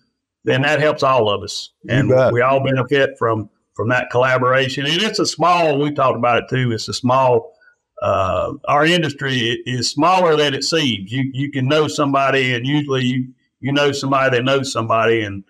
then 0.44 0.62
that 0.62 0.80
helps 0.80 1.02
all 1.02 1.28
of 1.28 1.42
us, 1.42 1.70
and 1.88 2.08
we 2.32 2.40
all 2.40 2.64
benefit 2.64 3.18
from 3.18 3.50
from 3.74 3.88
that 3.88 4.10
collaboration. 4.10 4.86
And 4.86 5.02
it's 5.02 5.18
a 5.18 5.26
small. 5.26 5.78
We 5.78 5.92
talked 5.92 6.16
about 6.16 6.42
it 6.42 6.48
too. 6.48 6.72
It's 6.72 6.88
a 6.88 6.94
small. 6.94 7.52
Uh, 8.00 8.54
our 8.66 8.84
industry 8.84 9.62
is 9.64 9.88
smaller 9.88 10.36
than 10.36 10.54
it 10.54 10.64
seems. 10.64 11.12
You 11.12 11.30
you 11.32 11.50
can 11.50 11.68
know 11.68 11.88
somebody, 11.88 12.54
and 12.54 12.66
usually 12.66 13.04
you 13.04 13.28
you 13.60 13.72
know 13.72 13.92
somebody 13.92 14.36
that 14.36 14.44
knows 14.44 14.72
somebody, 14.72 15.22
and 15.22 15.44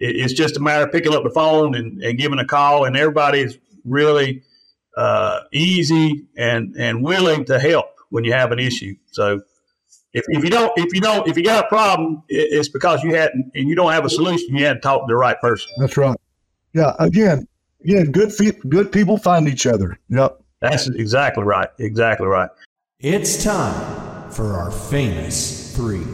it's 0.00 0.32
just 0.32 0.56
a 0.56 0.60
matter 0.60 0.86
of 0.86 0.92
picking 0.92 1.14
up 1.14 1.22
the 1.22 1.30
phone 1.30 1.76
and, 1.76 2.02
and 2.02 2.18
giving 2.18 2.40
a 2.40 2.44
call, 2.44 2.84
and 2.84 2.96
everybody 2.96 3.40
is 3.40 3.58
really 3.84 4.42
uh, 4.96 5.40
easy 5.52 6.26
and 6.36 6.74
and 6.76 7.02
willing 7.02 7.44
to 7.46 7.58
help 7.58 7.86
when 8.10 8.24
you 8.24 8.32
have 8.32 8.52
an 8.52 8.58
issue. 8.58 8.94
So 9.10 9.40
if, 10.12 10.24
if 10.28 10.44
you 10.44 10.50
don't 10.50 10.72
if 10.76 10.94
you 10.94 11.00
don't 11.00 11.26
if 11.26 11.36
you 11.36 11.44
got 11.44 11.64
a 11.64 11.68
problem, 11.68 12.22
it's 12.28 12.68
because 12.68 13.02
you 13.02 13.14
hadn't 13.14 13.52
and 13.54 13.68
you 13.68 13.74
don't 13.74 13.92
have 13.92 14.04
a 14.04 14.10
solution. 14.10 14.54
You 14.54 14.66
hadn't 14.66 14.82
talked 14.82 15.08
to 15.08 15.12
the 15.12 15.16
right 15.16 15.40
person. 15.40 15.70
That's 15.78 15.96
right. 15.96 16.16
Yeah. 16.74 16.94
Again, 16.98 17.46
again, 17.82 18.12
good 18.12 18.32
good 18.68 18.92
people 18.92 19.16
find 19.16 19.48
each 19.48 19.66
other. 19.66 19.98
Yep. 20.08 20.38
That's 20.60 20.88
exactly 20.88 21.44
right. 21.44 21.68
Exactly 21.78 22.26
right. 22.26 22.50
It's 23.00 23.42
time 23.42 24.30
for 24.30 24.54
our 24.54 24.70
famous 24.70 25.74
three. 25.74 26.04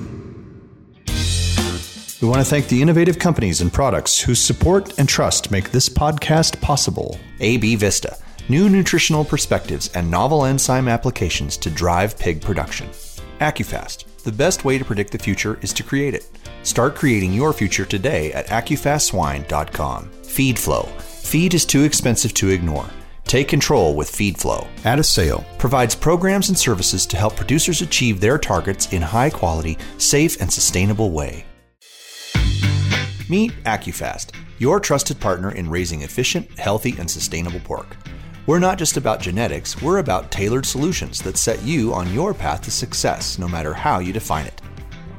We 2.21 2.27
want 2.27 2.41
to 2.41 2.45
thank 2.45 2.67
the 2.67 2.83
innovative 2.83 3.19
companies 3.21 3.61
and 3.61 3.73
products 3.73 4.21
whose 4.21 4.41
support 4.41 4.99
and 4.99 5.09
trust 5.09 5.53
make 5.53 5.71
this 5.71 5.89
podcast 5.89 6.61
possible. 6.61 7.17
AB 7.39 7.77
Vista, 7.77 8.17
new 8.49 8.69
nutritional 8.69 9.25
perspectives 9.25 9.91
and 9.95 10.11
novel 10.11 10.45
enzyme 10.45 10.89
applications 10.89 11.57
to 11.59 11.71
drive 11.71 12.19
pig 12.19 12.41
production. 12.41 12.89
AccuFast, 13.41 14.05
the 14.23 14.33
best 14.33 14.65
way 14.65 14.79
to 14.79 14.85
predict 14.85 15.13
the 15.13 15.19
future 15.19 15.59
is 15.63 15.73
to 15.73 15.83
create 15.83 16.15
it. 16.15 16.29
Start 16.63 16.95
creating 16.95 17.33
your 17.33 17.53
future 17.53 17.85
today 17.85 18.33
at 18.33 18.47
AccuFastSwine.com. 18.47 20.11
FeedFlow. 20.23 20.89
Feed 21.01 21.55
is 21.55 21.65
too 21.65 21.83
expensive 21.83 22.35
to 22.35 22.49
ignore. 22.51 22.89
Take 23.25 23.49
control 23.49 23.95
with 23.95 24.11
FeedFlow. 24.11 24.67
AdAsale 24.85 25.45
provides 25.59 25.95
programs 25.95 26.49
and 26.49 26.59
services 26.59 27.05
to 27.07 27.17
help 27.17 27.37
producers 27.37 27.83
achieve 27.83 28.21
their 28.21 28.39
targets 28.39 28.93
in 28.93 29.03
high 29.03 29.31
quality, 29.31 29.77
safe, 29.99 30.41
and 30.41 30.51
sustainable 30.51 31.11
way. 31.11 31.45
Meet 33.29 33.53
AccuFast, 33.65 34.31
your 34.59 34.81
trusted 34.81 35.21
partner 35.21 35.53
in 35.53 35.69
raising 35.69 36.01
efficient, 36.01 36.59
healthy, 36.59 36.95
and 36.99 37.11
sustainable 37.11 37.61
pork. 37.61 37.95
We're 38.49 38.59
not 38.59 38.79
just 38.79 38.97
about 38.97 39.21
genetics, 39.21 39.83
we're 39.83 39.99
about 39.99 40.31
tailored 40.31 40.65
solutions 40.65 41.21
that 41.21 41.37
set 41.37 41.63
you 41.65 41.93
on 41.93 42.15
your 42.15 42.33
path 42.33 42.63
to 42.63 42.71
success, 42.71 43.39
no 43.39 43.47
matter 43.47 43.75
how 43.75 43.99
you 43.99 44.11
define 44.11 44.47
it. 44.47 44.63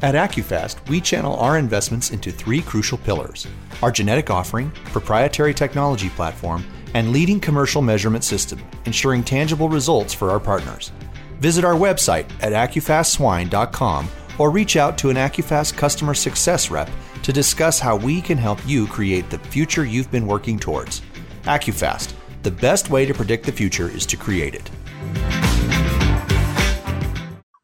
At 0.01 0.15
AccuFast, 0.15 0.89
we 0.89 0.99
channel 0.99 1.36
our 1.36 1.59
investments 1.59 2.09
into 2.09 2.32
three 2.32 2.59
crucial 2.59 2.97
pillars 2.97 3.45
our 3.84 3.91
genetic 3.91 4.32
offering, 4.32 4.71
proprietary 4.86 5.53
technology 5.53 6.09
platform, 6.09 6.65
and 6.95 7.11
leading 7.11 7.39
commercial 7.39 7.84
measurement 7.84 8.23
system, 8.23 8.59
ensuring 8.86 9.23
tangible 9.23 9.69
results 9.69 10.11
for 10.11 10.32
our 10.32 10.39
partners. 10.39 10.91
Visit 11.39 11.63
our 11.63 11.75
website 11.75 12.27
at 12.41 12.53
AccuFastSwine.com 12.53 14.09
or 14.39 14.49
reach 14.49 14.75
out 14.75 14.97
to 14.97 15.11
an 15.11 15.17
AccuFast 15.17 15.77
customer 15.77 16.15
success 16.15 16.71
rep 16.71 16.89
to 17.21 17.32
discuss 17.32 17.77
how 17.80 17.95
we 17.95 18.21
can 18.21 18.39
help 18.39 18.57
you 18.67 18.88
create 18.88 19.30
the 19.30 19.38
future 19.38 19.86
you've 19.86 20.09
been 20.09 20.25
working 20.25 20.57
towards. 20.57 21.03
AccuFast, 21.43 22.13
The 22.43 22.51
best 22.51 22.89
way 22.89 23.05
to 23.05 23.13
predict 23.13 23.45
the 23.45 23.51
future 23.51 23.89
is 23.89 24.05
to 24.07 24.17
create 24.17 24.55
it. 24.55 24.69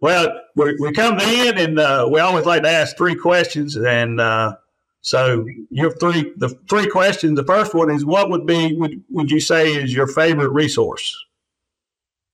Well, 0.01 0.28
we, 0.55 0.76
we 0.80 0.91
come 0.91 1.19
in 1.19 1.57
and 1.57 1.80
uh, 1.80 2.07
we 2.11 2.19
always 2.19 2.45
like 2.45 2.63
to 2.63 2.69
ask 2.69 2.97
three 2.97 3.15
questions. 3.15 3.78
And 3.78 4.19
uh, 4.19 4.57
so, 5.01 5.45
your 5.69 5.91
three 5.91 6.34
the 6.36 6.49
three 6.69 6.88
questions. 6.89 7.38
The 7.38 7.45
first 7.45 7.73
one 7.73 7.89
is, 7.89 8.03
what 8.03 8.30
would 8.30 8.45
be 8.45 8.76
would 8.76 9.01
would 9.09 9.32
you 9.32 9.39
say 9.39 9.73
is 9.73 9.93
your 9.93 10.07
favorite 10.07 10.49
resource? 10.49 11.15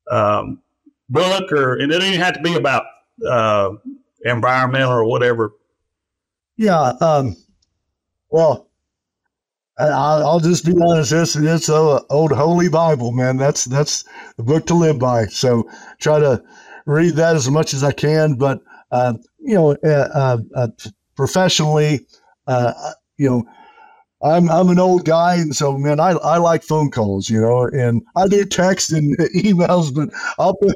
Um, 0.10 0.62
book, 1.10 1.52
or 1.52 1.74
and 1.74 1.92
it 1.92 1.96
doesn't 1.96 2.10
even 2.10 2.22
have 2.22 2.34
to 2.34 2.42
be 2.42 2.56
about 2.56 2.86
uh, 3.28 3.72
environmental 4.26 4.94
or 4.94 5.06
whatever. 5.06 5.54
Yeah. 6.58 6.94
Um, 7.02 7.36
well, 8.30 8.71
I, 9.78 10.24
will 10.24 10.40
just 10.40 10.66
be 10.66 10.74
honest. 10.82 11.12
It's 11.12 11.36
it's 11.36 11.70
a 11.70 12.02
old 12.10 12.32
holy 12.32 12.70
Bible, 12.70 13.12
man. 13.12 13.38
That's 13.38 13.66
that's 13.66 14.04
the 14.38 14.44
book 14.44 14.66
to 14.68 14.74
live 14.74 15.00
by. 15.00 15.26
So 15.28 15.70
try 16.00 16.20
to 16.20 16.44
read 16.86 17.16
that 17.16 17.36
as 17.36 17.50
much 17.50 17.74
as 17.74 17.84
I 17.84 17.92
can. 17.92 18.36
But 18.36 18.62
uh, 18.92 19.14
you 19.40 19.56
know, 19.56 19.72
uh, 19.84 20.10
uh, 20.14 20.38
uh 20.56 20.68
professionally, 21.16 22.06
uh, 22.48 22.74
you 23.18 23.30
know, 23.30 23.44
I'm 24.22 24.50
I'm 24.50 24.70
an 24.70 24.80
old 24.80 25.06
guy, 25.06 25.36
and 25.36 25.56
so 25.56 25.78
man, 25.78 26.00
I 26.00 26.12
I 26.12 26.38
like 26.38 26.64
phone 26.64 26.92
calls, 26.92 27.30
you 27.30 27.42
know, 27.42 27.66
and 27.66 28.02
I 28.16 28.28
do 28.28 28.46
text 28.46 28.92
and 28.92 29.18
emails, 29.36 29.94
but 29.94 30.10
I'll 30.38 30.56
put, 30.56 30.76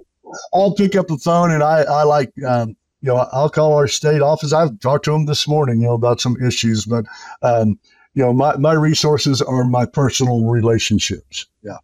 I'll 0.54 0.74
pick 0.74 0.96
up 0.96 1.08
the 1.08 1.18
phone, 1.18 1.52
and 1.52 1.64
I 1.64 1.82
I 1.82 2.04
like. 2.04 2.32
Um, 2.46 2.76
you 3.02 3.12
know, 3.12 3.28
I'll 3.34 3.52
call 3.52 3.74
our 3.74 3.88
state 3.88 4.24
office. 4.24 4.52
I've 4.52 4.80
talked 4.80 5.06
to 5.06 5.12
them 5.12 5.28
this 5.28 5.48
morning, 5.48 5.80
you 5.80 5.88
know, 5.88 5.94
about 5.94 6.20
some 6.20 6.36
issues, 6.44 6.86
but 6.86 7.06
um, 7.44 7.78
you 8.16 8.24
know, 8.24 8.34
my, 8.34 8.56
my 8.56 8.74
resources 8.74 9.42
are 9.42 9.66
my 9.66 9.86
personal 9.86 10.46
relationships. 10.46 11.46
Yeah. 11.62 11.78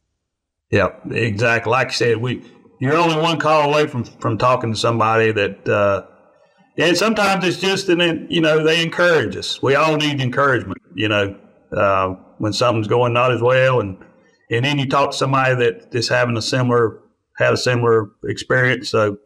Yeah, 0.72 0.90
exactly. 1.12 1.70
Like 1.70 1.90
I 1.90 1.92
said, 1.92 2.18
we 2.18 2.42
you're 2.80 2.96
only 2.96 3.18
one 3.18 3.38
call 3.38 3.70
away 3.70 3.86
from 3.88 4.06
from 4.06 4.38
talking 4.38 4.74
to 4.74 4.80
somebody 4.80 5.32
that 5.34 5.68
uh 5.68 6.08
and 6.78 6.98
sometimes 6.98 7.46
it's 7.46 7.60
just 7.60 7.90
an 7.90 8.28
you 8.30 8.40
know, 8.40 8.64
they 8.64 8.82
encourage 8.82 9.36
us. 9.36 9.62
We 9.62 9.76
all 9.76 9.98
need 9.98 10.22
encouragement, 10.22 10.82
you 10.96 11.10
know, 11.10 11.38
uh, 11.76 12.16
when 12.38 12.54
something's 12.54 12.88
going 12.88 13.14
not 13.14 13.34
as 13.34 13.42
well 13.42 13.82
and 13.82 13.98
and 14.50 14.64
then 14.66 14.80
you 14.80 14.88
talk 14.88 15.12
to 15.12 15.18
somebody 15.18 15.56
that 15.56 15.94
is 15.94 16.08
having 16.08 16.38
a 16.38 16.42
similar 16.42 17.02
had 17.38 17.54
a 17.54 17.58
similar 17.58 18.10
experience. 18.24 18.90
So 18.90 19.18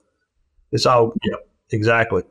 it's 0.72 0.88
all 0.88 1.14
yeah, 1.24 1.36
exactly. 1.70 2.24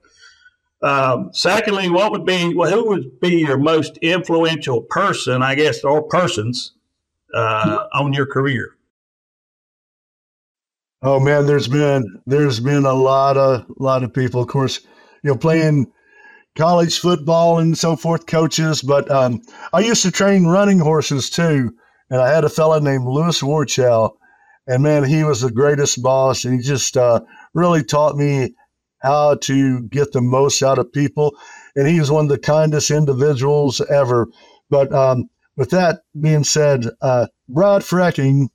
Um, 0.85 1.30
secondly, 1.32 1.89
what 1.89 2.12
would 2.12 2.26
be 2.26 2.55
well, 2.55 2.70
who 2.70 2.87
would 2.89 3.18
be 3.18 3.37
your 3.37 3.57
most 3.57 3.97
influential 3.99 4.82
person, 4.82 5.43
I 5.43 5.55
guess, 5.55 5.82
or 5.82 6.03
persons 6.03 6.72
uh, 7.35 7.87
on 7.95 8.12
your 8.12 8.26
career? 8.26 8.76
Oh 11.01 11.18
man, 11.20 11.47
there's 11.47 11.68
been 11.68 12.20
there's 12.26 12.61
been 12.61 12.85
a 12.85 12.93
lot 12.93 13.39
of 13.39 13.64
lot 13.78 14.03
of 14.03 14.12
people, 14.12 14.43
of 14.43 14.49
course, 14.49 14.80
you 15.22 15.30
know, 15.30 15.37
playing 15.39 15.91
college 16.55 16.99
football 16.99 17.59
and 17.59 17.78
so 17.78 17.97
forth, 17.97 18.26
coaches. 18.26 18.82
But 18.82 19.11
um, 19.11 19.41
I 19.72 19.80
used 19.80 20.03
to 20.03 20.11
train 20.11 20.47
running 20.47 20.80
horses 20.80 21.30
too, 21.30 21.74
and 22.11 22.20
I 22.20 22.28
had 22.28 22.45
a 22.45 22.51
fellow 22.51 22.78
named 22.78 23.07
Lewis 23.07 23.41
Warchow, 23.41 24.16
and 24.66 24.82
man, 24.82 25.05
he 25.05 25.24
was 25.24 25.41
the 25.41 25.51
greatest 25.51 26.03
boss, 26.03 26.45
and 26.45 26.61
he 26.61 26.66
just 26.66 26.95
uh, 26.99 27.20
really 27.55 27.82
taught 27.82 28.16
me 28.16 28.55
how 29.05 29.35
to 29.37 29.83
get 29.83 30.13
the 30.13 30.21
most 30.21 30.63
out 30.63 30.79
of 30.79 30.93
people. 30.93 31.37
And 31.77 31.87
he 31.87 32.01
was 32.01 32.11
one 32.11 32.25
of 32.25 32.31
the 32.31 32.39
kindest 32.39 32.91
individuals 32.91 33.81
ever. 33.83 34.29
But 34.71 34.93
um, 34.93 35.29
with 35.57 35.71
that 35.71 36.03
being 36.21 36.45
said, 36.45 36.87
uh, 37.03 37.27
Brad 37.49 37.83
Freking, 37.83 38.49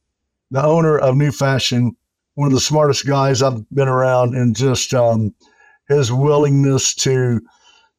the 0.52 0.64
owner 0.64 0.98
of 0.98 1.16
New 1.16 1.32
Fashion, 1.32 1.96
one 2.34 2.48
of 2.48 2.54
the 2.54 2.60
smartest 2.60 3.06
guys 3.06 3.42
I've 3.42 3.70
been 3.70 3.88
around, 3.88 4.36
and 4.36 4.56
just 4.56 4.94
um, 4.94 5.34
his 5.88 6.12
willingness 6.12 6.96
to 6.96 7.42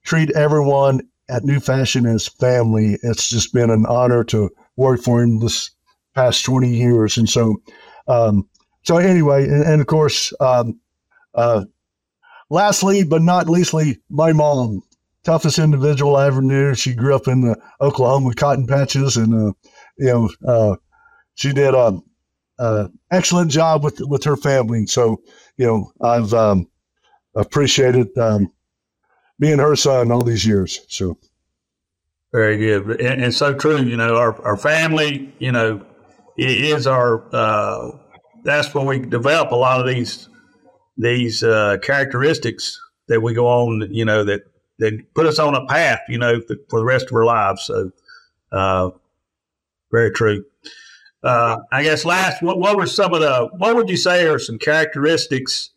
treat 0.05 0.31
everyone 0.33 1.01
at 1.29 1.45
New 1.45 1.61
Fashion 1.61 2.07
as 2.07 2.27
family. 2.27 2.99
It's 3.03 3.29
just 3.29 3.53
been 3.53 3.71
an 3.71 3.87
honor 3.87 4.25
to 4.25 4.51
work 4.77 5.01
for 5.01 5.23
him 5.23 5.39
this 5.41 5.71
past 6.15 6.45
20 6.45 6.69
years. 6.69 7.17
And 7.17 7.29
so, 7.29 7.63
um, 8.09 8.49
so 8.83 8.97
anyway, 8.97 9.45
and, 9.45 9.63
and 9.63 9.81
of 9.81 9.87
course, 9.87 10.33
um, 10.41 10.81
uh, 11.35 11.65
Lastly, 12.51 13.05
but 13.05 13.23
not 13.23 13.49
leastly, 13.49 14.01
my 14.11 14.33
mom, 14.33 14.83
toughest 15.25 15.61
individual 15.61 16.17
I 16.17 16.27
ever 16.27 16.43
knew. 16.43 16.75
She 16.75 16.95
grew 16.95 17.15
up 17.15 17.29
in 17.29 17.43
the 17.43 17.57
Oklahoma 17.81 18.35
cotton 18.35 18.67
patches, 18.67 19.17
and 19.17 19.33
uh, 19.33 19.53
you 19.97 20.07
know, 20.07 20.31
uh, 20.47 20.77
she 21.37 21.53
did 21.53 21.75
a, 21.75 22.01
a, 22.59 22.91
excellent 23.13 23.53
job 23.53 23.85
with 23.85 24.01
with 24.01 24.25
her 24.25 24.37
family. 24.37 24.87
So, 24.87 25.23
you 25.57 25.67
know, 25.67 25.93
I've 26.01 26.35
um, 26.35 26.69
appreciated 27.37 28.17
um, 28.19 28.53
being 29.39 29.61
her 29.61 29.77
son 29.77 30.11
all 30.11 30.23
these 30.23 30.45
years. 30.45 30.81
So, 30.89 31.19
very 32.33 32.59
good, 32.59 33.01
and, 33.01 33.25
and 33.25 33.35
so 33.35 33.55
true. 33.55 33.81
You 33.81 33.97
know, 33.97 34.17
our 34.17 34.41
our 34.43 34.57
family, 34.57 35.33
you 35.39 35.53
know, 35.53 35.87
is 36.37 36.89
our. 36.89 37.33
Uh, 37.33 37.93
that's 38.43 38.75
when 38.75 38.87
we 38.87 38.99
develop 38.99 39.53
a 39.53 39.57
lot 39.57 39.81
of 39.81 39.87
these 39.87 40.31
these 41.01 41.43
uh, 41.43 41.79
characteristics 41.83 42.81
that 43.09 43.21
we 43.21 43.35
go 43.35 43.47
on, 43.47 43.89
you 43.91 44.05
know, 44.05 44.25
that 44.25 44.43
that 44.79 45.15
put 45.15 45.27
us 45.27 45.39
on 45.39 45.55
a 45.55 45.67
path, 45.67 46.01
you 46.09 46.19
know, 46.19 46.41
for 46.69 46.79
the 46.79 46.85
rest 46.85 47.07
of 47.07 47.13
our 47.13 47.25
lives. 47.25 47.65
So, 47.65 47.93
uh, 48.51 48.91
very 49.93 50.11
true. 50.11 50.45
Uh, 51.23 51.59
I 51.71 51.83
guess 51.83 52.05
last, 52.05 52.43
what, 52.43 52.59
what 52.59 52.77
were 52.77 52.87
some 52.87 53.13
of 53.13 53.21
the, 53.21 53.51
what 53.59 53.77
would 53.77 53.91
you 53.91 53.99
say 53.99 54.27
are 54.27 54.39
some 54.39 54.59
characteristics 54.59 55.71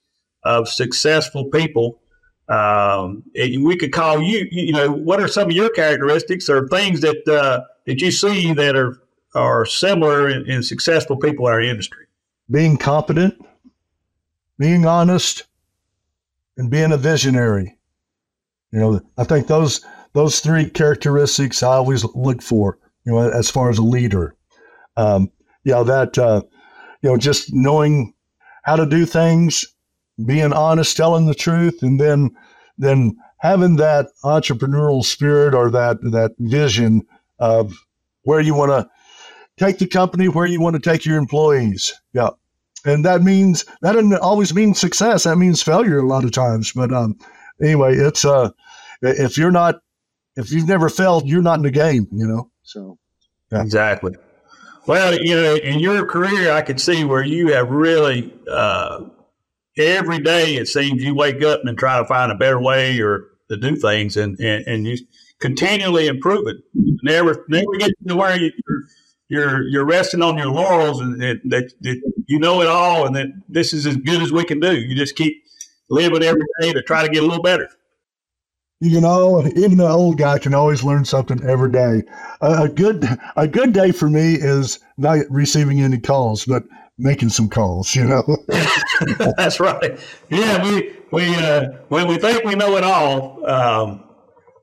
of 0.44 0.70
successful 0.70 1.46
people? 1.46 2.00
Um, 2.48 3.24
we 3.36 3.76
could 3.76 3.92
call 3.92 4.22
you, 4.22 4.48
you 4.50 4.72
know, 4.72 4.90
what 4.90 5.20
are 5.20 5.28
some 5.28 5.50
of 5.50 5.56
your 5.56 5.70
characteristics 5.70 6.50
or 6.50 6.68
things 6.70 7.02
that, 7.02 7.28
uh, 7.28 7.66
that 7.86 8.00
you 8.00 8.12
see 8.12 8.54
that 8.54 8.78
are, 8.78 9.02
are 9.36 9.66
similar 9.66 10.30
in, 10.30 10.50
in 10.50 10.64
successful 10.64 11.18
people 11.18 11.48
in 11.48 11.54
our 11.54 11.62
industry? 11.62 12.06
Being 12.50 12.78
competent, 12.78 13.36
being 14.58 14.86
honest, 14.86 15.44
and 16.58 16.70
being 16.70 16.92
a 16.92 16.98
visionary. 16.98 17.78
You 18.72 18.80
know, 18.80 19.02
I 19.18 19.24
think 19.24 19.48
those 19.48 19.86
those 20.14 20.40
three 20.40 20.70
characteristics 20.70 21.64
I 21.64 21.74
always 21.74 22.04
look 22.16 22.42
for. 22.42 22.78
You 23.06 23.14
know, 23.14 23.30
as 23.30 23.50
far 23.50 23.70
as 23.70 23.78
a 23.78 23.84
leader, 23.84 24.36
um, 24.96 25.32
you 25.64 25.74
know 25.74 25.84
that 25.84 26.18
uh, 26.18 26.42
you 27.02 27.10
know 27.10 27.18
just 27.18 27.54
knowing 27.54 28.14
how 28.64 28.76
to 28.76 28.86
do 28.86 29.06
things, 29.06 29.66
being 30.26 30.54
honest, 30.54 30.96
telling 30.96 31.26
the 31.26 31.36
truth, 31.36 31.84
and 31.84 32.00
then 32.00 32.32
then 32.78 33.18
having 33.40 33.76
that 33.76 34.08
entrepreneurial 34.24 35.04
spirit 35.04 35.54
or 35.54 35.70
that 35.70 36.02
that 36.02 36.32
vision 36.40 37.02
of 37.40 37.74
where 38.24 38.40
you 38.40 38.56
want 38.56 38.72
to 38.72 38.90
take 39.58 39.80
the 39.80 39.88
company, 39.88 40.30
where 40.30 40.46
you 40.46 40.62
want 40.62 40.76
to 40.76 40.90
take 40.90 41.06
your 41.06 41.18
employees. 41.18 41.94
Yeah, 42.14 42.30
and 42.86 43.06
that 43.06 43.22
means 43.22 43.66
that 43.82 43.94
doesn't 43.94 44.14
always 44.16 44.54
mean 44.54 44.74
success. 44.74 45.24
That 45.24 45.38
means 45.38 45.62
failure 45.62 46.00
a 46.00 46.08
lot 46.08 46.26
of 46.26 46.32
times. 46.32 46.72
But 46.72 46.94
um, 46.94 47.18
anyway, 47.62 47.96
it's 47.96 48.26
uh, 48.26 48.52
if 49.02 49.38
you're 49.38 49.52
not, 49.52 49.82
if 50.36 50.52
you've 50.52 50.68
never 50.68 50.90
failed, 50.90 51.28
you're 51.28 51.42
not 51.42 51.60
in 51.60 51.64
the 51.64 51.72
game. 51.72 52.08
You 52.12 52.28
know. 52.28 52.52
So 52.64 52.98
yeah. 53.52 53.62
exactly. 53.62 54.16
Well, 54.86 55.18
you 55.18 55.36
know, 55.36 55.56
in 55.56 55.80
your 55.80 56.06
career, 56.06 56.52
I 56.52 56.62
could 56.62 56.82
see 56.82 57.06
where 57.06 57.24
you 57.24 57.54
have 57.54 57.70
really 57.70 58.34
uh, 58.52 59.06
every 59.78 60.20
day. 60.20 60.56
It 60.56 60.68
seems 60.68 61.02
you 61.02 61.16
wake 61.16 61.42
up 61.42 61.62
and 61.64 61.78
try 61.78 62.00
to 62.00 62.06
find 62.06 62.32
a 62.32 62.36
better 62.36 62.60
way 62.60 63.00
or 63.00 63.30
to 63.50 63.58
do 63.58 63.76
things, 63.78 64.18
and 64.18 64.38
and, 64.40 64.68
and 64.68 64.86
you 64.86 64.98
continually 65.40 66.08
improve 66.08 66.48
it. 66.48 66.58
Never 66.74 67.46
never 67.48 67.78
get 67.78 67.92
to 68.08 68.16
where 68.16 68.38
you, 68.38 68.52
you're 68.68 68.84
you're 69.30 69.68
you're 69.70 69.86
resting 69.86 70.22
on 70.22 70.38
your 70.38 70.48
laurels 70.48 71.00
and 71.00 71.22
that, 71.22 71.40
that, 71.46 71.72
you 72.28 72.40
know 72.40 72.62
it 72.62 72.68
all 72.68 73.06
and 73.06 73.16
that 73.16 73.28
this 73.48 73.74
is 73.74 73.86
as 73.86 73.98
good 73.98 74.22
as 74.22 74.32
we 74.32 74.44
can 74.44 74.60
do. 74.60 74.76
You 74.76 74.96
just 74.96 75.16
keep 75.16 75.44
living 75.90 76.24
every 76.24 76.46
day 76.62 76.74
to 76.74 76.82
try 76.82 77.06
to 77.06 77.10
get 77.10 77.24
a 77.24 77.26
little 77.26 77.44
better. 77.44 77.70
You 78.80 79.00
know, 79.00 79.46
even 79.56 79.80
an 79.80 79.82
old 79.82 80.18
guy 80.18 80.40
can 80.40 80.54
always 80.54 80.84
learn 80.84 81.06
something 81.06 81.42
every 81.48 81.72
day. 81.72 82.04
A, 82.42 82.64
a 82.64 82.70
good 82.70 83.08
a 83.38 83.48
good 83.48 83.72
day 83.72 83.94
for 83.94 84.10
me 84.10 84.36
is 84.36 84.80
not 84.98 85.20
receiving 85.30 85.82
any 85.82 86.00
calls, 86.00 86.44
but 86.44 86.64
making 86.98 87.30
some 87.30 87.48
calls. 87.48 87.96
You 87.96 88.06
know. 88.06 88.38
That's 89.38 89.62
right. 89.62 89.98
Yeah, 90.30 90.64
we 90.64 90.96
we 91.12 91.34
uh, 91.36 91.70
when 91.88 92.08
we 92.08 92.18
think 92.18 92.44
we 92.44 92.56
know 92.56 92.76
it 92.76 92.84
all, 92.84 93.50
um, 93.50 94.04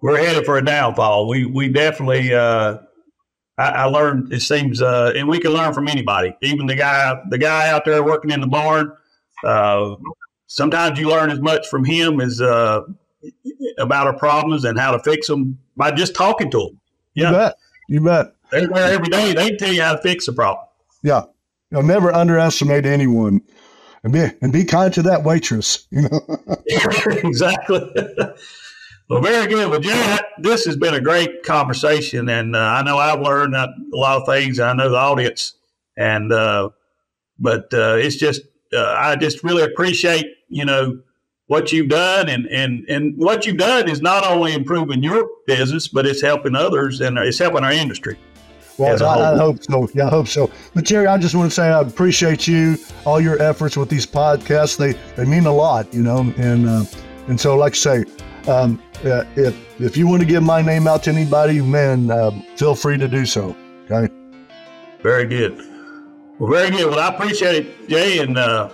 we're 0.03 0.19
headed 0.19 0.45
for 0.45 0.59
a 0.59 0.65
downfall. 0.65 1.27
We 1.27 1.47
we 1.47 1.69
definitely. 1.69 2.35
Uh, 2.35 2.79
I, 3.61 3.69
I 3.69 3.85
learned. 3.85 4.33
It 4.33 4.41
seems, 4.41 4.81
uh, 4.81 5.13
and 5.15 5.29
we 5.29 5.39
can 5.39 5.53
learn 5.53 5.75
from 5.75 5.87
anybody, 5.87 6.35
even 6.41 6.67
the 6.67 6.75
guy, 6.75 7.21
the 7.29 7.39
guy 7.39 7.69
out 7.69 7.85
there 7.85 8.03
working 8.03 8.31
in 8.31 8.41
the 8.41 8.47
barn. 8.47 8.93
Uh, 9.45 9.97
sometimes 10.47 10.99
you 10.99 11.09
learn 11.09 11.31
as 11.31 11.41
much 11.41 11.69
from 11.69 11.85
him 11.85 12.21
as 12.21 12.41
uh, 12.41 12.81
about 13.79 14.07
our 14.07 14.17
problems 14.17 14.65
and 14.65 14.79
how 14.79 14.93
to 14.93 14.99
fix 15.01 15.27
them 15.27 15.59
by 15.77 15.91
just 15.91 16.15
talking 16.15 16.51
to 16.51 16.59
them. 16.59 16.81
Yeah. 17.15 17.31
You 17.31 17.37
bet. 17.37 17.57
You 17.89 18.01
bet. 18.01 18.35
They're 18.51 18.69
there 18.69 18.95
every 18.95 19.09
day. 19.09 19.35
They 19.35 19.57
tell 19.57 19.73
you 19.73 19.83
how 19.83 19.95
to 19.95 20.03
fix 20.03 20.27
a 20.27 20.33
problem. 20.33 20.67
Yeah. 21.03 21.25
You 21.71 21.79
know, 21.79 21.81
never 21.83 22.13
underestimate 22.13 22.87
anyone 22.87 23.43
and 24.03 24.13
be 24.13 24.27
and 24.41 24.53
be 24.53 24.65
kind 24.65 24.93
to 24.95 25.03
that 25.03 25.23
waitress. 25.23 25.87
You 25.91 26.09
know. 26.09 26.21
exactly. 26.67 27.81
well, 29.11 29.21
very 29.21 29.49
good. 29.49 29.69
Well, 29.69 29.81
Jay, 29.81 30.19
this 30.39 30.65
has 30.67 30.77
been 30.77 30.95
a 30.95 31.01
great 31.01 31.43
conversation, 31.43 32.29
and 32.29 32.55
uh, 32.55 32.61
I 32.61 32.83
know 32.85 32.97
I've 32.97 33.21
learned 33.21 33.57
a 33.57 33.75
lot 33.93 34.19
of 34.19 34.27
things. 34.27 34.61
I 34.61 34.73
know 34.73 34.89
the 34.89 34.97
audience, 34.97 35.55
and 35.97 36.33
uh, 36.33 36.71
but 37.37 37.65
uh, 37.75 37.97
it's 37.97 38.15
just 38.15 38.43
uh, 38.73 38.95
I 38.97 39.17
just 39.17 39.43
really 39.43 39.65
appreciate 39.65 40.27
you 40.49 40.65
know 40.65 41.01
what 41.49 41.73
you've 41.73 41.89
done, 41.89 42.29
and 42.29 42.47
and 42.47 42.89
and 42.89 43.17
what 43.17 43.47
you've 43.47 43.57
done 43.57 43.91
is 43.91 44.01
not 44.01 44.25
only 44.25 44.55
improving 44.55 45.03
your 45.03 45.29
business, 45.45 45.89
but 45.89 46.07
it's 46.07 46.23
helping 46.23 46.55
others, 46.55 47.01
and 47.01 47.19
it's 47.19 47.41
helping 47.41 47.65
our 47.65 47.73
industry. 47.73 48.17
Well, 48.79 49.03
I, 49.03 49.33
I, 49.33 49.37
hope 49.37 49.63
so. 49.65 49.89
Yeah, 49.93 50.07
I 50.07 50.11
hope 50.11 50.29
so. 50.29 50.51
But 50.73 50.85
Jerry, 50.85 51.09
I 51.09 51.19
just 51.19 51.35
want 51.35 51.51
to 51.51 51.55
say 51.55 51.65
I 51.65 51.81
appreciate 51.81 52.47
you, 52.47 52.79
all 53.05 53.21
your 53.21 53.43
efforts 53.43 53.77
with 53.77 53.89
these 53.89 54.07
podcasts. 54.07 54.77
They 54.77 54.93
they 55.17 55.29
mean 55.29 55.47
a 55.47 55.53
lot, 55.53 55.93
you 55.93 56.03
know. 56.05 56.33
And 56.39 56.69
uh, 56.69 56.85
and 57.27 57.39
so, 57.39 57.57
like 57.57 57.73
I 57.73 57.77
say, 57.77 58.05
um, 58.49 58.83
uh, 59.05 59.25
if 59.37 59.81
if 59.81 59.97
you 59.97 60.07
want 60.07 60.21
to 60.21 60.27
give 60.27 60.43
my 60.43 60.63
name 60.63 60.87
out 60.87 61.03
to 61.05 61.11
anybody, 61.11 61.61
man, 61.61 62.11
uh, 62.11 62.31
feel 62.57 62.75
free 62.75 62.99
to 62.99 63.09
do 63.09 63.25
so. 63.27 63.57
Okay. 63.91 64.13
Very 65.03 65.27
good. 65.27 65.57
Well, 66.39 66.51
very 66.51 66.71
good. 66.71 66.91
Well, 66.91 66.99
I 66.99 67.09
appreciate 67.09 67.67
it, 67.67 67.89
Jay, 67.89 68.19
and 68.19 68.39
uh, 68.39 68.71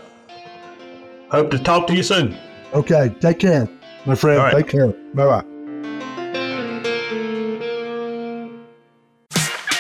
hope 1.31 1.51
to 1.51 1.59
talk 1.59 1.87
to 1.89 1.95
you 1.95 2.03
soon. 2.03 2.37
Okay. 2.75 3.15
Take 3.21 3.39
care, 3.39 3.69
my 4.05 4.15
friend. 4.15 4.39
Right. 4.39 4.55
Take 4.55 4.69
care. 4.69 4.89
Bye 5.15 5.43
bye. 5.43 5.56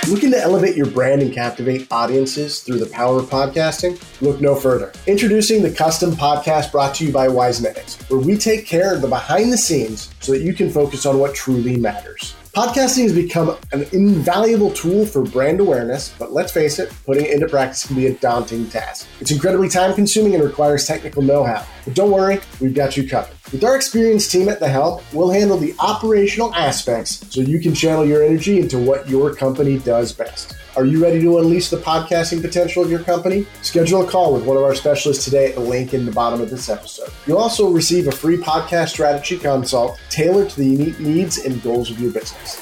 Looking 0.08 0.30
to 0.30 0.40
elevate 0.40 0.76
your 0.76 0.86
brand 0.86 1.20
and 1.20 1.32
captivate 1.34 1.88
audiences 1.90 2.60
through 2.60 2.78
the 2.78 2.86
power 2.86 3.18
of 3.18 3.24
podcasting? 3.28 4.00
Look 4.22 4.40
no 4.40 4.54
further. 4.54 4.92
Introducing 5.08 5.62
the 5.62 5.70
custom 5.72 6.12
podcast 6.12 6.70
brought 6.70 6.94
to 6.96 7.06
you 7.06 7.12
by 7.12 7.26
Wisenetics, 7.26 8.08
where 8.08 8.20
we 8.20 8.38
take 8.38 8.66
care 8.66 8.94
of 8.94 9.02
the 9.02 9.08
behind 9.08 9.52
the 9.52 9.58
scenes 9.58 10.14
so 10.20 10.30
that 10.30 10.42
you 10.42 10.54
can 10.54 10.70
focus 10.70 11.06
on 11.06 11.18
what 11.18 11.34
truly 11.34 11.76
matters. 11.76 12.36
Podcasting 12.56 13.02
has 13.02 13.12
become 13.12 13.54
an 13.72 13.84
invaluable 13.92 14.70
tool 14.70 15.04
for 15.04 15.22
brand 15.22 15.60
awareness, 15.60 16.14
but 16.18 16.32
let's 16.32 16.50
face 16.50 16.78
it, 16.78 16.90
putting 17.04 17.26
it 17.26 17.32
into 17.32 17.46
practice 17.46 17.86
can 17.86 17.96
be 17.96 18.06
a 18.06 18.14
daunting 18.14 18.66
task. 18.70 19.06
It's 19.20 19.30
incredibly 19.30 19.68
time 19.68 19.92
consuming 19.92 20.34
and 20.34 20.42
requires 20.42 20.86
technical 20.86 21.20
know 21.20 21.44
how. 21.44 21.66
But 21.84 21.92
don't 21.92 22.10
worry, 22.10 22.40
we've 22.58 22.72
got 22.72 22.96
you 22.96 23.06
covered. 23.06 23.36
With 23.52 23.62
our 23.62 23.76
experienced 23.76 24.32
team 24.32 24.48
at 24.48 24.58
the 24.58 24.68
helm, 24.68 25.02
we'll 25.12 25.28
handle 25.28 25.58
the 25.58 25.74
operational 25.80 26.54
aspects 26.54 27.26
so 27.28 27.42
you 27.42 27.60
can 27.60 27.74
channel 27.74 28.06
your 28.06 28.22
energy 28.22 28.58
into 28.58 28.78
what 28.78 29.06
your 29.06 29.34
company 29.34 29.76
does 29.76 30.14
best. 30.14 30.56
Are 30.76 30.84
you 30.84 31.02
ready 31.02 31.22
to 31.22 31.38
unleash 31.38 31.70
the 31.70 31.78
podcasting 31.78 32.42
potential 32.42 32.84
of 32.84 32.90
your 32.90 33.02
company? 33.02 33.46
Schedule 33.62 34.06
a 34.06 34.10
call 34.10 34.34
with 34.34 34.44
one 34.44 34.58
of 34.58 34.62
our 34.62 34.74
specialists 34.74 35.24
today 35.24 35.48
at 35.48 35.54
the 35.54 35.60
link 35.60 35.94
in 35.94 36.04
the 36.04 36.12
bottom 36.12 36.38
of 36.42 36.50
this 36.50 36.68
episode. 36.68 37.08
You'll 37.26 37.38
also 37.38 37.70
receive 37.70 38.08
a 38.08 38.12
free 38.12 38.36
podcast 38.36 38.90
strategy 38.90 39.38
consult 39.38 39.98
tailored 40.10 40.50
to 40.50 40.56
the 40.58 40.66
unique 40.66 41.00
needs 41.00 41.38
and 41.38 41.62
goals 41.62 41.90
of 41.90 41.98
your 41.98 42.12
business. 42.12 42.60